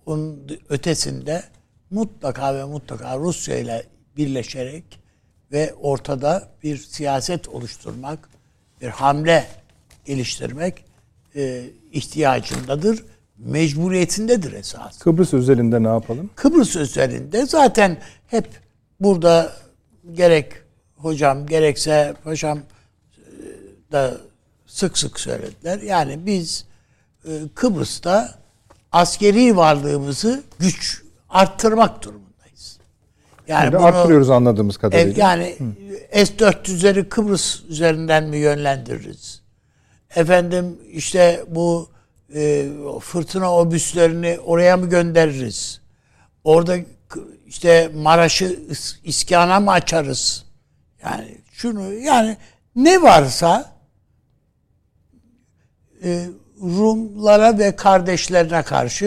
[0.05, 1.43] onun ötesinde
[1.91, 3.83] mutlaka ve mutlaka Rusya ile
[4.17, 4.83] birleşerek
[5.51, 8.29] ve ortada bir siyaset oluşturmak,
[8.81, 9.47] bir hamle
[10.05, 10.85] geliştirmek
[11.35, 13.05] e, ihtiyacındadır,
[13.37, 14.99] mecburiyetindedir esas.
[14.99, 16.29] Kıbrıs özelinde ne yapalım?
[16.35, 17.97] Kıbrıs özelinde zaten
[18.27, 18.47] hep
[18.99, 19.53] burada
[20.13, 20.51] gerek
[20.95, 22.61] hocam gerekse paşam e,
[23.91, 24.30] da
[24.71, 25.79] sık sık söylediler.
[25.81, 26.65] Yani biz
[27.25, 28.35] e, Kıbrıs'ta
[28.91, 32.77] askeri varlığımızı güç arttırmak durumundayız.
[33.47, 35.27] Yani Şimdi bunu, arttırıyoruz anladığımız e, kadarıyla.
[35.29, 35.55] yani
[36.13, 39.41] S-400'leri Kıbrıs üzerinden mi yönlendiririz?
[40.15, 41.89] Efendim işte bu
[42.35, 42.67] e,
[43.01, 45.81] fırtına obüslerini oraya mı göndeririz?
[46.43, 46.77] Orada
[47.47, 50.45] işte Maraş'ı is- iskana mı açarız?
[51.03, 52.37] Yani şunu yani
[52.75, 53.70] ne varsa
[56.03, 56.25] e,
[56.61, 59.05] Rumlara ve kardeşlerine karşı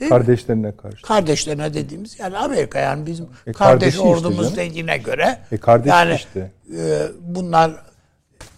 [0.00, 0.18] değil mi?
[0.18, 1.02] Kardeşlerine karşı.
[1.02, 4.56] kardeşlerine dediğimiz yani Amerika yani bizim E, kardeş işte ordumuz canım.
[4.56, 6.50] dediğine göre E, kardeş yani işte.
[6.76, 7.70] e, bunlar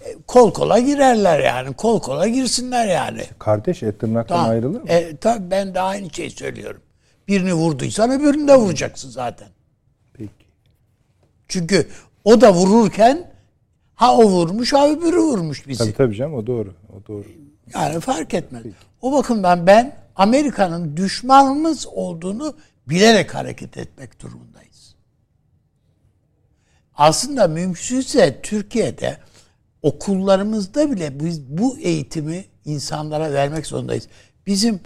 [0.00, 3.22] e, kol kola girerler yani kol kola girsinler yani.
[3.38, 4.50] Kardeş et tırnaktan Tamam.
[4.50, 4.88] ayrılır mı?
[4.88, 6.80] E, tabii ben de aynı şeyi söylüyorum.
[7.28, 9.48] Birini vurduysan öbürünü de vuracaksın zaten.
[10.14, 10.30] Peki.
[11.48, 11.88] Çünkü
[12.24, 13.31] o da vururken
[14.02, 15.78] ha o vurmuş ha öbürü vurmuş bizi.
[15.78, 16.74] Tabii tabii canım o doğru.
[16.92, 17.24] O doğru.
[17.74, 18.62] Yani fark etmez.
[19.02, 22.54] O bakımdan ben Amerika'nın düşmanımız olduğunu
[22.88, 24.94] bilerek hareket etmek durumundayız.
[26.94, 29.18] Aslında mümkünse Türkiye'de
[29.82, 34.08] okullarımızda bile biz bu eğitimi insanlara vermek zorundayız.
[34.46, 34.80] Bizim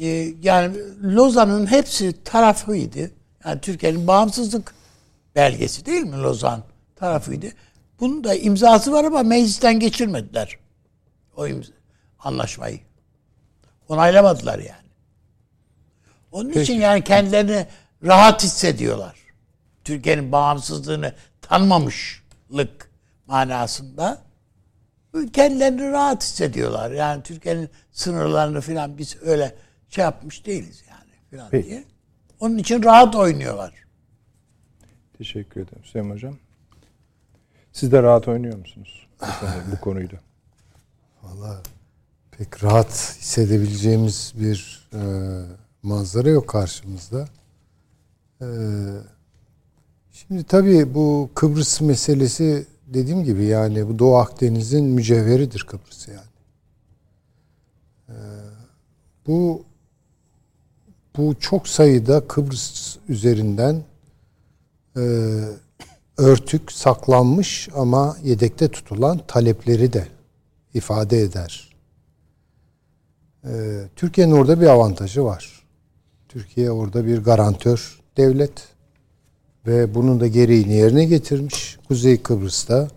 [0.00, 0.06] e,
[0.42, 3.10] yani Lozan'ın hepsi tarafıydı.
[3.44, 4.74] Yani Türkiye'nin bağımsızlık
[5.34, 6.62] belgesi değil mi Lozan
[6.96, 7.46] tarafıydı.
[8.00, 10.58] Bunun da imzası var ama meclisten geçirmediler
[11.36, 11.72] o imza,
[12.18, 12.80] anlaşmayı.
[13.88, 14.88] Onaylamadılar yani.
[16.32, 17.66] Onun için yani kendilerini
[18.02, 19.18] rahat hissediyorlar.
[19.84, 22.90] Türkiye'nin bağımsızlığını tanımamışlık
[23.26, 24.22] manasında
[25.32, 26.90] kendilerini rahat hissediyorlar.
[26.90, 29.54] Yani Türkiye'nin sınırlarını falan biz öyle
[29.88, 31.68] şey yapmış değiliz yani falan Peki.
[31.68, 31.84] diye.
[32.40, 33.74] Onun için rahat oynuyorlar.
[35.18, 36.36] Teşekkür ederim Süleyman Hocam.
[37.78, 39.06] Siz de rahat oynuyor musunuz?
[39.20, 40.18] Bu, konu, bu konuyla.
[41.22, 41.62] Valla
[42.30, 42.90] pek rahat
[43.20, 45.02] hissedebileceğimiz bir e,
[45.82, 47.28] manzara yok karşımızda.
[48.40, 48.46] E,
[50.12, 56.20] şimdi tabii bu Kıbrıs meselesi dediğim gibi yani bu Doğu Akdeniz'in mücevheridir Kıbrıs yani.
[58.08, 58.16] E,
[59.26, 59.64] bu
[61.16, 63.82] bu çok sayıda Kıbrıs üzerinden
[64.96, 65.02] e,
[66.18, 70.08] örtük, saklanmış ama yedekte tutulan talepleri de
[70.74, 71.68] ifade eder.
[73.44, 75.62] Ee, Türkiye'nin orada bir avantajı var.
[76.28, 78.68] Türkiye orada bir garantör devlet
[79.66, 81.78] ve bunun da gereğini yerine getirmiş.
[81.88, 82.88] Kuzey Kıbrıs'ta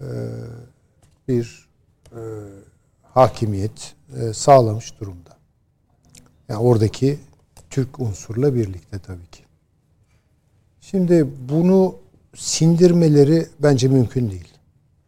[0.00, 0.08] e,
[1.28, 1.68] bir
[2.12, 2.20] e,
[3.02, 5.36] hakimiyet e, sağlamış durumda.
[6.48, 7.18] Yani oradaki
[7.70, 9.42] Türk unsurla birlikte tabii ki.
[10.80, 11.94] Şimdi bunu
[12.36, 14.48] sindirmeleri bence mümkün değil.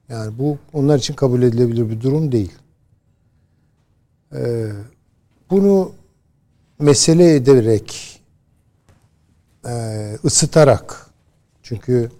[0.09, 2.53] Yani bu onlar için kabul edilebilir bir durum değil.
[4.35, 4.73] Ee,
[5.51, 5.93] bunu
[6.79, 8.21] mesele ederek
[9.67, 9.73] e,
[10.25, 11.11] ısıtarak
[11.63, 12.11] çünkü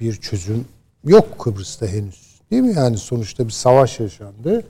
[0.00, 0.64] bir çözüm
[1.04, 2.40] yok Kıbrıs'ta henüz.
[2.50, 2.74] Değil mi?
[2.76, 4.64] Yani sonuçta bir savaş yaşandı.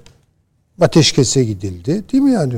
[0.80, 2.04] Ateşkese gidildi.
[2.12, 2.54] Değil mi yani?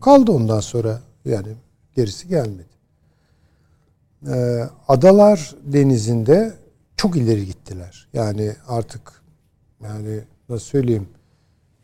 [0.00, 1.48] Kaldı ondan sonra yani
[1.96, 2.75] gerisi gelmedi.
[4.28, 6.54] Ee, Adalar Denizi'nde
[6.96, 8.08] çok ileri gittiler.
[8.12, 9.22] Yani artık
[9.82, 11.08] yani nasıl söyleyeyim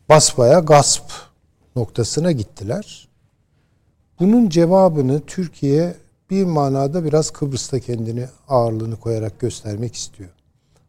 [0.09, 1.03] basbaya gasp
[1.75, 3.07] noktasına gittiler.
[4.19, 5.95] Bunun cevabını Türkiye
[6.29, 10.29] bir manada biraz Kıbrıs'ta kendini ağırlığını koyarak göstermek istiyor.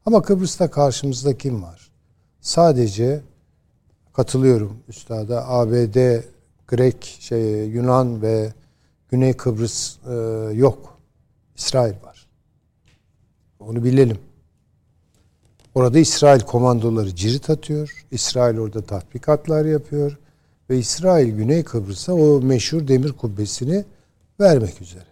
[0.07, 1.91] Ama Kıbrıs'ta karşımızda kim var?
[2.41, 3.21] Sadece
[4.13, 6.23] katılıyorum üstada ABD,
[6.69, 8.53] Grek, şey Yunan ve
[9.09, 10.15] Güney Kıbrıs e,
[10.55, 10.94] yok.
[11.57, 12.27] İsrail var.
[13.61, 14.19] Onu bilelim.
[15.75, 18.05] Orada İsrail komandoları cirit atıyor.
[18.11, 20.19] İsrail orada tatbikatlar yapıyor.
[20.71, 23.85] Ve İsrail Güney Kıbrıs'a o meşhur demir kubbesini
[24.41, 25.05] vermek üzere.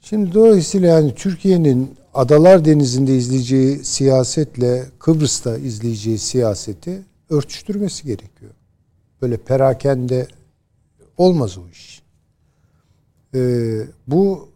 [0.00, 8.52] Şimdi dolayısıyla yani Türkiye'nin Adalar Denizi'nde izleyeceği siyasetle Kıbrıs'ta izleyeceği siyaseti örtüştürmesi gerekiyor.
[9.22, 10.26] Böyle perakende
[11.16, 11.91] olmaz o iş.
[13.34, 14.48] Ee, bu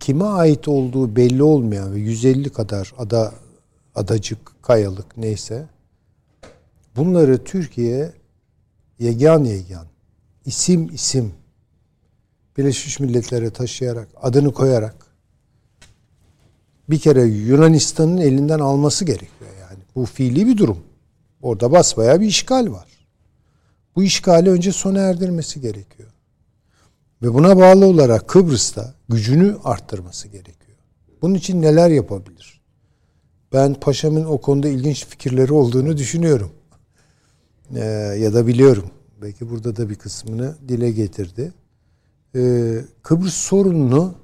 [0.00, 3.34] kime ait olduğu belli olmayan ve 150 kadar ada
[3.94, 5.66] adacık, kayalık neyse
[6.96, 8.12] bunları Türkiye
[8.98, 9.86] yegan yegan
[10.44, 11.32] isim isim
[12.56, 14.94] Birleşmiş Milletler'e taşıyarak adını koyarak
[16.90, 19.78] bir kere Yunanistan'ın elinden alması gerekiyor yani.
[19.94, 20.78] Bu fiili bir durum.
[21.42, 22.88] Orada basbaya bir işgal var.
[23.96, 26.09] Bu işgali önce sona erdirmesi gerekiyor.
[27.22, 30.78] Ve buna bağlı olarak Kıbrıs'ta gücünü arttırması gerekiyor.
[31.22, 32.60] Bunun için neler yapabilir?
[33.52, 36.50] Ben Paşam'ın o konuda ilginç fikirleri olduğunu düşünüyorum.
[37.74, 37.80] Ee,
[38.18, 38.90] ya da biliyorum.
[39.22, 41.52] Belki burada da bir kısmını dile getirdi.
[42.36, 44.14] Ee, Kıbrıs sorununu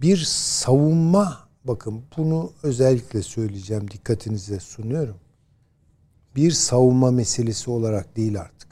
[0.00, 5.16] bir savunma, bakın bunu özellikle söyleyeceğim, dikkatinize sunuyorum.
[6.36, 8.65] Bir savunma meselesi olarak değil artık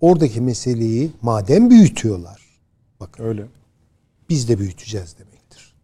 [0.00, 2.42] oradaki meseleyi madem büyütüyorlar.
[3.00, 3.24] Bakın.
[3.24, 3.46] Öyle.
[4.28, 5.74] Biz de büyüteceğiz demektir.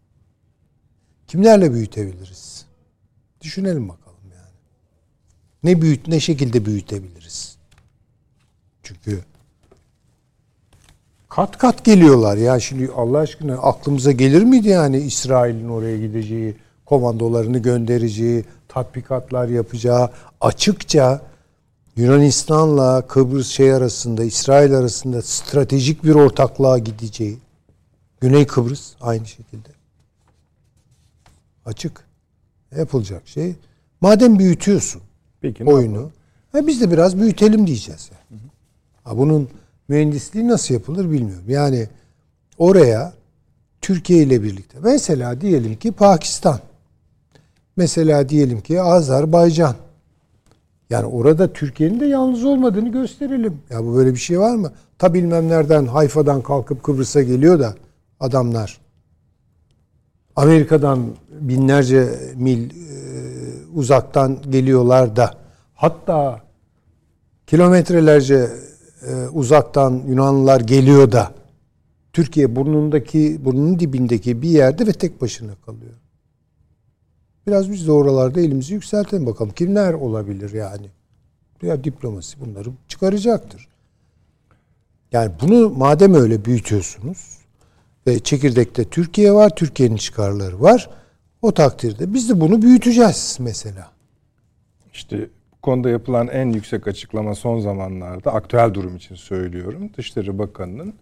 [1.27, 2.67] Kimlerle büyütebiliriz?
[3.41, 4.55] Düşünelim bakalım yani.
[5.63, 7.57] Ne büyüt ne şekilde büyütebiliriz?
[8.83, 9.21] Çünkü
[11.29, 17.59] kat kat geliyorlar ya şimdi Allah aşkına aklımıza gelir miydi yani İsrail'in oraya gideceği, komandolarını
[17.59, 20.11] göndereceği, tatbikatlar yapacağı
[20.41, 21.23] açıkça
[21.97, 27.39] Yunanistan'la Kıbrıs şey arasında, İsrail arasında stratejik bir ortaklığa gideceği.
[28.21, 29.69] Güney Kıbrıs aynı şekilde.
[31.67, 32.05] Açık.
[32.77, 33.55] Yapılacak şey.
[34.01, 35.03] Madem büyütüyorsun
[35.41, 36.11] Peki, oyunu,
[36.53, 38.11] ha biz de biraz büyütelim diyeceğiz.
[38.31, 38.41] Yani.
[39.05, 39.49] Ha, bunun
[39.89, 41.45] mühendisliği nasıl yapılır bilmiyorum.
[41.49, 41.89] Yani
[42.59, 43.13] oraya
[43.81, 46.61] Türkiye ile birlikte mesela diyelim ki Pakistan
[47.77, 49.77] mesela diyelim ki Azerbaycan
[50.91, 53.59] yani orada Türkiye'nin de yalnız olmadığını gösterelim.
[53.71, 54.73] Ya bu böyle bir şey var mı?
[54.99, 57.75] Ta bilmem nereden Hayfa'dan kalkıp Kıbrıs'a geliyor da
[58.21, 58.81] adamlar.
[60.37, 61.07] Amerika'dan
[61.41, 62.75] binlerce mil e,
[63.75, 65.35] uzaktan geliyorlar da
[65.75, 66.41] hatta
[67.47, 68.51] kilometrelerce
[69.09, 71.33] e, uzaktan Yunanlılar geliyor da
[72.13, 75.93] Türkiye burnundaki burnunun dibindeki bir yerde ve tek başına kalıyor.
[77.47, 79.51] Biraz biz de oralarda elimizi yükseltelim bakalım.
[79.51, 80.87] Kimler olabilir yani?
[81.63, 83.69] Ya diplomasi bunları çıkaracaktır.
[85.13, 87.39] Yani bunu madem öyle büyütüyorsunuz
[88.07, 90.91] ve çekirdekte Türkiye var, Türkiye'nin çıkarları var.
[91.43, 93.91] O takdirde biz de bunu büyüteceğiz mesela.
[94.93, 99.91] İşte bu konuda yapılan en yüksek açıklama son zamanlarda aktüel durum için söylüyorum.
[99.97, 100.95] Dışişleri Bakanı'nın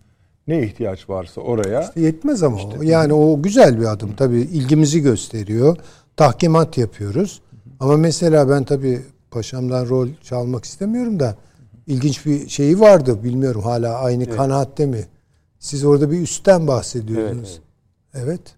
[0.47, 5.01] ne ihtiyaç varsa oraya işte yetmez ama işte, yani o güzel bir adım tabii ilgimizi
[5.01, 5.77] gösteriyor
[6.17, 7.41] tahkimat yapıyoruz.
[7.81, 11.37] Ama mesela ben tabii paşamdan rol çalmak istemiyorum da
[11.87, 13.25] ilginç bir şeyi vardı.
[13.25, 14.37] Bilmiyorum hala aynı evet.
[14.37, 15.07] kanaatte mi?
[15.59, 17.61] Siz orada bir üstten bahsediyordunuz.
[18.15, 18.25] Evet.
[18.27, 18.55] evet.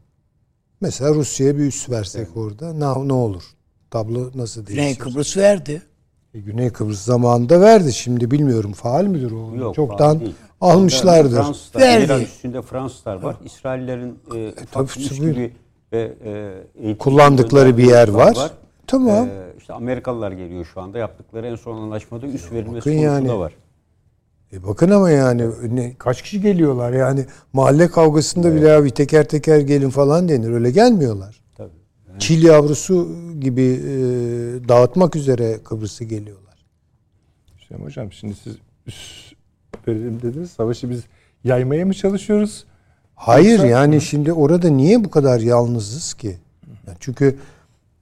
[0.80, 2.36] Mesela Rusya'ya bir üs versek evet.
[2.36, 3.42] orada ne, ne olur?
[3.90, 4.82] Tablo nasıl değişir?
[4.82, 5.82] Güney Kıbrıs verdi.
[6.34, 7.92] E, Güney Kıbrıs zamanında verdi.
[7.92, 9.56] Şimdi bilmiyorum faal midir o?
[9.56, 10.22] Yok, Çoktan
[10.60, 11.36] almışlardır.
[11.36, 12.22] Fransızlar, verdi.
[12.22, 13.36] üstünde Fransızlar var.
[13.44, 15.52] İsraillerin e, e, tabii, gibi
[15.92, 16.12] ve
[16.82, 18.36] e, kullandıkları bir yer var.
[18.36, 18.50] var.
[18.86, 19.28] Tamam.
[19.28, 20.98] E, işte Amerikalılar geliyor şu anda.
[20.98, 23.52] Yaptıkları en son anlaşmada üst verilmesi konusu yani, da var.
[24.52, 28.60] E bakın ama yani ne, kaç kişi geliyorlar yani mahalle kavgasında evet.
[28.60, 30.50] bile abi teker teker gelin falan denir.
[30.50, 31.40] Öyle gelmiyorlar.
[31.56, 31.70] Tabii.
[32.08, 32.20] Yani.
[32.20, 33.08] Çil yavrusu
[33.40, 33.88] gibi e,
[34.68, 36.64] dağıtmak üzere Kıbrıs'a geliyorlar.
[37.60, 38.56] Hüseyin Hocam şimdi siz
[38.86, 39.34] üst
[39.88, 40.50] verelim dediniz.
[40.50, 41.04] Savaşı biz
[41.44, 42.64] yaymaya mı çalışıyoruz?
[43.16, 44.01] Hayır Yoksa, yani hı.
[44.01, 46.36] şimdi orada niye bu kadar yalnızız ki?
[46.86, 47.38] Yani çünkü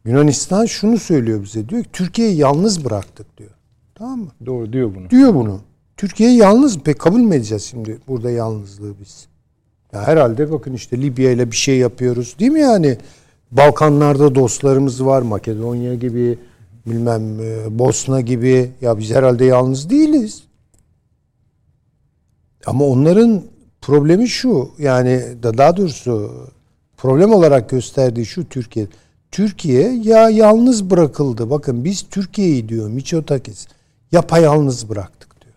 [0.05, 3.51] Yunanistan şunu söylüyor bize diyor ki Türkiye'yi yalnız bıraktık diyor.
[3.95, 4.29] Tamam mı?
[4.47, 5.11] Doğru diyor bunu.
[5.11, 5.61] Diyor bunu.
[5.97, 9.27] Türkiye'yi yalnız pek kabul mü edeceğiz şimdi burada yalnızlığı biz?
[9.93, 12.99] Ya herhalde bakın işte Libya ile bir şey yapıyoruz değil mi yani?
[13.51, 16.39] Balkanlarda dostlarımız var Makedonya gibi
[16.87, 20.43] bilmem e, Bosna gibi ya biz herhalde yalnız değiliz.
[22.67, 23.43] Ama onların
[23.87, 26.33] Problemi şu yani daha doğrusu
[26.97, 28.87] problem olarak gösterdiği şu Türkiye.
[29.31, 31.51] Türkiye ya yalnız bırakıldı.
[31.51, 33.67] Bakın biz Türkiye'yi diyor Miçotakis
[34.13, 35.55] yapayalnız bıraktık diyor.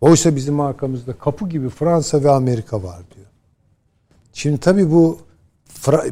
[0.00, 3.26] Oysa bizim arkamızda kapı gibi Fransa ve Amerika var diyor.
[4.32, 5.18] Şimdi tabii bu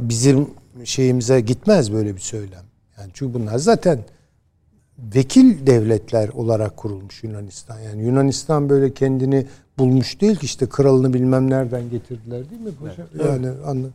[0.00, 0.50] bizim
[0.84, 2.64] şeyimize gitmez böyle bir söylem.
[2.98, 4.04] Yani çünkü bunlar zaten
[4.98, 7.78] vekil devletler olarak kurulmuş Yunanistan.
[7.78, 9.46] Yani Yunanistan böyle kendini
[9.78, 13.06] bulmuş değil ki işte kralını bilmem nereden getirdiler değil mi hocam?
[13.14, 13.26] Evet.
[13.26, 13.86] Yani anla.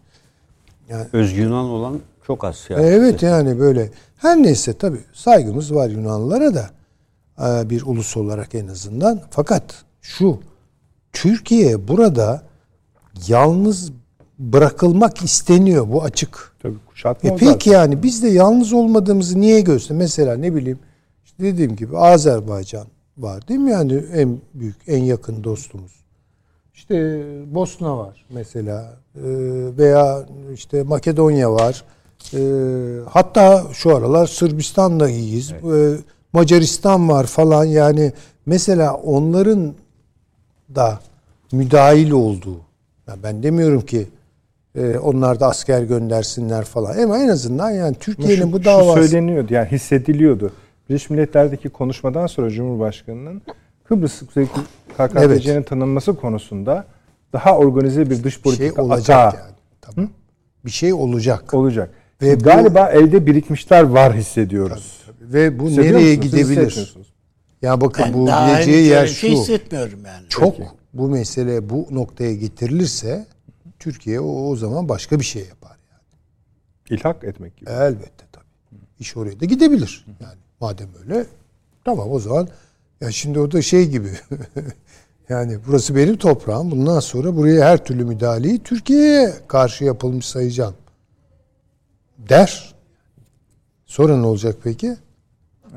[0.90, 2.80] Yani, Öz Yunan olan çok az ya.
[2.80, 3.90] Evet yani böyle.
[4.18, 6.70] Her neyse tabii saygımız var Yunanlılara da
[7.40, 9.22] e, bir ulus olarak en azından.
[9.30, 9.64] Fakat
[10.02, 10.40] şu
[11.14, 12.44] Türkiye burada
[13.28, 13.92] yalnız
[14.40, 15.92] bırakılmak isteniyor.
[15.92, 16.54] Bu açık.
[16.62, 19.98] Tabii kuşatma e peki yani biz de yalnız olmadığımızı niye göster?
[19.98, 20.80] Mesela ne bileyim
[21.40, 22.88] işte dediğim gibi Azerbaycan
[23.18, 23.72] var değil mi?
[23.72, 25.92] Yani en büyük, en yakın dostumuz.
[26.74, 27.24] İşte
[27.54, 29.22] Bosna var mesela e,
[29.78, 31.84] veya işte Makedonya var.
[32.34, 32.40] E,
[33.10, 35.54] hatta şu aralar Sırbistan'la iyiyiz.
[35.64, 36.00] Evet.
[36.00, 36.04] E,
[36.34, 38.12] Macaristan var falan yani
[38.46, 39.74] mesela onların
[40.76, 41.00] da
[41.52, 42.58] müdahil olduğu.
[43.24, 44.08] ben demiyorum ki
[45.04, 47.04] onlar da asker göndersinler falan.
[47.04, 49.02] Ama en azından yani Türkiye'nin bu davası...
[49.02, 50.52] Şu söyleniyordu yani hissediliyordu.
[50.90, 53.42] Birleşmiş Milletler'deki konuşmadan sonra Cumhurbaşkanı'nın
[53.84, 54.22] Kıbrıs
[54.98, 55.68] KKTC'nin evet.
[55.68, 56.86] tanınması konusunda
[57.34, 59.42] daha organize bir dış politika şey olacak atağı.
[59.42, 59.56] yani.
[59.82, 60.06] Tamam.
[60.06, 60.10] Hı?
[60.66, 61.54] Bir şey olacak.
[61.54, 61.94] Olacak.
[62.22, 65.02] Ve bu, galiba elde birikmişler var hissediyoruz.
[65.06, 65.34] Tabii, tabii.
[65.34, 66.96] Ve bu nereye gidebilir?
[67.62, 69.14] Ya bakın ben bu geleceği yer şu.
[69.14, 70.30] şey hissetmiyorum yani.
[70.30, 70.70] Çok Peki.
[70.94, 73.26] bu mesele bu noktaya getirilirse
[73.80, 77.00] Türkiye o, o zaman başka bir şey yapar yani.
[77.00, 77.70] İlhak etmek gibi.
[77.70, 78.46] Elbette tabii.
[79.00, 80.06] İş oraya da gidebilir.
[80.20, 81.26] Yani madem öyle
[81.86, 82.48] tamam o zaman
[83.02, 84.10] ya şimdi o da şey gibi
[85.30, 86.72] Yani burası benim toprağım.
[86.72, 90.74] Bundan sonra buraya her türlü müdahaleyi Türkiye'ye karşı yapılmış sayacağım.
[92.18, 92.76] Der.
[93.86, 94.96] Sonra ne olacak peki?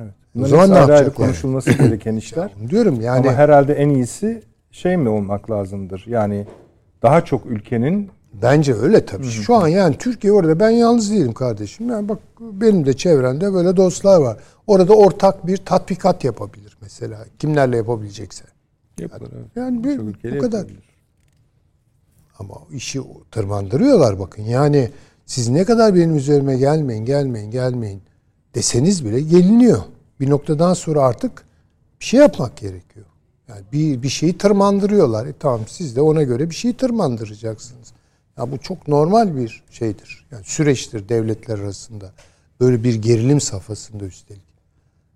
[0.02, 0.14] Evet.
[0.42, 1.14] O zaman ne yapacak?
[1.14, 1.78] konuşulması yani?
[1.88, 2.50] gereken işler.
[2.62, 3.28] Ya diyorum yani.
[3.28, 6.04] Ama herhalde en iyisi şey mi olmak lazımdır?
[6.06, 6.46] Yani
[7.02, 8.10] daha çok ülkenin
[8.42, 9.26] Bence öyle tabii.
[9.26, 11.88] Şu an yani Türkiye orada ben yalnız değilim kardeşim.
[11.88, 14.36] Yani bak benim de çevremde böyle dostlar var.
[14.66, 17.24] Orada ortak bir tatbikat yapabilir mesela.
[17.38, 18.44] Kimlerle yapabilecekse.
[18.98, 19.30] Yapılır.
[19.32, 19.98] Yani, yani bir,
[20.36, 20.58] bu kadar.
[20.58, 20.86] Yapabilir.
[22.38, 23.00] Ama işi
[23.30, 24.42] tırmandırıyorlar bakın.
[24.42, 24.90] Yani
[25.26, 28.02] siz ne kadar benim üzerime gelmeyin, gelmeyin, gelmeyin
[28.54, 29.82] deseniz bile geliniyor.
[30.20, 31.44] Bir noktadan sonra artık
[32.00, 33.06] bir şey yapmak gerekiyor.
[33.48, 35.26] Yani bir, bir şeyi tırmandırıyorlar.
[35.26, 37.92] E tamam siz de ona göre bir şeyi tırmandıracaksınız.
[38.38, 40.26] Ya bu çok normal bir şeydir.
[40.30, 42.12] Yani süreçtir devletler arasında.
[42.60, 44.42] Böyle bir gerilim safhasında üstelik.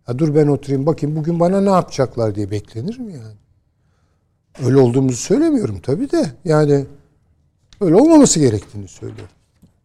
[0.09, 3.37] Ya dur ben oturayım bakayım bugün bana ne yapacaklar diye beklenir mi yani?
[4.65, 6.33] Öyle olduğumuzu söylemiyorum tabii de.
[6.45, 6.87] Yani
[7.81, 9.35] öyle olmaması gerektiğini söylüyorum.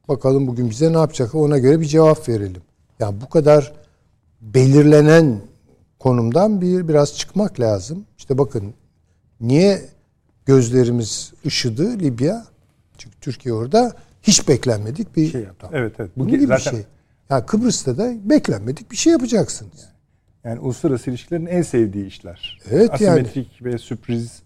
[0.07, 2.61] Bakalım bugün bize ne yapacak ona göre bir cevap verelim.
[2.99, 3.73] Yani bu kadar
[4.41, 5.41] belirlenen
[5.99, 8.05] konumdan bir biraz çıkmak lazım.
[8.17, 8.73] İşte bakın
[9.41, 9.81] niye
[10.45, 12.45] gözlerimiz ışıdı Libya?
[13.05, 15.67] Çünkü Türkiye orada hiç beklenmedik bir şey yaptı.
[15.71, 16.11] Evet evet.
[16.17, 16.73] Bu gibi zaten...
[16.73, 16.85] bir şey.
[17.29, 19.79] Yani Kıbrıs'ta da beklenmedik bir şey yapacaksınız.
[20.43, 22.61] Yani, yani uluslararası ilişkilerin en sevdiği işler.
[22.71, 23.73] Evet Asimetrik yani.
[23.73, 24.41] ve sürpriz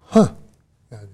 [0.00, 0.28] Ha.
[0.90, 1.08] Yani.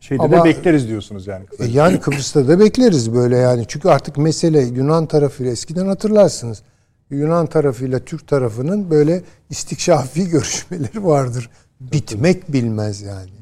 [0.00, 1.46] Şeyde Ama, de bekleriz diyorsunuz yani.
[1.58, 3.64] E yani Kıbrıs'ta da bekleriz böyle yani.
[3.68, 6.62] Çünkü artık mesele Yunan tarafıyla eskiden hatırlarsınız.
[7.10, 11.50] Yunan tarafıyla Türk tarafının böyle istikşafi görüşmeleri vardır.
[11.80, 13.37] Bitmek bilmez yani.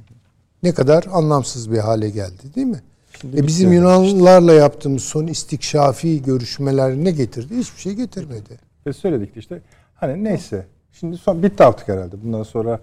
[0.62, 2.83] Ne kadar anlamsız bir hale geldi değil mi?
[3.20, 4.62] Şimdi e bizim Yunanlılarla işte.
[4.62, 7.57] yaptığımız son istikşafi görüşmeler ne getirdi?
[7.57, 8.59] Hiçbir şey getirmedi.
[8.87, 9.62] Ve söyledik işte.
[9.95, 10.66] Hani neyse.
[10.93, 12.23] Şimdi son bitti artık herhalde.
[12.23, 12.81] Bundan sonra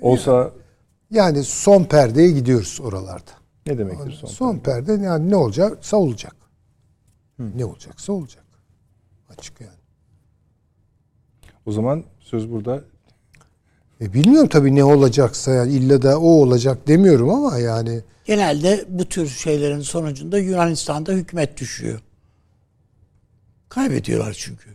[0.00, 0.50] Olsa
[1.10, 3.30] yani son perdeye gidiyoruz oralarda.
[3.66, 4.86] Ne demektir son, son perde?
[4.86, 5.04] perde?
[5.04, 5.78] Yani ne olacak?
[5.80, 6.36] Savulacak.
[7.36, 7.42] Hı.
[7.56, 8.44] Ne olacaksa olacak.
[9.28, 9.70] Açık yani.
[11.66, 12.84] O zaman söz burada.
[14.00, 18.00] E bilmiyorum tabii ne olacaksa yani illa da o olacak demiyorum ama yani.
[18.24, 22.00] Genelde bu tür şeylerin sonucunda Yunanistan'da hükümet düşüyor.
[23.68, 24.70] Kaybediyorlar çünkü.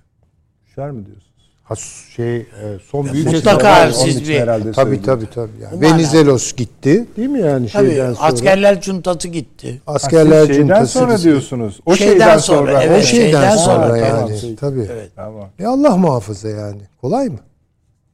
[0.67, 1.31] Düşer mi diyorsun?
[1.63, 1.75] Ha,
[2.15, 2.47] şey e,
[2.91, 5.81] son büyük mutlaka siz bir herhalde tabii tabii tabii yani.
[5.81, 8.25] Venizelos gitti değil mi yani tabii, şeyden sonra?
[8.27, 9.81] Askerler cuntası gitti.
[9.87, 11.23] Askerler ha, şeyden cuntası sonra gitti.
[11.23, 11.79] diyorsunuz.
[11.85, 14.55] O şeyden, şeyden sonra, sonra evet, o şeyden, şeyden sonra, sonra yani tamam.
[14.55, 14.87] tabii.
[14.91, 15.11] Evet.
[15.15, 15.49] Tamam.
[15.59, 16.81] Ya Allah muhafaza yani.
[17.01, 17.39] Kolay mı?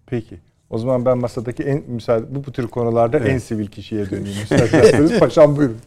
[0.05, 0.39] Peki.
[0.69, 3.29] O zaman ben masadaki en müsaade bu, bu tür konularda evet.
[3.29, 5.19] en sivil kişiye döneyim isterseniz.
[5.19, 5.77] Paşam buyurun.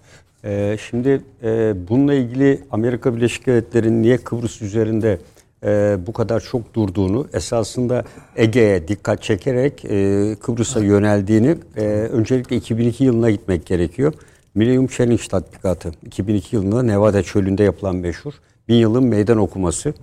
[0.45, 5.19] Ee, şimdi e, bununla ilgili Amerika Birleşik Devletleri'nin niye Kıbrıs üzerinde
[5.65, 8.05] e, bu kadar çok durduğunu, esasında
[8.37, 14.13] Ege'ye dikkat çekerek e, Kıbrıs'a yöneldiğini e, öncelikle 2002 yılına gitmek gerekiyor.
[14.55, 18.33] Millennium Challenge tatbikatı 2002 yılında Nevada çölünde yapılan meşhur
[18.69, 19.95] bin yılın meydan okuması.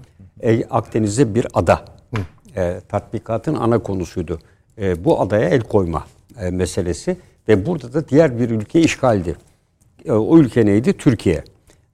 [0.42, 1.86] E, Akdeniz'de bir ada.
[2.56, 4.40] E, tatbikatın ana konusuydu.
[4.82, 6.06] E, bu adaya el koyma
[6.42, 7.18] e, meselesi
[7.48, 9.36] ve burada da diğer bir ülke işgaldi.
[10.06, 10.94] E, o ülke neydi?
[10.94, 11.44] Türkiye.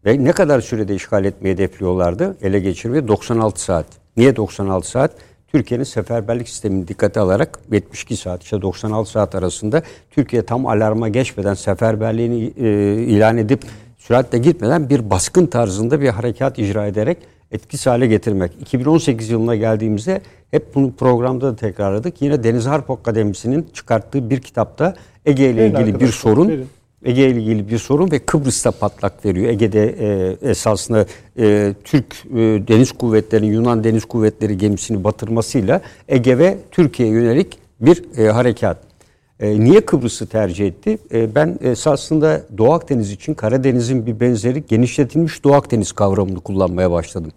[0.05, 2.38] Ve ne kadar sürede işgal etmeyi hedefliyorlardı?
[2.41, 3.85] Ele geçirmeyi 96 saat.
[4.18, 5.11] Niye 96 saat?
[5.47, 11.53] Türkiye'nin seferberlik sistemini dikkate alarak 72 saat işte 96 saat arasında Türkiye tam alarma geçmeden
[11.53, 13.64] seferberliğini e, ilan edip
[13.97, 17.18] süratle gitmeden bir baskın tarzında bir harekat icra ederek
[17.53, 18.51] etkisiz hale getirmek.
[18.61, 20.21] 2018 yılına geldiğimizde
[20.51, 22.21] hep bunu programda da tekrarladık.
[22.21, 26.67] Yine Deniz Harp Akademisi'nin çıkarttığı bir kitapta Ege ile ilgili bir sorun verin.
[27.05, 29.49] Ege ile ilgili bir sorun ve Kıbrıs'ta patlak veriyor.
[29.49, 31.05] Ege'de e, esasında
[31.39, 38.17] e, Türk e, Deniz Kuvvetleri, Yunan Deniz Kuvvetleri gemisini batırmasıyla Ege ve Türkiye'ye yönelik bir
[38.17, 38.93] e, harekat.
[39.44, 40.98] E, niye Kıbrıs'ı tercih etti?
[41.14, 47.32] E, ben esasında Doğu Akdeniz için Karadeniz'in bir benzeri genişletilmiş Doğu Akdeniz kavramını kullanmaya başladım.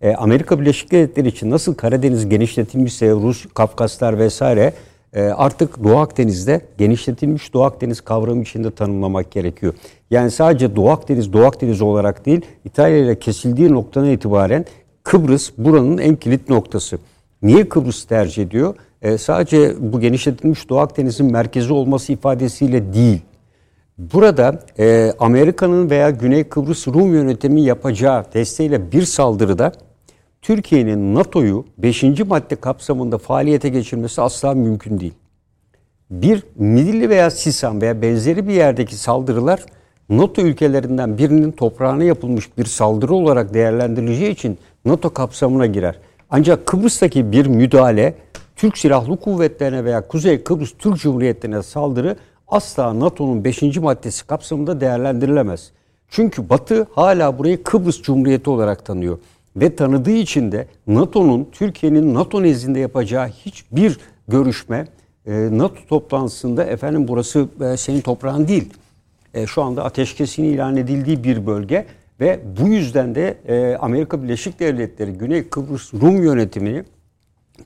[0.00, 4.72] E, Amerika Birleşik Devletleri için nasıl Karadeniz genişletilmişse Rus, Kafkaslar vesaire
[5.12, 9.74] e, artık Doğu Akdeniz'de genişletilmiş Doğu Akdeniz kavramı içinde tanımlamak gerekiyor.
[10.10, 14.64] Yani sadece Doğu Akdeniz, Doğu Akdeniz olarak değil İtalya ile kesildiği noktadan itibaren
[15.02, 16.98] Kıbrıs buranın en kilit noktası.
[17.42, 18.74] Niye Kıbrıs tercih ediyor?
[19.02, 23.20] E, sadece bu genişletilmiş Doğu Akdeniz'in merkezi olması ifadesiyle değil.
[23.98, 29.72] Burada e, Amerika'nın veya Güney Kıbrıs Rum yönetimi yapacağı desteğiyle bir saldırıda
[30.42, 32.02] Türkiye'nin NATO'yu 5.
[32.02, 35.14] madde kapsamında faaliyete geçirmesi asla mümkün değil.
[36.10, 39.64] Bir Midilli veya Sisam veya benzeri bir yerdeki saldırılar
[40.08, 45.98] NATO ülkelerinden birinin toprağına yapılmış bir saldırı olarak değerlendirileceği için NATO kapsamına girer.
[46.30, 48.14] Ancak Kıbrıs'taki bir müdahale
[48.58, 52.16] Türk Silahlı Kuvvetlerine veya Kuzey Kıbrıs Türk Cumhuriyetlerine saldırı
[52.48, 53.62] asla NATO'nun 5.
[53.76, 55.70] maddesi kapsamında değerlendirilemez.
[56.08, 59.18] Çünkü Batı hala burayı Kıbrıs Cumhuriyeti olarak tanıyor.
[59.56, 63.98] Ve tanıdığı için de NATO'nun Türkiye'nin NATO nezdinde yapacağı hiçbir
[64.28, 64.88] görüşme
[65.26, 68.72] e, NATO toplantısında efendim burası e, senin toprağın değil.
[69.34, 71.86] E, şu anda ateşkesin ilan edildiği bir bölge
[72.20, 73.38] ve bu yüzden de
[73.80, 76.84] Amerika Birleşik Devletleri Güney Kıbrıs Rum yönetimini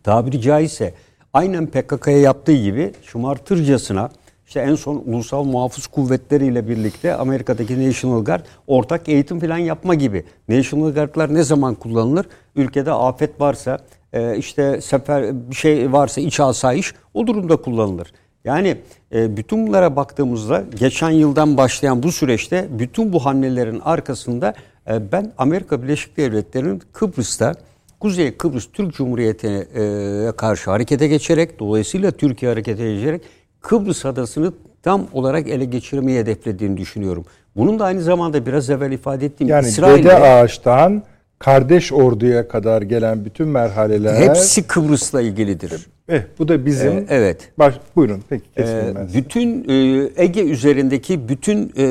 [0.02, 0.94] tabiri caizse
[1.32, 4.10] aynen PKK'ya yaptığı gibi şımartırcasına
[4.52, 9.94] işte en son ulusal muhafız kuvvetleri ile birlikte Amerika'daki National Guard ortak eğitim falan yapma
[9.94, 10.24] gibi.
[10.48, 12.26] National Guard'lar ne zaman kullanılır?
[12.56, 13.78] Ülkede afet varsa,
[14.12, 18.12] e, işte sefer bir şey varsa iç asayiş o durumda kullanılır.
[18.44, 18.76] Yani
[19.14, 24.54] e, bütün bunlara baktığımızda geçen yıldan başlayan bu süreçte bütün bu hamlelerin arkasında
[24.90, 27.54] e, ben Amerika Birleşik Devletleri'nin Kıbrıs'ta
[28.02, 33.22] Kuzey Kıbrıs Türk Cumhuriyeti'ne e, karşı harekete geçerek dolayısıyla Türkiye harekete geçerek
[33.60, 34.52] Kıbrıs adasını
[34.82, 37.24] tam olarak ele geçirmeyi hedeflediğini düşünüyorum.
[37.56, 41.02] Bunun da aynı zamanda biraz evvel ifade ettiğim yani İsrail'de Dede Ağaç'tan
[41.38, 45.86] kardeş orduya kadar gelen bütün merhaleler hepsi Kıbrıs'la ilgilidir.
[46.08, 47.48] Eh, bu da bizim ee, evet.
[47.58, 51.84] Baş, buyurun peki ee, bütün e, Ege üzerindeki bütün e,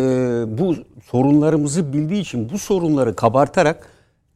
[0.57, 3.90] bu sorunlarımızı bildiği için bu sorunları kabartarak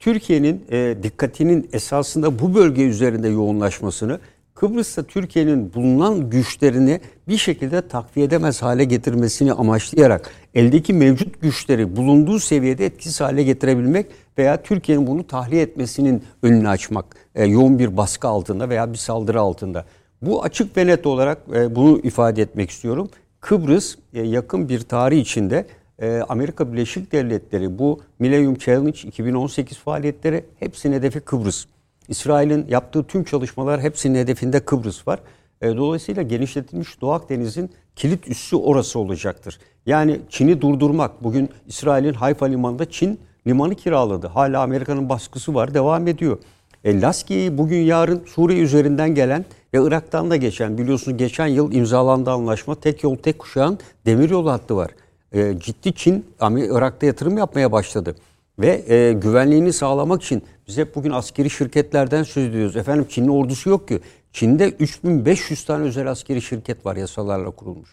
[0.06, 4.19] Türkiye'nin e, dikkatinin esasında bu bölge üzerinde yoğunlaşmasını,
[4.56, 12.40] Kıbrıs'ta Türkiye'nin bulunan güçlerini bir şekilde takviye edemez hale getirmesini amaçlayarak eldeki mevcut güçleri bulunduğu
[12.40, 14.06] seviyede etkisiz hale getirebilmek
[14.38, 17.06] veya Türkiye'nin bunu tahliye etmesinin önünü açmak
[17.36, 19.86] e, yoğun bir baskı altında veya bir saldırı altında.
[20.22, 23.10] Bu açık ve net olarak e, bunu ifade etmek istiyorum.
[23.40, 25.65] Kıbrıs e, yakın bir tarih içinde
[26.02, 31.66] e, Amerika Birleşik Devletleri bu Millennium Challenge 2018 faaliyetleri hepsinin hedefi Kıbrıs.
[32.08, 35.20] İsrail'in yaptığı tüm çalışmalar hepsinin hedefinde Kıbrıs var.
[35.62, 39.60] E, dolayısıyla genişletilmiş Doğu Akdeniz'in kilit üssü orası olacaktır.
[39.86, 41.24] Yani Çin'i durdurmak.
[41.24, 44.28] Bugün İsrail'in Hayfa limanında Çin limanı kiraladı.
[44.28, 46.38] Hala Amerika'nın baskısı var, devam ediyor.
[46.84, 52.32] E, Laski'yi bugün yarın Suriye üzerinden gelen ve Irak'tan da geçen biliyorsunuz geçen yıl imzalandı
[52.32, 54.92] anlaşma tek yol tek kuşağın demiryolu hattı var
[55.36, 58.16] e, ciddi Çin Irak'ta yatırım yapmaya başladı.
[58.60, 62.76] Ve e, güvenliğini sağlamak için biz hep bugün askeri şirketlerden söz ediyoruz.
[62.76, 63.99] Efendim Çin'in ordusu yok ki.
[64.34, 67.90] Çin'de 3500 tane özel askeri şirket var yasalarla kurulmuş.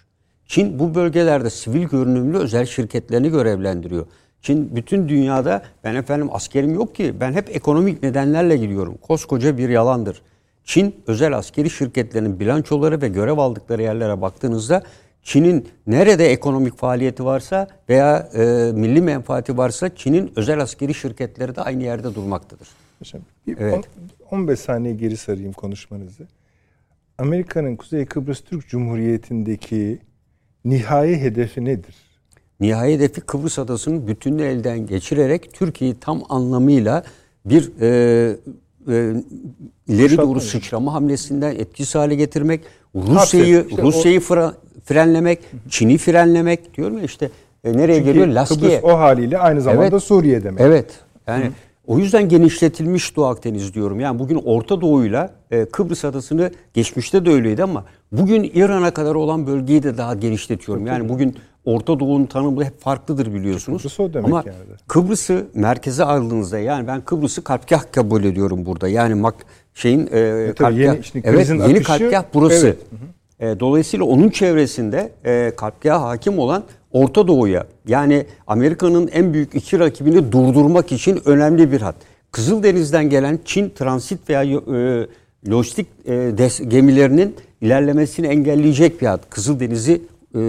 [0.46, 4.06] Çin bu bölgelerde sivil görünümlü özel şirketlerini görevlendiriyor.
[4.42, 8.98] Çin bütün dünyada ben efendim askerim yok ki ben hep ekonomik nedenlerle gidiyorum.
[9.02, 10.22] Koskoca bir yalandır.
[10.64, 14.82] Çin özel askeri şirketlerinin bilançoları ve görev aldıkları yerlere baktığınızda
[15.22, 21.60] Çin'in nerede ekonomik faaliyeti varsa veya e, milli menfaati varsa Çin'in özel askeri şirketleri de
[21.60, 22.68] aynı yerde durmaktadır.
[22.98, 23.84] Hocam, bir evet.
[24.30, 26.26] 15 saniye geri sarayım konuşmanızı.
[27.18, 29.98] Amerika'nın Kuzey Kıbrıs Türk Cumhuriyeti'ndeki
[30.64, 31.94] nihai hedefi nedir?
[32.60, 37.04] Nihai hedefi Kıbrıs Adası'nın bütününü elden geçirerek Türkiye'yi tam anlamıyla
[37.44, 38.36] bir e,
[38.88, 39.14] e,
[39.88, 42.60] ileri doğru sıçrama hamlesinden etkisiz hale getirmek,
[42.94, 44.52] Rusya'yı işte Rusya'yı o...
[44.84, 45.38] frenlemek,
[45.68, 47.30] Çin'i frenlemek diyorum ya işte
[47.64, 48.26] e, nereye Çünkü geliyor?
[48.26, 48.80] Laskiye.
[48.80, 50.02] Kıbrıs o haliyle aynı zamanda Evet.
[50.02, 50.60] Suriye demek.
[50.60, 50.90] Evet.
[51.26, 51.50] Yani
[51.86, 54.00] o yüzden genişletilmiş Doğu Akdeniz diyorum.
[54.00, 59.46] Yani bugün Orta Doğu'yla e, Kıbrıs adasını geçmişte de öyleydi ama bugün İran'a kadar olan
[59.46, 60.86] bölgeyi de daha genişletiyorum.
[60.86, 63.82] Yani bugün Orta Doğu'nun tanımı hep farklıdır biliyorsunuz.
[63.82, 64.56] Kıbrıs o demek ama yani.
[64.88, 68.88] Kıbrıs'ı merkeze aldığınızda yani ben Kıbrıs'ı kalpgah kabul ediyorum burada.
[68.88, 69.34] Yani mak
[69.74, 72.66] şeyin e, tabii kalpgah- yeni- şimdi evet yeni akışı- kalpgah burası.
[72.66, 73.56] Evet.
[73.56, 79.78] E, dolayısıyla onun çevresinde e, kalpgaha hakim olan Orta Doğu'ya yani Amerika'nın en büyük iki
[79.78, 81.94] rakibini durdurmak için önemli bir hat.
[82.32, 85.06] Kızıldeniz'den gelen Çin transit veya e,
[85.50, 89.20] lojistik e, des- gemilerinin ilerlemesini engelleyecek bir hat.
[89.30, 90.02] Kızıldeniz'i
[90.34, 90.40] e,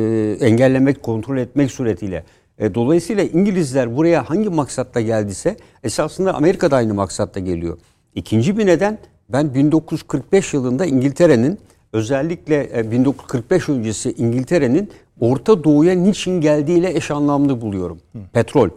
[0.41, 2.23] engellemek, kontrol etmek suretiyle.
[2.59, 7.77] E, dolayısıyla İngilizler buraya hangi maksatla geldiyse esasında Amerika da aynı maksatla geliyor.
[8.15, 8.97] İkinci bir neden
[9.29, 11.59] ben 1945 yılında İngiltere'nin
[11.93, 14.89] özellikle e, 1945 öncesi İngiltere'nin
[15.19, 17.97] Orta Doğu'ya niçin geldiğiyle eş anlamlı buluyorum.
[18.33, 18.69] Petrol.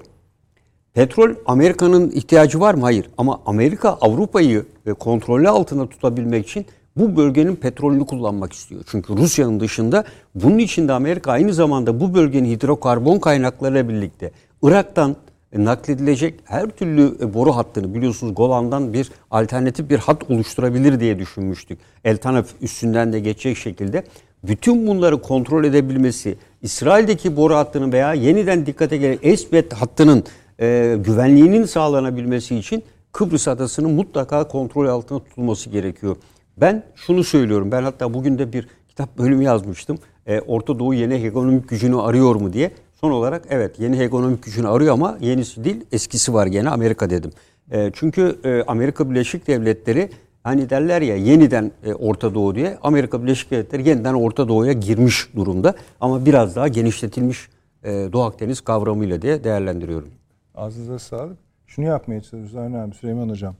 [0.94, 2.82] Petrol Amerika'nın ihtiyacı var mı?
[2.82, 3.10] Hayır.
[3.18, 6.66] Ama Amerika Avrupa'yı e, kontrolü altında tutabilmek için
[6.96, 8.82] bu bölgenin petrolünü kullanmak istiyor.
[8.86, 10.04] Çünkü Rusya'nın dışında
[10.34, 14.30] bunun için de Amerika aynı zamanda bu bölgenin hidrokarbon kaynaklarıyla birlikte
[14.62, 15.16] Irak'tan e,
[15.54, 21.78] nakledilecek her türlü e, boru hattını biliyorsunuz Golan'dan bir alternatif bir hat oluşturabilir diye düşünmüştük.
[22.04, 24.04] El Tanef üstünden de geçecek şekilde
[24.44, 30.24] bütün bunları kontrol edebilmesi, İsrail'deki boru hattının veya yeniden dikkate gelen Esbet hattının
[30.60, 32.82] e, güvenliğinin sağlanabilmesi için
[33.12, 36.16] Kıbrıs adasının mutlaka kontrol altında tutulması gerekiyor.
[36.56, 37.72] Ben şunu söylüyorum.
[37.72, 39.98] Ben hatta bugün de bir kitap bölümü yazmıştım.
[40.26, 42.70] E, Orta Doğu yeni hegemonik gücünü arıyor mu diye.
[43.06, 47.30] Son olarak evet yeni hegemonik gücünü arıyor ama yenisi değil eskisi var gene Amerika dedim.
[47.70, 50.10] E, çünkü e, Amerika Birleşik Devletleri
[50.42, 55.28] hani derler ya yeniden e, Orta Doğu diye Amerika Birleşik Devletleri yeniden Orta Doğu'ya girmiş
[55.36, 55.74] durumda.
[56.00, 57.48] Ama biraz daha genişletilmiş
[57.84, 60.08] e, Doğu Akdeniz kavramıyla diye değerlendiriyorum.
[60.54, 61.38] Ağzınıza sağlık.
[61.66, 63.54] Şunu yapmaya çalışıyoruz Avni abi, Süleyman Hocam.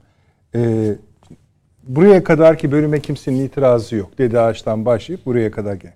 [0.55, 0.95] Ee,
[1.83, 4.17] buraya kadarki bölüme kimsenin itirazı yok.
[4.17, 5.93] Dedi Ağaç'tan başlayıp buraya kadar gel.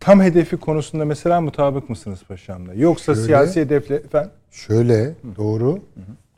[0.00, 2.74] Tam hedefi konusunda mesela mutabık mısınız paşamla?
[2.74, 3.94] Yoksa Şöyle- siyasi hedefle...
[3.94, 4.30] Efendim?
[4.50, 5.78] Şöyle doğru.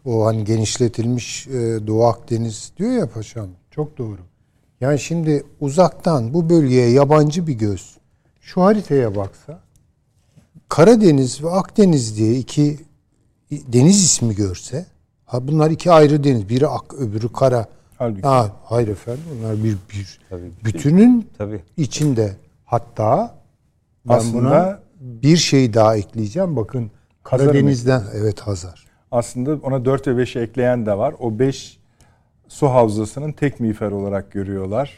[0.04, 1.50] O hani genişletilmiş e,
[1.86, 3.48] Doğu Akdeniz diyor ya paşam.
[3.70, 4.18] Çok doğru.
[4.80, 7.96] Yani şimdi uzaktan bu bölgeye yabancı bir göz
[8.40, 9.60] şu haritaya baksa
[10.68, 12.78] Karadeniz ve Akdeniz diye iki
[13.50, 14.86] deniz ismi görse
[15.26, 16.48] ha bunlar iki ayrı deniz.
[16.48, 17.66] Biri ak, öbürü kara.
[17.98, 18.22] Halbuki.
[18.22, 20.50] Ha, hayır efendim bunlar bir bir Tabii.
[20.64, 21.60] bütünün Tabii.
[21.76, 22.36] içinde.
[22.64, 23.34] Hatta
[24.10, 26.56] ben Aslında- buna bir şey daha ekleyeceğim.
[26.56, 26.90] Bakın
[27.22, 28.84] Karadeniz'den evet Hazar.
[29.10, 31.14] Aslında ona 4 ve 5'i ekleyen de var.
[31.18, 31.78] O 5
[32.48, 34.90] su havzasının tek miğfer olarak görüyorlar.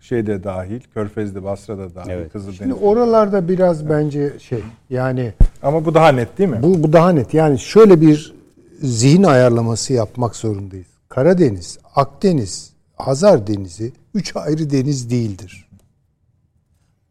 [0.00, 2.32] Şeyde dahil, Körfez'de, Basra'da dahil, Evet.
[2.32, 2.58] Kızıldeniz.
[2.58, 5.32] Şimdi oralarda biraz bence şey yani
[5.62, 6.58] Ama bu daha net değil mi?
[6.62, 7.34] bu, bu daha net.
[7.34, 8.34] Yani şöyle bir
[8.82, 10.86] zihin ayarlaması yapmak zorundayız.
[11.08, 15.68] Karadeniz, Akdeniz, Hazar Denizi üç ayrı deniz değildir.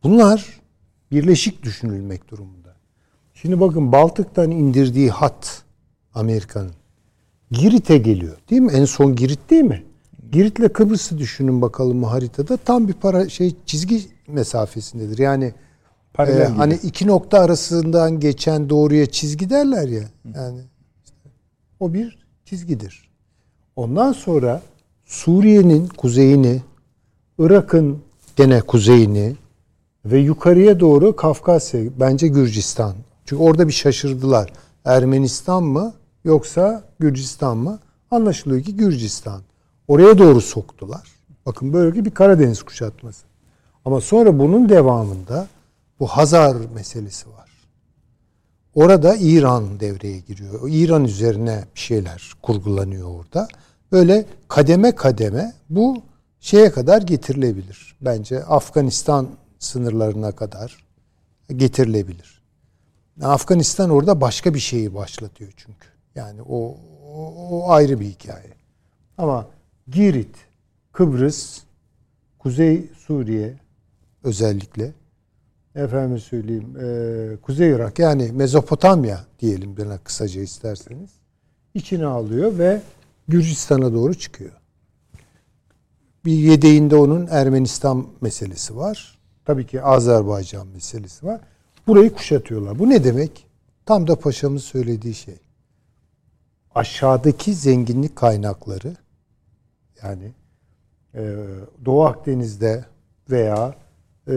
[0.04, 0.46] Bunlar
[1.12, 2.76] birleşik düşünülmek durumunda.
[3.34, 5.64] Şimdi bakın Baltık'tan indirdiği hat
[6.14, 6.72] Amerika'nın
[7.52, 8.38] Girit'e geliyor.
[8.50, 8.72] Değil mi?
[8.72, 9.84] En son Girit değil mi?
[10.32, 12.58] Girit'le Kıbrıs'ı düşünün bakalım haritada.
[12.58, 15.18] Tam bir para şey çizgi mesafesindedir.
[15.18, 15.54] Yani
[16.14, 16.58] Paralel gibi.
[16.58, 20.04] hani iki nokta arasından geçen doğruya çizgi derler ya.
[20.36, 20.62] Yani
[21.06, 21.18] işte
[21.80, 23.10] o bir çizgidir.
[23.76, 24.62] Ondan sonra
[25.06, 26.62] Suriye'nin kuzeyini,
[27.40, 28.00] Irak'ın
[28.36, 29.36] gene kuzeyini
[30.12, 32.96] ve yukarıya doğru Kafkasya, bence Gürcistan.
[33.26, 34.54] Çünkü orada bir şaşırdılar.
[34.86, 35.94] Ermenistan mı
[36.24, 37.80] yoksa Gürcistan mı?
[38.12, 39.42] Anlaşılıyor ki Gürcistan.
[39.88, 41.08] Oraya doğru soktular.
[41.46, 43.26] Bakın böyle bir Karadeniz kuşatması.
[43.86, 45.48] Ama sonra bunun devamında
[46.00, 47.50] bu Hazar meselesi var.
[48.76, 50.60] Orada İran devreye giriyor.
[50.70, 53.48] İran üzerine bir şeyler kurgulanıyor orada.
[53.92, 56.02] Böyle kademe kademe bu
[56.40, 57.96] şeye kadar getirilebilir.
[58.02, 59.28] Bence Afganistan
[59.60, 60.86] sınırlarına kadar
[61.56, 62.42] getirilebilir.
[63.22, 65.88] Afganistan orada başka bir şeyi başlatıyor çünkü.
[66.16, 66.78] Yani o,
[67.14, 68.54] o, o ayrı bir hikaye.
[69.18, 69.48] Ama
[69.88, 70.36] Girit,
[70.92, 71.60] Kıbrıs,
[72.40, 73.54] Kuzey Suriye
[74.24, 74.94] özellikle
[75.76, 81.10] efendim söyleyeyim e, Kuzey Irak yani Mezopotamya diyelim bana kısaca isterseniz
[81.74, 82.82] içine alıyor ve
[83.28, 84.52] Gürcistan'a doğru çıkıyor.
[86.26, 89.17] Bir yedeğinde onun Ermenistan meselesi var.
[89.48, 91.42] Tabii ki Azerbaycan meselesi var.
[91.88, 92.80] Burayı kuşatıyorlar.
[92.80, 93.48] Bu ne demek?
[93.86, 95.40] Tam da paşamın söylediği şey.
[96.76, 98.96] Aşağıdaki zenginlik kaynakları
[100.04, 100.32] yani
[101.16, 101.36] e,
[101.86, 102.86] Doğu Akdeniz'de
[103.30, 103.76] veya
[104.28, 104.34] e,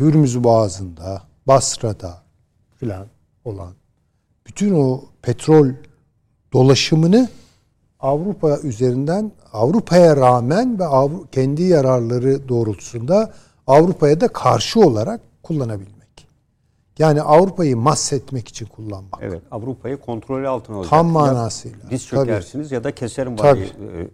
[0.00, 2.22] Hürmüz Boğazı'nda, Basra'da
[2.76, 3.06] filan
[3.44, 3.72] olan
[4.46, 5.68] bütün o petrol
[6.52, 7.28] dolaşımını
[8.00, 13.32] Avrupa üzerinden Avrupa'ya rağmen ve Avru- kendi yararları doğrultusunda
[13.66, 15.94] Avrupa'ya da karşı olarak kullanabilmek.
[16.98, 19.20] Yani Avrupa'yı mahsetmek için kullanmak.
[19.22, 20.90] Evet, Avrupa'yı kontrolü altına alacak.
[20.90, 21.90] Tam Ya manasıyla.
[21.90, 22.20] Diz Tabii.
[22.20, 23.60] çökersiniz ya da keserim Tabii.
[23.60, 23.66] var.
[24.00, 24.08] Ee,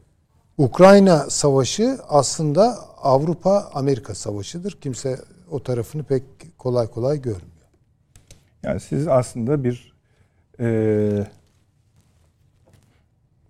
[0.59, 4.79] Ukrayna Savaşı aslında Avrupa Amerika Savaşı'dır.
[4.81, 5.19] Kimse
[5.51, 6.23] o tarafını pek
[6.59, 7.47] kolay kolay görmüyor.
[8.63, 9.93] Yani siz aslında bir
[10.61, 11.27] e,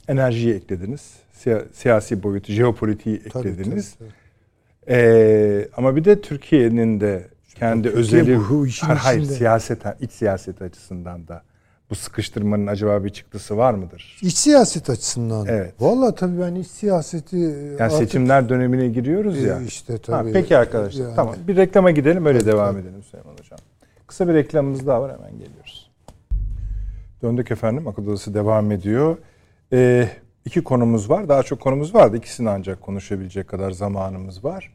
[0.08, 1.12] enerjiyi eklediniz.
[1.44, 3.94] Siya- siyasi boyutu, jeopolitiği Tabii, eklediniz.
[3.98, 4.08] tabii,
[4.90, 10.10] E, ama bir de Türkiye'nin de kendi Türkiye özeli, bu işin hayır, hayır, siyaseten, iç
[10.12, 11.42] siyaset açısından da
[11.90, 14.18] bu sıkıştırmanın acaba bir çıktısı var mıdır?
[14.22, 15.46] İç siyaset açısından.
[15.46, 15.74] Evet.
[15.80, 19.60] Vallahi tabii ben iç siyaseti Yani artık- seçimler dönemine giriyoruz E, ya.
[19.60, 20.32] işte Ha, tabii.
[20.32, 21.04] peki arkadaşlar.
[21.04, 21.16] Yani.
[21.16, 21.34] Tamam.
[21.48, 22.80] Bir reklama gidelim öyle Evet, devam tabii.
[22.82, 23.58] edelim Süleyman Hocam.
[24.06, 25.90] Kısa bir reklamımız daha var hemen geliyoruz.
[27.22, 27.88] Döndük efendim.
[27.88, 29.16] Akıl Odası devam ediyor.
[29.72, 30.08] Ee,
[30.44, 31.28] iki konumuz var.
[31.28, 32.16] Daha çok konumuz vardı.
[32.16, 34.72] İkisini ancak konuşabilecek kadar zamanımız var.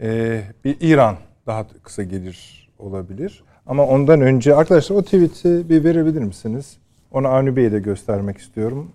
[0.00, 1.16] Ee, bir İran
[1.46, 3.44] daha kısa gelir olabilir.
[3.66, 6.76] Ama ondan önce arkadaşlar o tweet'i bir verebilir misiniz?
[7.10, 8.90] Onu Avni Bey'e de göstermek istiyorum.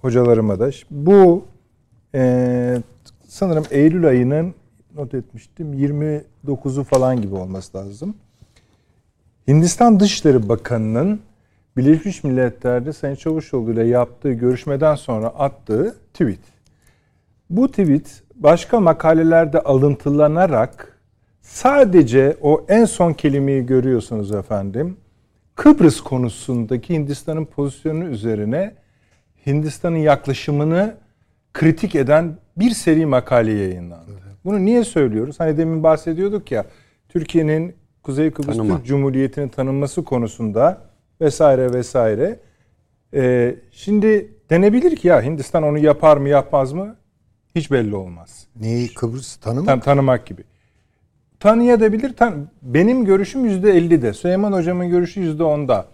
[0.00, 0.70] Hocalarıma da.
[0.90, 1.44] Bu
[2.14, 2.82] ee,
[3.26, 4.54] sanırım Eylül ayının
[4.94, 8.16] not etmiştim 29'u falan gibi olması lazım.
[9.48, 11.20] Hindistan Dışişleri Bakanı'nın
[11.76, 16.38] Birleşmiş Milletler'de Sayın Çavuşoğlu ile yaptığı görüşmeden sonra attığı tweet.
[17.50, 20.98] Bu tweet başka makalelerde alıntılanarak
[21.42, 24.96] sadece o en son kelimeyi görüyorsunuz efendim.
[25.54, 28.74] Kıbrıs konusundaki Hindistan'ın pozisyonu üzerine
[29.46, 30.94] Hindistan'ın yaklaşımını
[31.52, 34.10] kritik eden bir seri makale yayınlandı.
[34.44, 35.40] Bunu niye söylüyoruz?
[35.40, 36.64] Hani demin bahsediyorduk ya
[37.08, 38.76] Türkiye'nin Kuzey Kıbrıs Tanıma.
[38.76, 40.80] Türk Cumhuriyeti'nin tanınması konusunda
[41.20, 42.38] vesaire vesaire.
[43.14, 46.96] Ee, şimdi denebilir ki ya Hindistan onu yapar mı yapmaz mı
[47.54, 48.46] hiç belli olmaz.
[48.60, 49.66] Neyi Kıbrıs tanımak?
[49.66, 50.44] Tam tanımak gibi.
[51.40, 52.16] Tanıyabilir.
[52.16, 54.12] Tan benim görüşüm yüzde ellide.
[54.12, 55.86] Süleyman hocamın görüşü yüzde onda.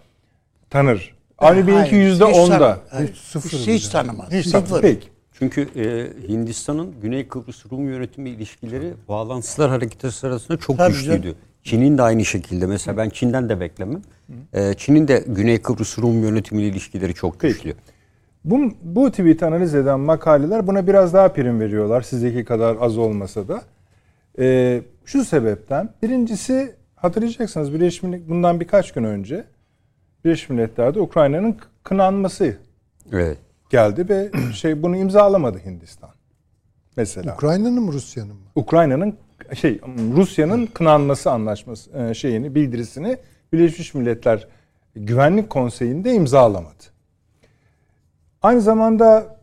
[0.69, 1.15] Tanır.
[1.37, 2.57] Avni Bey'inki yüzde hiç onda.
[2.59, 4.31] tanı- hayır, Hiç sıfır Hiç, hiç tanımaz.
[4.31, 4.81] Hiç Sıfır.
[4.81, 5.07] Peki.
[5.33, 5.83] Çünkü e,
[6.27, 11.21] Hindistan'ın Güney Kıbrıs Rum yönetimi ilişkileri bağlantısızlar hareketi sırasında çok Tabii güçlüydü.
[11.23, 11.35] canım.
[11.63, 12.65] Çin'in de aynı şekilde.
[12.65, 14.01] Mesela ben Çin'den de beklemem.
[14.53, 17.73] E, Çin'in de Güney Kıbrıs Rum yönetimiyle ilişkileri çok Peki.
[18.45, 22.01] Bu, bu tweet'i analiz eden makaleler buna biraz daha prim veriyorlar.
[22.01, 23.61] Sizdeki kadar az olmasa da.
[24.39, 25.89] Ee, şu sebepten.
[26.03, 29.43] Birincisi hatırlayacaksınız Birleşmiş bundan birkaç gün önce
[30.25, 32.57] Birleşmiş Milletler'de Ukrayna'nın kınanması
[33.11, 33.37] Evet.
[33.69, 36.09] geldi ve şey bunu imzalamadı Hindistan.
[36.97, 37.33] Mesela.
[37.33, 38.41] Ukrayna'nın mı Rusya'nın mı?
[38.55, 39.15] Ukrayna'nın
[39.53, 39.79] şey
[40.15, 43.17] Rusya'nın kınanması anlaşması e, şeyini bildirisini
[43.53, 44.47] Birleşmiş Milletler
[44.95, 46.83] Güvenlik Konseyi'nde imzalamadı.
[48.41, 49.39] Aynı zamanda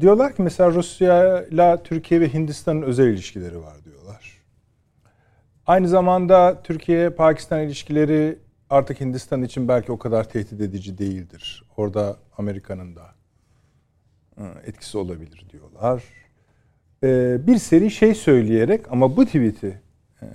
[0.00, 4.36] diyorlar ki mesela Rusya ile Türkiye ve Hindistan'ın özel ilişkileri var diyorlar.
[5.66, 8.38] Aynı zamanda Türkiye Pakistan ilişkileri
[8.70, 11.64] artık Hindistan için belki o kadar tehdit edici değildir.
[11.76, 13.02] Orada Amerika'nın da
[14.66, 16.02] etkisi olabilir diyorlar
[17.04, 19.80] e, bir seri şey söyleyerek ama bu tweet'i
[20.22, 20.26] e,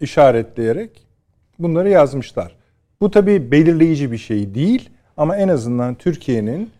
[0.00, 1.06] işaretleyerek
[1.58, 2.56] bunları yazmışlar.
[3.00, 6.70] Bu tabii belirleyici bir şey değil ama en azından Türkiye'nin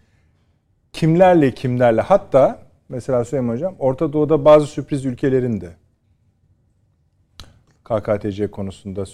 [0.92, 2.58] kimlerle kimlerle hatta
[2.88, 5.70] mesela Süleyman Hocam Orta Doğu'da bazı sürpriz ülkelerin de
[7.84, 9.04] KKTC konusunda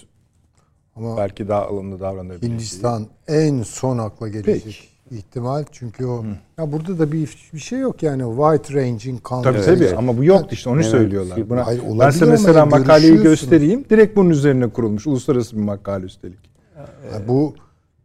[0.96, 2.42] Ama belki daha alımlı davranabilir.
[2.50, 5.64] Hindistan en son akla gelecek ihtimal.
[5.72, 6.24] Çünkü o
[6.58, 9.64] ya burada da bir bir şey yok yani wide ranging Tabii conflict.
[9.66, 10.90] tabii ama bu yoktu işte onu Evet.
[10.90, 11.50] söylüyorlar.
[11.50, 13.84] Buna, Hayır, ben size mesela makaleyi göstereyim.
[13.90, 15.06] Direkt bunun üzerine kurulmuş.
[15.06, 16.38] Uluslararası bir makale üstelik.
[17.12, 17.54] Yani bu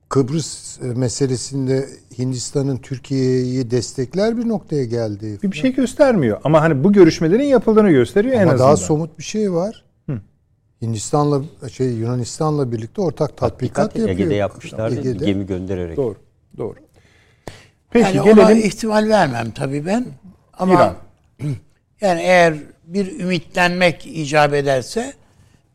[0.09, 5.39] Kıbrıs e, meselesinde Hindistan'ın Türkiye'yi destekler bir noktaya geldi.
[5.43, 6.41] Bir, bir şey göstermiyor.
[6.43, 8.67] Ama hani bu görüşmelerin yapıldığını gösteriyor en Ama azından.
[8.67, 9.83] daha somut bir şey var.
[10.81, 14.09] Hindistan'la şey Yunanistan'la birlikte ortak tatbikat, Dikkat yapıyor.
[14.09, 14.99] Ege'de yapmışlardı.
[14.99, 15.25] Ege'de.
[15.25, 15.97] Gemi göndererek.
[15.97, 16.15] Doğru.
[16.57, 16.75] Doğru.
[17.91, 18.67] Peki yani ona gelelim.
[18.67, 20.05] ihtimal vermem tabii ben.
[20.53, 20.95] Ama İran.
[22.01, 22.53] yani eğer
[22.87, 25.13] bir ümitlenmek icap ederse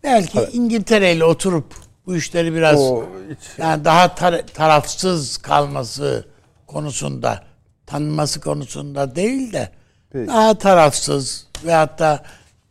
[0.04, 1.74] belki İngiltere ile oturup
[2.06, 3.04] bu işleri biraz O
[3.58, 6.24] yani daha tar- tarafsız kalması
[6.66, 7.42] konusunda
[7.86, 9.68] tanınması konusunda değil de
[10.12, 10.26] Peki.
[10.28, 12.22] daha tarafsız ve hatta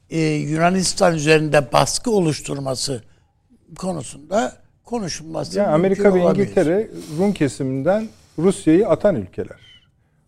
[0.09, 3.03] e, Yunanistan üzerinde baskı oluşturması
[3.77, 4.53] konusunda
[4.85, 6.43] konuşulması yani Amerika ve olabilir.
[6.43, 6.87] İngiltere
[7.17, 8.09] Rum kesiminden
[8.39, 9.70] Rusya'yı atan ülkeler.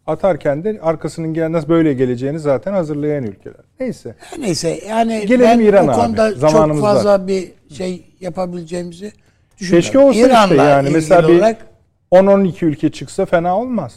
[0.07, 3.61] Atarken de arkasının gel- nasıl böyle geleceğini zaten hazırlayan ülkeler.
[3.79, 4.15] Neyse.
[4.39, 6.01] Neyse yani Gelelim ben İran'a o abi.
[6.01, 9.11] konuda Zamanımız çok fazla bir şey yapabileceğimizi
[9.59, 9.81] düşünmüyorum.
[9.85, 10.89] Keşke olsa İran'la işte yani.
[10.89, 11.57] Mesela bir olarak
[12.11, 13.93] 10-12 ülke çıksa fena olmaz.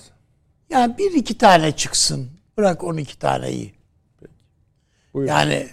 [0.71, 2.27] yani bir iki tane çıksın.
[2.59, 3.73] Bırak 12 taneyi.
[5.15, 5.33] Buyurun.
[5.33, 5.67] Yani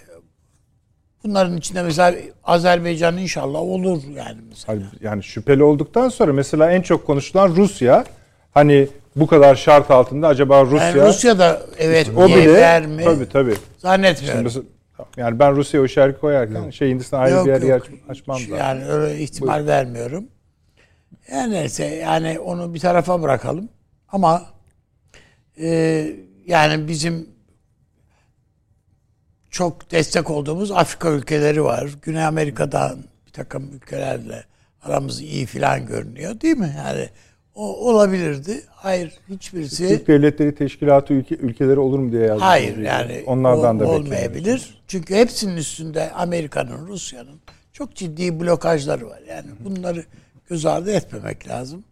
[1.23, 4.81] bunların içinde mesela Azerbaycan inşallah olur yani mesela.
[5.01, 8.05] Yani şüpheli olduktan sonra mesela en çok konuşulan Rusya.
[8.51, 12.85] Hani bu kadar şart altında acaba Rusya Yani Rusya da evet o diye bile der
[12.85, 13.03] mi?
[13.03, 13.55] tabii tabii.
[13.77, 14.43] Zannetmiyorum.
[14.43, 14.65] Mesela-
[15.17, 17.81] yani ben Rusya'ya o şarkı koyarken şey Hindistan ayrı Yok, bir yer yok.
[17.81, 18.57] aç- açmam da.
[18.57, 20.27] Yani öyle ihtimal vermiyorum.
[21.31, 23.69] Yani neyse yani onu bir tarafa bırakalım.
[24.07, 24.45] Ama
[25.59, 26.05] e,
[26.47, 27.29] yani bizim
[29.51, 31.89] çok destek olduğumuz Afrika ülkeleri var.
[32.01, 34.43] Güney Amerika'dan bir takım ülkelerle
[34.81, 36.75] aramız iyi filan görünüyor değil mi?
[36.77, 37.09] Yani
[37.55, 38.63] o olabilirdi.
[38.69, 42.41] Hayır hiçbirisi Türk Devletleri Teşkilatı ülke, ülkeleri olur mu diye yazdım.
[42.41, 44.81] Hayır yani onlardan o- da olmayabilir.
[44.87, 47.39] Çünkü hepsinin üstünde Amerika'nın, Rusya'nın
[47.73, 49.21] çok ciddi blokajları var.
[49.29, 50.05] Yani bunları
[50.49, 51.83] göz ardı etmemek lazım.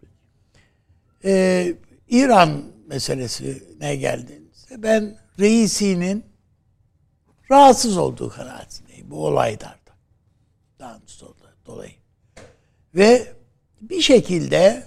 [1.26, 1.74] Ee,
[2.10, 6.24] İran meselesine geldiğinizde ben reisinin
[7.52, 9.76] rahatsız olduğu kanaatindeyim bu olaylardan.
[10.80, 11.00] Daha
[11.66, 11.92] dolayı.
[12.96, 13.28] Ve
[13.82, 14.84] bir şekilde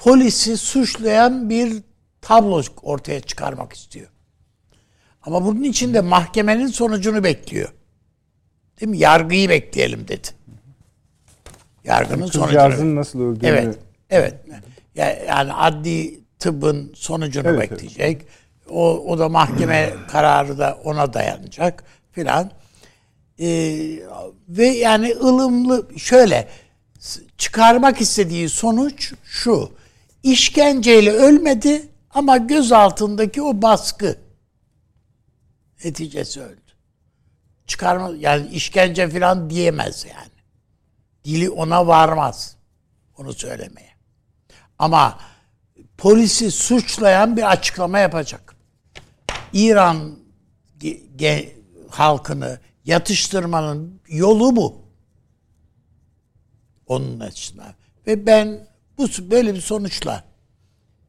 [0.00, 1.82] polisi suçlayan bir
[2.20, 4.08] tablo ortaya çıkarmak istiyor.
[5.22, 7.72] Ama bunun için de mahkemenin sonucunu bekliyor.
[8.80, 8.98] Değil mi?
[8.98, 10.28] Yargıyı bekleyelim dedi.
[11.84, 12.44] Yargının sonucunu.
[12.44, 13.78] Kızcağızın nasıl öldüğünü Evet.
[14.10, 14.34] Evet.
[14.94, 17.70] Ya- Yani adli tıbbın sonucunu Evet, evet.
[17.70, 18.26] bekleyecek.
[18.70, 22.50] O, o da mahkeme kararı da ona dayanacak filan.
[23.40, 23.46] Ee,
[24.48, 26.48] ve yani ılımlı şöyle
[27.38, 29.72] çıkarmak istediği sonuç şu.
[30.22, 34.18] İşkenceyle ölmedi ama göz altındaki o baskı
[35.84, 36.60] neticesi öldü.
[37.66, 40.30] Çıkarma yani işkence filan diyemez yani.
[41.24, 42.56] Dili ona varmaz
[43.16, 43.90] onu söylemeye.
[44.78, 45.18] Ama
[45.98, 48.56] polisi suçlayan bir açıklama yapacak.
[49.52, 50.18] İran
[51.90, 54.82] halkını yatıştırmanın yolu bu.
[56.86, 57.74] Onun açısından.
[58.06, 58.69] Ve ben
[59.00, 60.24] bu böyle bir sonuçla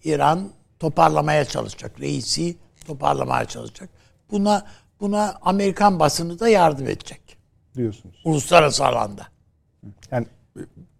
[0.03, 0.49] İran
[0.79, 1.99] toparlamaya çalışacak.
[1.99, 2.55] Reisi
[2.87, 3.89] toparlamaya çalışacak.
[4.31, 4.65] Buna
[4.99, 7.21] buna Amerikan basını da yardım edecek.
[7.75, 8.21] diyorsunuz.
[8.25, 9.27] Uluslararası alanda.
[10.11, 10.25] Yani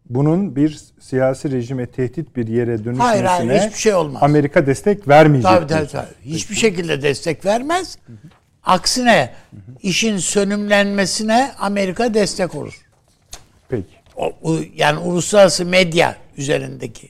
[0.09, 4.23] bunun bir siyasi rejime tehdit bir yere dönüşmesine Hayır, hayır, hiçbir şey olmaz.
[4.23, 5.51] Amerika destek vermeyecek.
[5.51, 6.07] Tabii tabii, tabii.
[6.26, 7.97] Hiçbir şekilde destek vermez.
[8.63, 9.34] Aksine
[9.81, 12.81] işin sönümlenmesine Amerika destek olur.
[13.69, 13.88] Peki.
[14.15, 17.09] O- yani uluslararası medya üzerindeki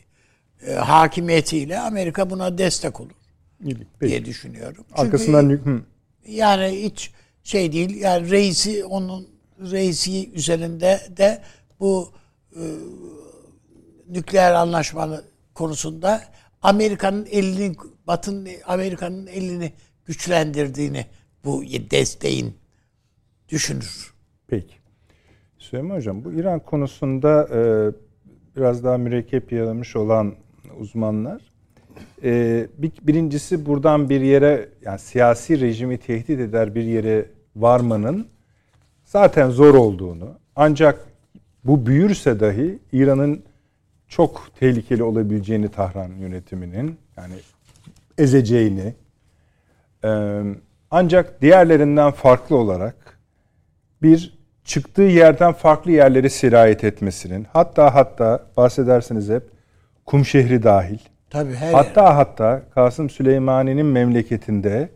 [0.67, 3.11] e, hakimiyetiyle Amerika buna destek olur
[3.59, 3.85] Peki.
[4.01, 4.85] diye düşünüyorum.
[4.87, 5.81] Çünkü Arkasından hı,
[6.27, 7.11] yani hiç
[7.43, 7.95] şey değil.
[7.95, 9.27] Yani reisi onun
[9.59, 11.41] reisi üzerinde de
[11.79, 12.11] bu
[12.55, 12.61] e,
[14.09, 15.23] nükleer anlaşmanın
[15.53, 16.21] konusunda
[16.61, 17.75] Amerika'nın elini
[18.07, 19.73] Batı'nın Amerika'nın elini
[20.05, 21.05] güçlendirdiğini
[21.45, 22.55] bu desteğin
[23.49, 24.13] düşünür.
[24.47, 24.75] Peki.
[25.57, 27.59] Süleyman Hocam bu İran konusunda e,
[28.55, 30.33] biraz daha mürekkep yalamış olan
[30.79, 31.41] uzmanlar.
[32.23, 37.25] E, bir, birincisi buradan bir yere yani siyasi rejimi tehdit eder bir yere
[37.55, 38.27] varmanın
[39.05, 41.05] zaten zor olduğunu ancak
[41.63, 43.43] bu büyürse dahi İran'ın
[44.07, 47.33] çok tehlikeli olabileceğini Tahran yönetiminin yani
[48.17, 48.93] ezeceğini
[50.03, 50.41] e,
[50.91, 53.19] ancak diğerlerinden farklı olarak
[54.01, 59.43] bir çıktığı yerden farklı yerlere sirayet etmesinin hatta hatta bahsedersiniz hep
[60.05, 60.99] kum şehri dahil.
[61.29, 64.89] Tabii her hatta hatta Kasım Süleymani'nin memleketinde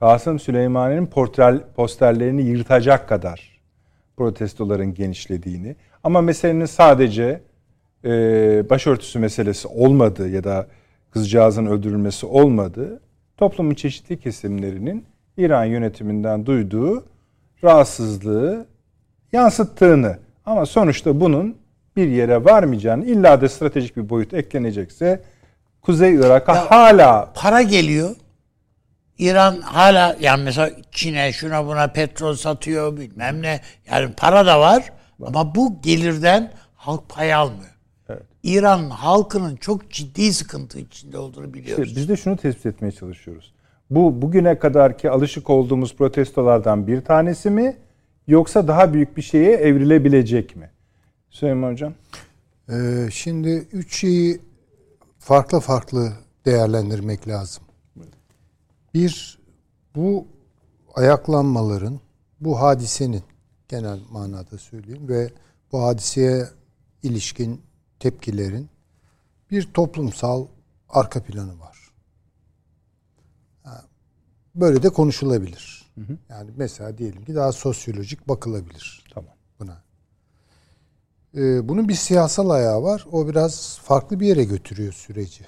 [0.00, 3.60] Kasım Süleymani'nin portrel, posterlerini yırtacak kadar
[4.16, 5.76] protestoların genişlediğini.
[6.04, 7.40] Ama meselenin sadece
[8.04, 8.10] e,
[8.70, 10.66] başörtüsü meselesi olmadığı ya da
[11.10, 13.00] kızcağızın öldürülmesi olmadığı
[13.36, 15.04] toplumun çeşitli kesimlerinin
[15.36, 17.04] İran yönetiminden duyduğu
[17.64, 18.66] rahatsızlığı
[19.36, 21.56] yansıttığını ama sonuçta bunun
[21.96, 25.22] bir yere varmayacağını illa da stratejik bir boyut eklenecekse
[25.82, 28.10] Kuzey Irak'a Ya- hala para geliyor.
[29.18, 33.60] İran hala yani mesela Çin'e şuna buna petrol satıyor bilmem ne.
[33.90, 34.92] Yani para da var
[35.26, 37.70] ama bu gelirden halk pay almıyor.
[38.42, 41.88] İran halkının çok ciddi sıkıntı içinde olduğunu biliyoruz.
[41.88, 43.52] İşte biz de şunu tespit etmeye çalışıyoruz.
[43.90, 47.76] Bu bugüne kadarki alışık olduğumuz protestolardan bir tanesi mi
[48.26, 50.70] yoksa daha büyük bir şeye evrilebilecek mi?
[51.30, 51.94] Süleyman Hocam.
[52.68, 54.40] Ee, şimdi üç şeyi
[55.18, 56.12] farklı farklı
[56.46, 57.64] değerlendirmek lazım.
[58.94, 59.38] Bir,
[59.94, 60.26] bu
[60.94, 62.00] ayaklanmaların,
[62.40, 63.22] bu hadisenin
[63.68, 65.30] genel manada söyleyeyim ve
[65.72, 66.48] bu hadiseye
[67.02, 67.62] ilişkin
[68.00, 68.68] tepkilerin
[69.50, 70.46] bir toplumsal
[70.88, 71.76] arka planı var.
[74.54, 75.75] Böyle de konuşulabilir.
[75.96, 76.18] Hı hı.
[76.28, 79.04] Yani mesela diyelim ki daha sosyolojik bakılabilir.
[79.14, 79.34] Tamam.
[79.60, 79.82] Buna.
[81.36, 83.06] Ee, bunun bir siyasal ayağı var.
[83.12, 85.44] O biraz farklı bir yere götürüyor süreci.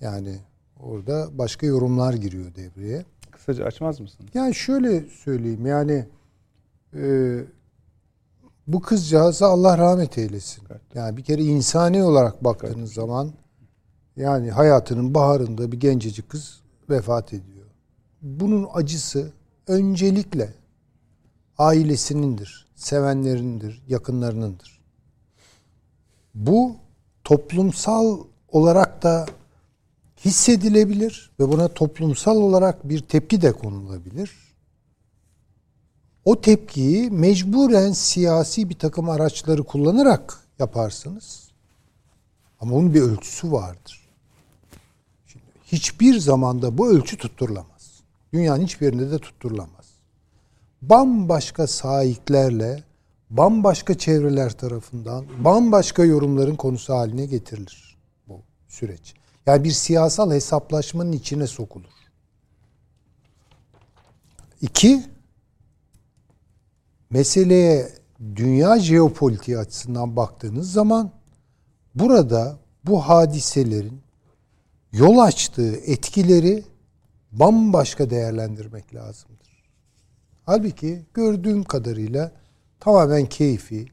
[0.00, 0.38] Yani
[0.80, 3.04] orada başka yorumlar giriyor devreye.
[3.30, 4.26] Kısaca açmaz mısın?
[4.34, 6.06] Yani şöyle söyleyeyim yani
[6.94, 7.38] e,
[8.66, 10.62] bu kızcağıza Allah rahmet eylesin.
[10.70, 10.80] Evet.
[10.94, 12.92] Yani bir kere insani olarak baktığınız evet.
[12.92, 13.32] zaman
[14.16, 16.60] yani hayatının baharında bir gencecik kız
[16.90, 17.66] vefat ediyor.
[18.22, 19.32] Bunun acısı
[19.68, 20.54] öncelikle
[21.58, 24.80] ailesinindir, sevenlerindir, yakınlarınındır.
[26.34, 26.76] Bu
[27.24, 28.18] toplumsal
[28.48, 29.26] olarak da
[30.24, 34.30] hissedilebilir ve buna toplumsal olarak bir tepki de konulabilir.
[36.24, 41.48] O tepkiyi mecburen siyasi bir takım araçları kullanarak yaparsınız.
[42.60, 44.08] Ama onun bir ölçüsü vardır.
[45.26, 47.77] Şimdi hiçbir zamanda bu ölçü tutturulamaz.
[48.32, 49.86] Dünyanın hiçbir yerinde de tutturulamaz.
[50.82, 52.84] Bambaşka sahiplerle,
[53.30, 57.98] bambaşka çevreler tarafından, bambaşka yorumların konusu haline getirilir
[58.28, 59.14] bu süreç.
[59.46, 61.90] Yani bir siyasal hesaplaşmanın içine sokulur.
[64.60, 65.04] İki,
[67.10, 67.92] meseleye
[68.36, 71.10] dünya jeopolitiği açısından baktığınız zaman
[71.94, 74.00] burada bu hadiselerin
[74.92, 76.64] yol açtığı etkileri
[77.38, 79.62] bambaşka değerlendirmek lazımdır.
[80.46, 82.32] Halbuki gördüğüm kadarıyla
[82.80, 83.86] tamamen keyfi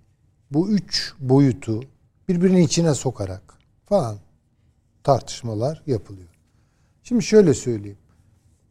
[0.51, 1.83] bu üç boyutu
[2.27, 3.53] birbirinin içine sokarak
[3.85, 4.17] falan
[5.03, 6.29] tartışmalar yapılıyor.
[7.03, 7.97] Şimdi şöyle söyleyeyim.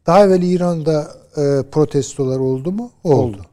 [0.05, 1.01] Daha evvel İran'da
[1.37, 2.91] e, protestolar oldu mu?
[3.03, 3.15] Oldu.
[3.15, 3.45] oldu.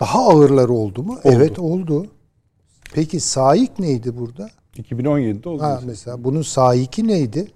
[0.00, 1.12] Daha ağırları oldu mu?
[1.12, 1.20] Oldu.
[1.24, 2.06] Evet oldu.
[2.94, 4.50] Peki sahik neydi burada?
[4.76, 5.62] 2017'de oldu.
[5.62, 7.52] Ha, mesela bunun sahiki neydi?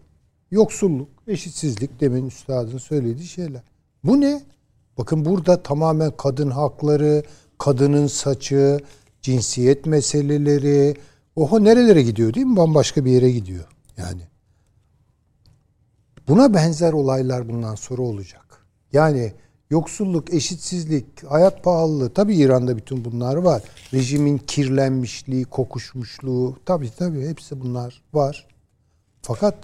[0.51, 3.63] Yoksulluk, eşitsizlik demin üstadın söylediği şeyler.
[4.05, 4.43] Bu ne?
[4.99, 7.23] Bakın burada tamamen kadın hakları,
[7.59, 8.81] kadının saçı,
[9.23, 10.97] cinsiyet meseleleri,
[11.37, 12.57] oho nerelere gidiyor değil mi?
[12.57, 13.65] Bambaşka bir yere gidiyor.
[13.97, 14.21] Yani
[16.31, 18.67] Buna benzer olaylar bundan sonra olacak.
[18.93, 19.33] Yani
[19.71, 23.63] yoksulluk, eşitsizlik, hayat pahalılığı tabii İran'da bütün bunlar var.
[23.95, 28.47] Rejimin kirlenmişliği, kokuşmuşluğu tabii tabii hepsi bunlar var.
[29.23, 29.55] Fakat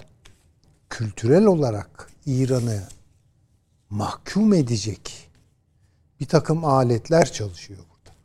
[0.89, 2.83] kültürel olarak İran'ı
[3.89, 5.29] mahkum edecek
[6.19, 8.15] bir takım aletler çalışıyor burada.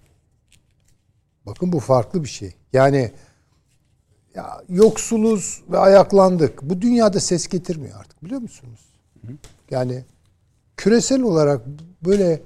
[1.47, 2.55] Bakın bu farklı bir şey.
[2.73, 3.13] Yani
[4.35, 6.63] ya yoksuluz ve ayaklandık.
[6.63, 8.81] Bu dünyada ses getirmiyor artık biliyor musunuz?
[9.71, 10.05] Yani
[10.77, 11.63] küresel olarak
[12.05, 12.43] böyle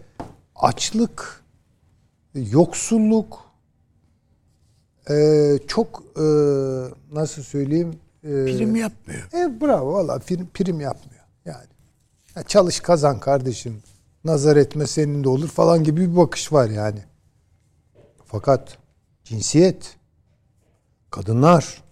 [0.56, 1.44] açlık,
[2.34, 3.47] yoksulluk
[5.10, 5.14] e,
[5.66, 6.24] çok e,
[7.12, 9.23] nasıl söyleyeyim e, prim yapmıyor.
[9.35, 11.66] E, bravo valla prim, prim yapmıyor yani.
[12.36, 13.82] Ya çalış kazan kardeşim.
[14.24, 16.98] Nazar etme senin de olur falan gibi bir bakış var yani.
[18.24, 18.78] Fakat
[19.24, 19.97] cinsiyet
[21.11, 21.82] kadınlar,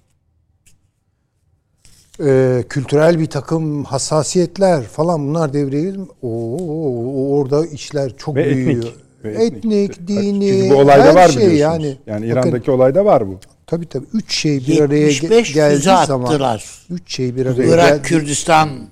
[2.21, 6.01] e, kültürel bir takım hassasiyetler falan bunlar devreye girdi.
[6.23, 8.85] Oo, orada işler çok Ve büyüyor.
[8.85, 11.99] Etnik, ve etnik, etnik dini, Çünkü bu olayda her var şey yani.
[12.07, 13.39] Yani İran'daki Bakın, olayda var bu.
[13.67, 14.07] Tabii tabii.
[14.13, 15.13] Üç şey bir araya
[15.43, 16.27] geldiği zaman.
[16.27, 16.87] Attılar.
[16.91, 18.03] Üç şey bir araya Irak, geldi.
[18.03, 18.89] Kürdistan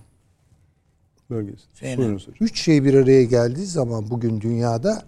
[1.30, 1.64] bölgesi.
[2.40, 5.02] Üç şey bir araya geldiği zaman bugün dünyada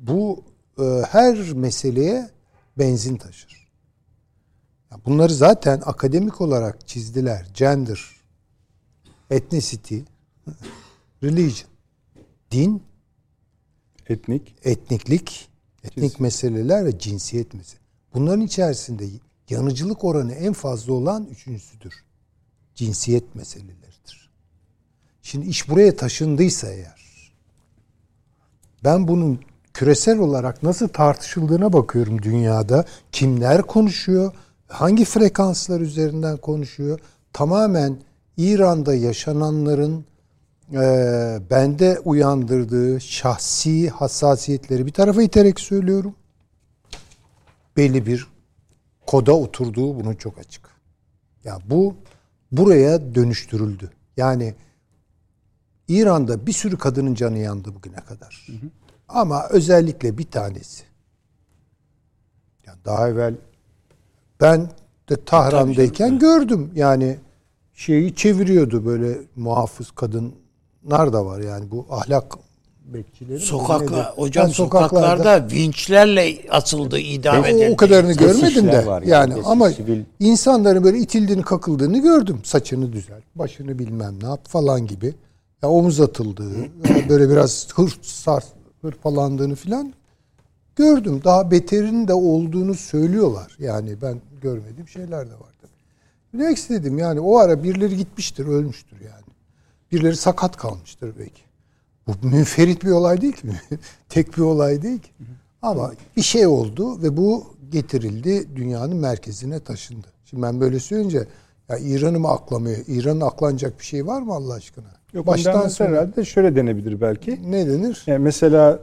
[0.00, 0.44] bu
[0.78, 2.30] e, her meseleye
[2.78, 3.68] benzin taşır.
[5.06, 7.46] Bunları zaten akademik olarak çizdiler.
[7.54, 8.00] Gender,
[9.30, 9.98] ethnicity,
[11.22, 11.70] religion,
[12.50, 12.82] din,
[14.08, 15.48] etnik, etniklik,
[15.84, 17.79] etnik meseleler ve cinsiyet meselesi.
[18.14, 19.04] Bunların içerisinde
[19.50, 21.94] yanıcılık oranı en fazla olan üçüncüsüdür.
[22.74, 24.30] Cinsiyet meseleleridir.
[25.22, 27.32] Şimdi iş buraya taşındıysa eğer
[28.84, 29.40] ben bunun
[29.74, 32.84] küresel olarak nasıl tartışıldığına bakıyorum dünyada.
[33.12, 34.32] Kimler konuşuyor?
[34.70, 37.00] hangi frekanslar üzerinden konuşuyor?
[37.32, 37.96] Tamamen
[38.36, 40.04] İran'da yaşananların
[40.72, 40.78] e,
[41.50, 46.14] bende uyandırdığı şahsi hassasiyetleri bir tarafa iterek söylüyorum.
[47.80, 48.26] Belli bir
[49.06, 50.70] koda oturduğu bunun çok açık.
[51.44, 51.96] Ya bu
[52.52, 53.90] buraya dönüştürüldü.
[54.16, 54.54] Yani
[55.88, 58.46] İran'da bir sürü kadının canı yandı bugüne kadar.
[58.46, 58.70] Hı hı.
[59.08, 60.84] Ama özellikle bir tanesi.
[62.66, 63.34] Yani daha evvel
[64.40, 64.70] ben
[65.08, 66.72] de Tahran'dayken gördüm.
[66.74, 67.18] Yani
[67.74, 72.34] şeyi çeviriyordu böyle muhafız kadınlar da var yani bu ahlak
[72.94, 73.40] bekçileri.
[73.40, 77.70] Sokakla, hocam Ben sokaklarda, vinçlerle asıldı idam o, edildi.
[77.72, 78.86] o kadarını Kesişler görmedim de.
[78.86, 82.40] var yani, yani ama sivil- insanların böyle itildiğini kakıldığını gördüm.
[82.44, 85.14] Saçını düzelt, başını bilmem ne yap falan gibi.
[85.62, 86.52] Ya omuz atıldığı,
[87.08, 88.44] böyle biraz hır sar,
[88.82, 89.92] hırpalandığını filan
[90.76, 91.20] gördüm.
[91.24, 93.56] Daha beterin de olduğunu söylüyorlar.
[93.58, 95.52] Yani ben görmediğim şeyler de var.
[95.60, 96.42] tabii.
[96.42, 99.24] Ne istedim yani o ara birileri gitmiştir, ölmüştür yani.
[99.92, 101.42] Birileri sakat kalmıştır belki.
[102.22, 103.48] Bu münferit bir olay değil ki.
[104.08, 105.10] Tek bir olay değil ki.
[105.62, 110.06] Ama bir şey oldu ve bu getirildi dünyanın merkezine taşındı.
[110.24, 111.26] Şimdi ben böyle söyleyince
[111.68, 112.78] ya İran'ı mı aklamıyor?
[112.86, 114.86] İran'ın aklanacak bir şey var mı Allah aşkına?
[115.12, 117.40] Yok Baştan sona herhalde şöyle denebilir belki.
[117.50, 118.02] ne denir?
[118.06, 118.78] Yani mesela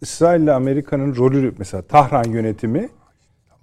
[0.00, 2.88] İsrail ile Amerika'nın rolü mesela Tahran yönetimi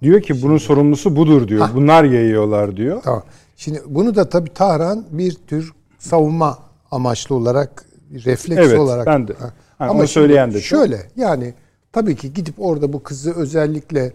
[0.01, 1.69] diyor ki bunun sorumlusu budur diyor.
[1.75, 3.01] Bunlar yayıyorlar diyor.
[3.03, 3.23] Tamam.
[3.57, 6.59] Şimdi bunu da tabii Tahran bir tür savunma
[6.91, 9.07] amaçlı olarak refleks Evet, olarak.
[9.07, 9.33] ben de.
[9.77, 9.89] Ha.
[9.89, 10.79] Onu şimdi söyleyen de çok.
[10.79, 11.53] Şöyle yani
[11.91, 14.13] tabii ki gidip orada bu kızı özellikle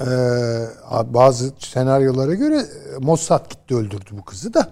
[0.00, 0.06] e,
[1.14, 4.68] bazı senaryolara göre e, Mossad gitti öldürdü bu kızı da.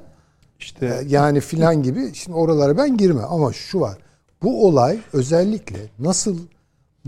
[0.61, 2.15] İşte E, Yani filan gibi.
[2.15, 3.99] Şimdi oralara ben girme ama şu var.
[4.43, 6.39] Bu olay özellikle nasıl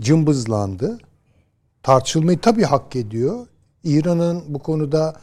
[0.01, 0.97] cımbızlandı
[1.83, 3.47] tartışılmayı tabii hak ediyor.
[3.83, 5.13] İran'ın bu konuda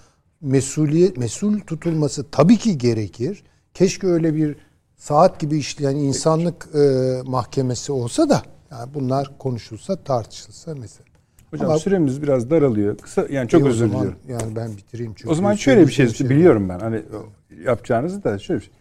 [0.40, 3.44] mesuliyet mesul tutulması tabii ki gerekir.
[3.74, 4.56] Keşke öyle bir
[5.04, 11.04] saat gibi işleyen insanlık e, mahkemesi olsa da yani bunlar konuşulsa tartışılsa mesela.
[11.50, 12.98] hocam Ama- süremiz biraz daralıyor.
[12.98, 14.18] Kısa yani çok o özür zaman diliyorum.
[14.28, 15.30] Yani ben bitireyim çünkü.
[15.30, 16.78] O zaman şöyle bir şey, söyleyeceğim biliyorum ben.
[16.78, 17.02] Hani
[17.64, 18.74] yapacağınızı da şöyle bir şey.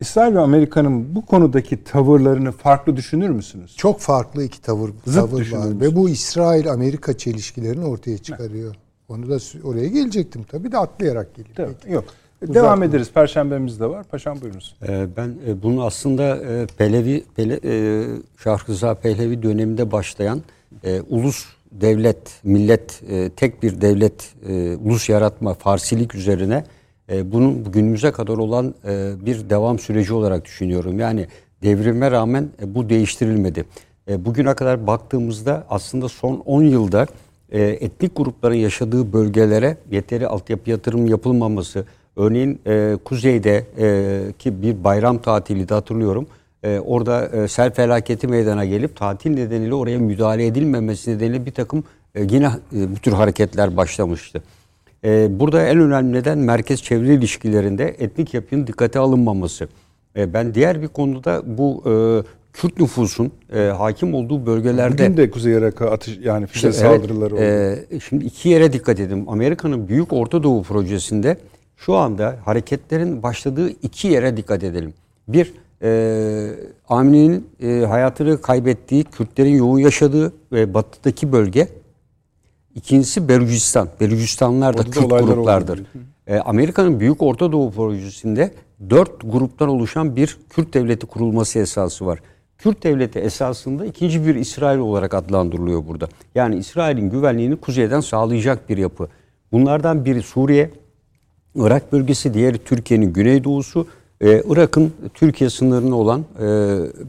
[0.00, 3.76] İsrail ve Amerika'nın bu konudaki tavırlarını farklı düşünür müsünüz?
[3.76, 5.80] Çok farklı iki tavır, Zıt tavır var.
[5.80, 8.74] Ve bu İsrail-Amerika çelişkilerini ortaya çıkarıyor.
[9.08, 11.54] Onu da oraya gelecektim tabii de atlayarak geleyim.
[11.56, 11.94] Tabii, Peki.
[11.94, 12.04] Yok.
[12.48, 13.10] Devam ederiz.
[13.14, 14.04] Perşembemiz de var.
[14.04, 14.76] Paşam buyurunuz.
[14.88, 18.04] Ee, Ben e, bunu aslında e, Pehlevi, Pele, e,
[18.38, 20.42] Şah Rıza Pehlevi döneminde başlayan
[20.84, 26.64] e, ulus devlet, millet, e, tek bir devlet, e, ulus yaratma, Farsilik üzerine
[27.12, 30.98] e, bunun günümüze kadar olan e, bir devam süreci olarak düşünüyorum.
[30.98, 31.26] Yani
[31.62, 33.64] devrime rağmen e, bu değiştirilmedi.
[34.08, 37.06] E, bugüne kadar baktığımızda aslında son 10 yılda
[37.50, 41.84] e, etnik grupların yaşadığı bölgelere yeteri altyapı yatırım yapılmaması,
[42.16, 46.26] örneğin e, kuzeyde e, ki bir bayram tatili de hatırlıyorum.
[46.62, 51.84] E, orada e, sel felaketi meydana gelip tatil nedeniyle oraya müdahale edilmemesi nedeniyle bir takım
[52.14, 54.42] e, yine e, bu tür hareketler başlamıştı.
[55.04, 59.68] E, burada en önemli neden merkez çevre ilişkilerinde etnik yapının dikkate alınmaması.
[60.16, 61.92] E, ben diğer bir konuda bu e,
[62.52, 67.00] Kürt nüfusun e, hakim olduğu bölgelerde Bugün de Kuzey Irak'a atış yani füze işte evet,
[67.00, 67.42] saldırıları oldu.
[67.42, 69.24] e, şimdi iki yere dikkat edin.
[69.28, 71.36] Amerika'nın Büyük Orta Doğu projesinde
[71.86, 74.94] şu anda hareketlerin başladığı iki yere dikkat edelim.
[75.28, 75.52] Bir,
[75.82, 76.50] e,
[76.88, 81.68] Amine'nin e, hayatını kaybettiği, Kürtlerin yoğun yaşadığı ve batıdaki bölge.
[82.74, 83.88] İkincisi Belucistan.
[84.00, 85.78] Belucistanlar da Orada da Kürt gruplardır.
[85.78, 85.86] oldu.
[86.26, 88.54] E, Amerika'nın Büyük Orta Doğu projesinde
[88.90, 92.18] dört gruptan oluşan bir Kürt devleti kurulması esası var.
[92.58, 96.08] Kürt devleti esasında ikinci bir İsrail olarak adlandırılıyor burada.
[96.34, 99.08] Yani İsrail'in güvenliğini kuzeyden sağlayacak bir yapı.
[99.52, 100.70] Bunlardan biri Suriye,
[101.56, 103.86] Irak bölgesi, diğeri Türkiye'nin güneydoğusu,
[104.20, 106.44] e, Irak'ın Türkiye sınırına olan e,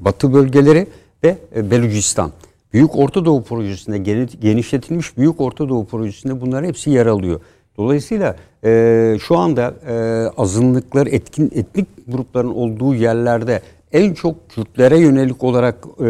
[0.06, 0.88] batı bölgeleri
[1.24, 2.32] ve e, Belucistan.
[2.74, 7.40] Büyük Orta Doğu projesinde geni- genişletilmiş Büyük Orta Doğu projesinde bunların hepsi yer alıyor.
[7.78, 9.96] Dolayısıyla e, şu anda e,
[10.38, 13.62] azınlıklar, etkin etnik grupların olduğu yerlerde
[13.92, 16.08] en çok Kürtlere yönelik olarak e,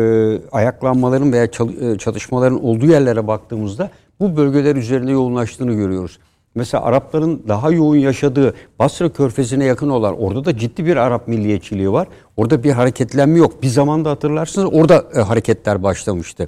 [0.52, 3.90] ayaklanmaların veya e, çatışmaların olduğu yerlere baktığımızda
[4.20, 6.20] bu bölgeler üzerinde yoğunlaştığını görüyoruz.
[6.56, 11.92] Mesela Arapların daha yoğun yaşadığı Basra Körfezi'ne yakın olan orada da ciddi bir Arap milliyetçiliği
[11.92, 12.08] var.
[12.38, 13.62] Orada bir hareketlenme yok.
[13.64, 16.48] Bir zamanda hatırlarsınız orada e, hareketler başlamıştı.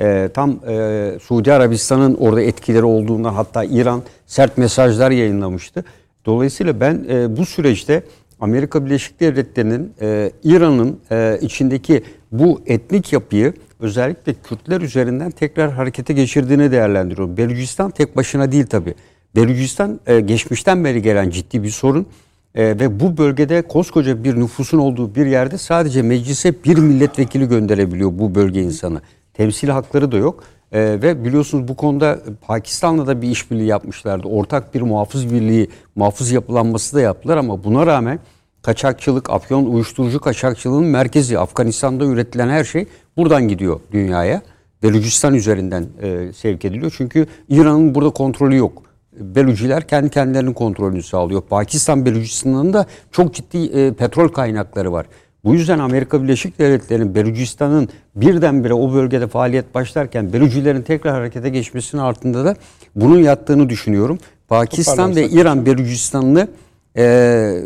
[0.00, 5.84] E, tam e, Suudi Arabistan'ın orada etkileri olduğundan hatta İran sert mesajlar yayınlamıştı.
[6.26, 8.02] Dolayısıyla ben e, bu süreçte
[8.40, 16.12] Amerika Birleşik Devletleri'nin e, İran'ın e, içindeki bu etnik yapıyı özellikle Kürtler üzerinden tekrar harekete
[16.12, 17.36] geçirdiğini değerlendiriyorum.
[17.36, 18.94] Belucistan tek başına değil tabi.
[19.36, 22.06] Belucistan e, geçmişten beri gelen ciddi bir sorun.
[22.54, 28.10] E, ve bu bölgede koskoca bir nüfusun olduğu bir yerde sadece meclise bir milletvekili gönderebiliyor
[28.18, 29.00] bu bölge insanı.
[29.34, 30.44] Temsil hakları da yok.
[30.72, 34.28] E, ve biliyorsunuz bu konuda Pakistan'la da bir işbirliği yapmışlardı.
[34.28, 38.18] Ortak bir muhafız birliği, muhafız yapılanması da yaptılar ama buna rağmen
[38.62, 42.86] kaçakçılık, afyon uyuşturucu kaçakçılığının merkezi Afganistan'da üretilen her şey
[43.16, 44.42] buradan gidiyor dünyaya.
[44.82, 46.94] Belucistan üzerinden e, sevk ediliyor.
[46.96, 48.87] Çünkü İran'ın burada kontrolü yok.
[49.20, 51.42] Beluciler kendi kendilerinin kontrolünü sağlıyor.
[51.42, 55.06] Pakistan Belucistan'ın da çok ciddi e, petrol kaynakları var.
[55.44, 62.02] Bu yüzden Amerika Birleşik Devletleri'nin Belucistan'ın birdenbire o bölgede faaliyet başlarken Belucilerin tekrar harekete geçmesinin
[62.02, 62.56] altında da
[62.96, 64.18] bunun yattığını düşünüyorum.
[64.48, 66.48] Pakistan ve İran Belucistan'ını
[66.96, 67.62] e,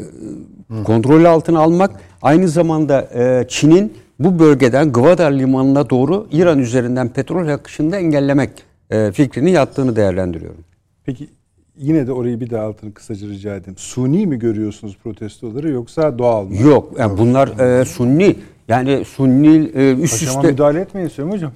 [0.85, 1.91] kontrol altına almak
[2.23, 8.51] aynı zamanda e, Çin'in bu bölgeden Gwadar limanına doğru İran üzerinden petrol akışını da engellemek
[8.91, 10.65] e, fikrini yattığını değerlendiriyorum.
[11.05, 11.29] Peki
[11.83, 13.77] yine de orayı bir daha altını kısaca rica edeyim.
[13.79, 16.57] Suni mi görüyorsunuz protestoları yoksa doğal mı?
[16.57, 17.49] Yok yani bunlar
[17.81, 18.37] e, Sunni
[18.69, 21.53] yani Sunni e, üst Paşama üste müdahale etmeyin Süleyman Hocam.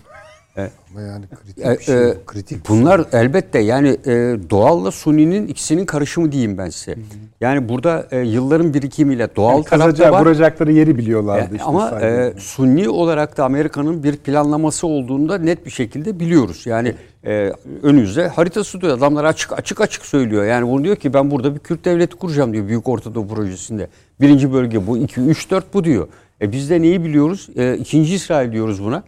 [0.92, 2.08] Ama yani kritik E, bir şey.
[2.10, 2.76] e, kritik bir şey.
[2.78, 6.94] Bunlar elbette yani e, doğalla Sunni'nin ikisinin karışımı diyeyim ben size.
[7.40, 10.20] Yani burada e, yılların birikimiyle doğal Yani tarafta var.
[10.20, 11.64] vuracakları yeri biliyorlardı E, işte.
[11.64, 16.62] ama e, Sunni olarak da Amerika'nın bir planlaması olduğunu da net bir şekilde biliyoruz.
[16.66, 16.94] Yani
[17.26, 18.98] e, önümüzde haritası diyor.
[18.98, 20.44] Adamlar açık açık açık söylüyor.
[20.44, 23.88] Yani bunu diyor ki ben burada bir Kürt devleti kuracağım diyor Büyük Ortadoğu projesinde.
[24.20, 26.08] Birinci bölge bu, iki, üç, dört bu diyor.
[26.40, 27.48] E, biz de neyi biliyoruz?
[27.56, 29.02] E, ikinci İsrail diyoruz buna.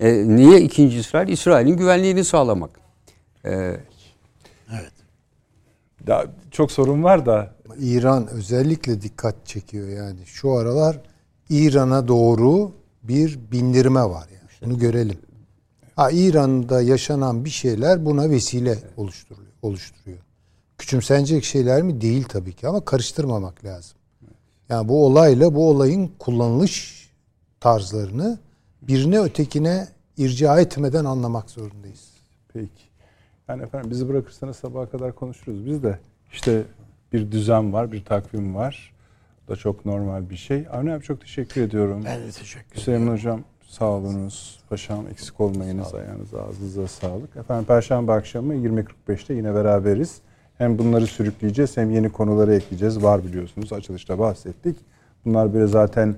[0.00, 1.28] E, niye ikinci İsrail?
[1.28, 2.70] İsrail'in güvenliğini sağlamak.
[3.44, 3.76] E,
[6.06, 10.18] Daha çok sorun var da İran özellikle dikkat çekiyor yani.
[10.26, 11.00] Şu aralar
[11.50, 12.72] İran'a doğru
[13.02, 14.70] bir bindirme var yani.
[14.70, 15.18] Bunu görelim.
[15.96, 19.48] Ha İran'da yaşanan bir şeyler buna vesile oluşturuyor.
[19.62, 20.18] oluşturuyor.
[20.78, 22.00] Küçümsenecek şeyler mi?
[22.00, 23.98] Değil tabii ki ama karıştırmamak lazım.
[24.68, 27.08] Yani bu olayla bu olayın kullanılış
[27.60, 28.38] tarzlarını
[28.82, 32.10] birine ötekine irca etmeden anlamak zorundayız.
[32.52, 32.84] Peki.
[33.48, 35.66] Yani efendim bizi bırakırsanız sabaha kadar konuşuruz.
[35.66, 35.98] Biz de
[36.32, 36.62] işte
[37.12, 38.94] bir düzen var, bir takvim var.
[39.48, 40.66] Bu da çok normal bir şey.
[40.72, 42.02] Avni abi çok teşekkür ediyorum.
[42.04, 42.76] Ben de teşekkür ederim.
[42.76, 44.60] Hüseyin Hocam sağ olunuz.
[44.74, 45.94] Paşam eksik olmayınız.
[45.94, 47.36] Ayağınıza ağzınıza sağlık.
[47.36, 50.20] Efendim Perşembe akşamı 20.45'te yine beraberiz.
[50.58, 53.02] Hem bunları sürükleyeceğiz hem yeni konuları ekleyeceğiz.
[53.02, 54.76] Var biliyorsunuz açılışta bahsettik.
[55.24, 56.14] Bunlar böyle zaten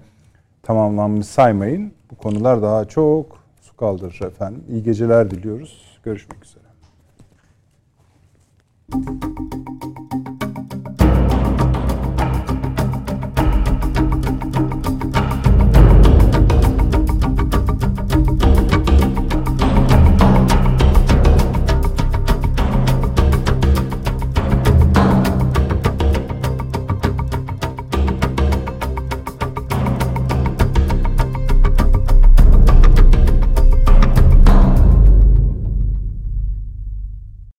[0.62, 1.93] tamamlanmış saymayın.
[2.11, 4.65] Bu konular daha çok su kaldırır efendim.
[4.70, 5.99] İyi geceler diliyoruz.
[6.05, 6.66] Görüşmek üzere.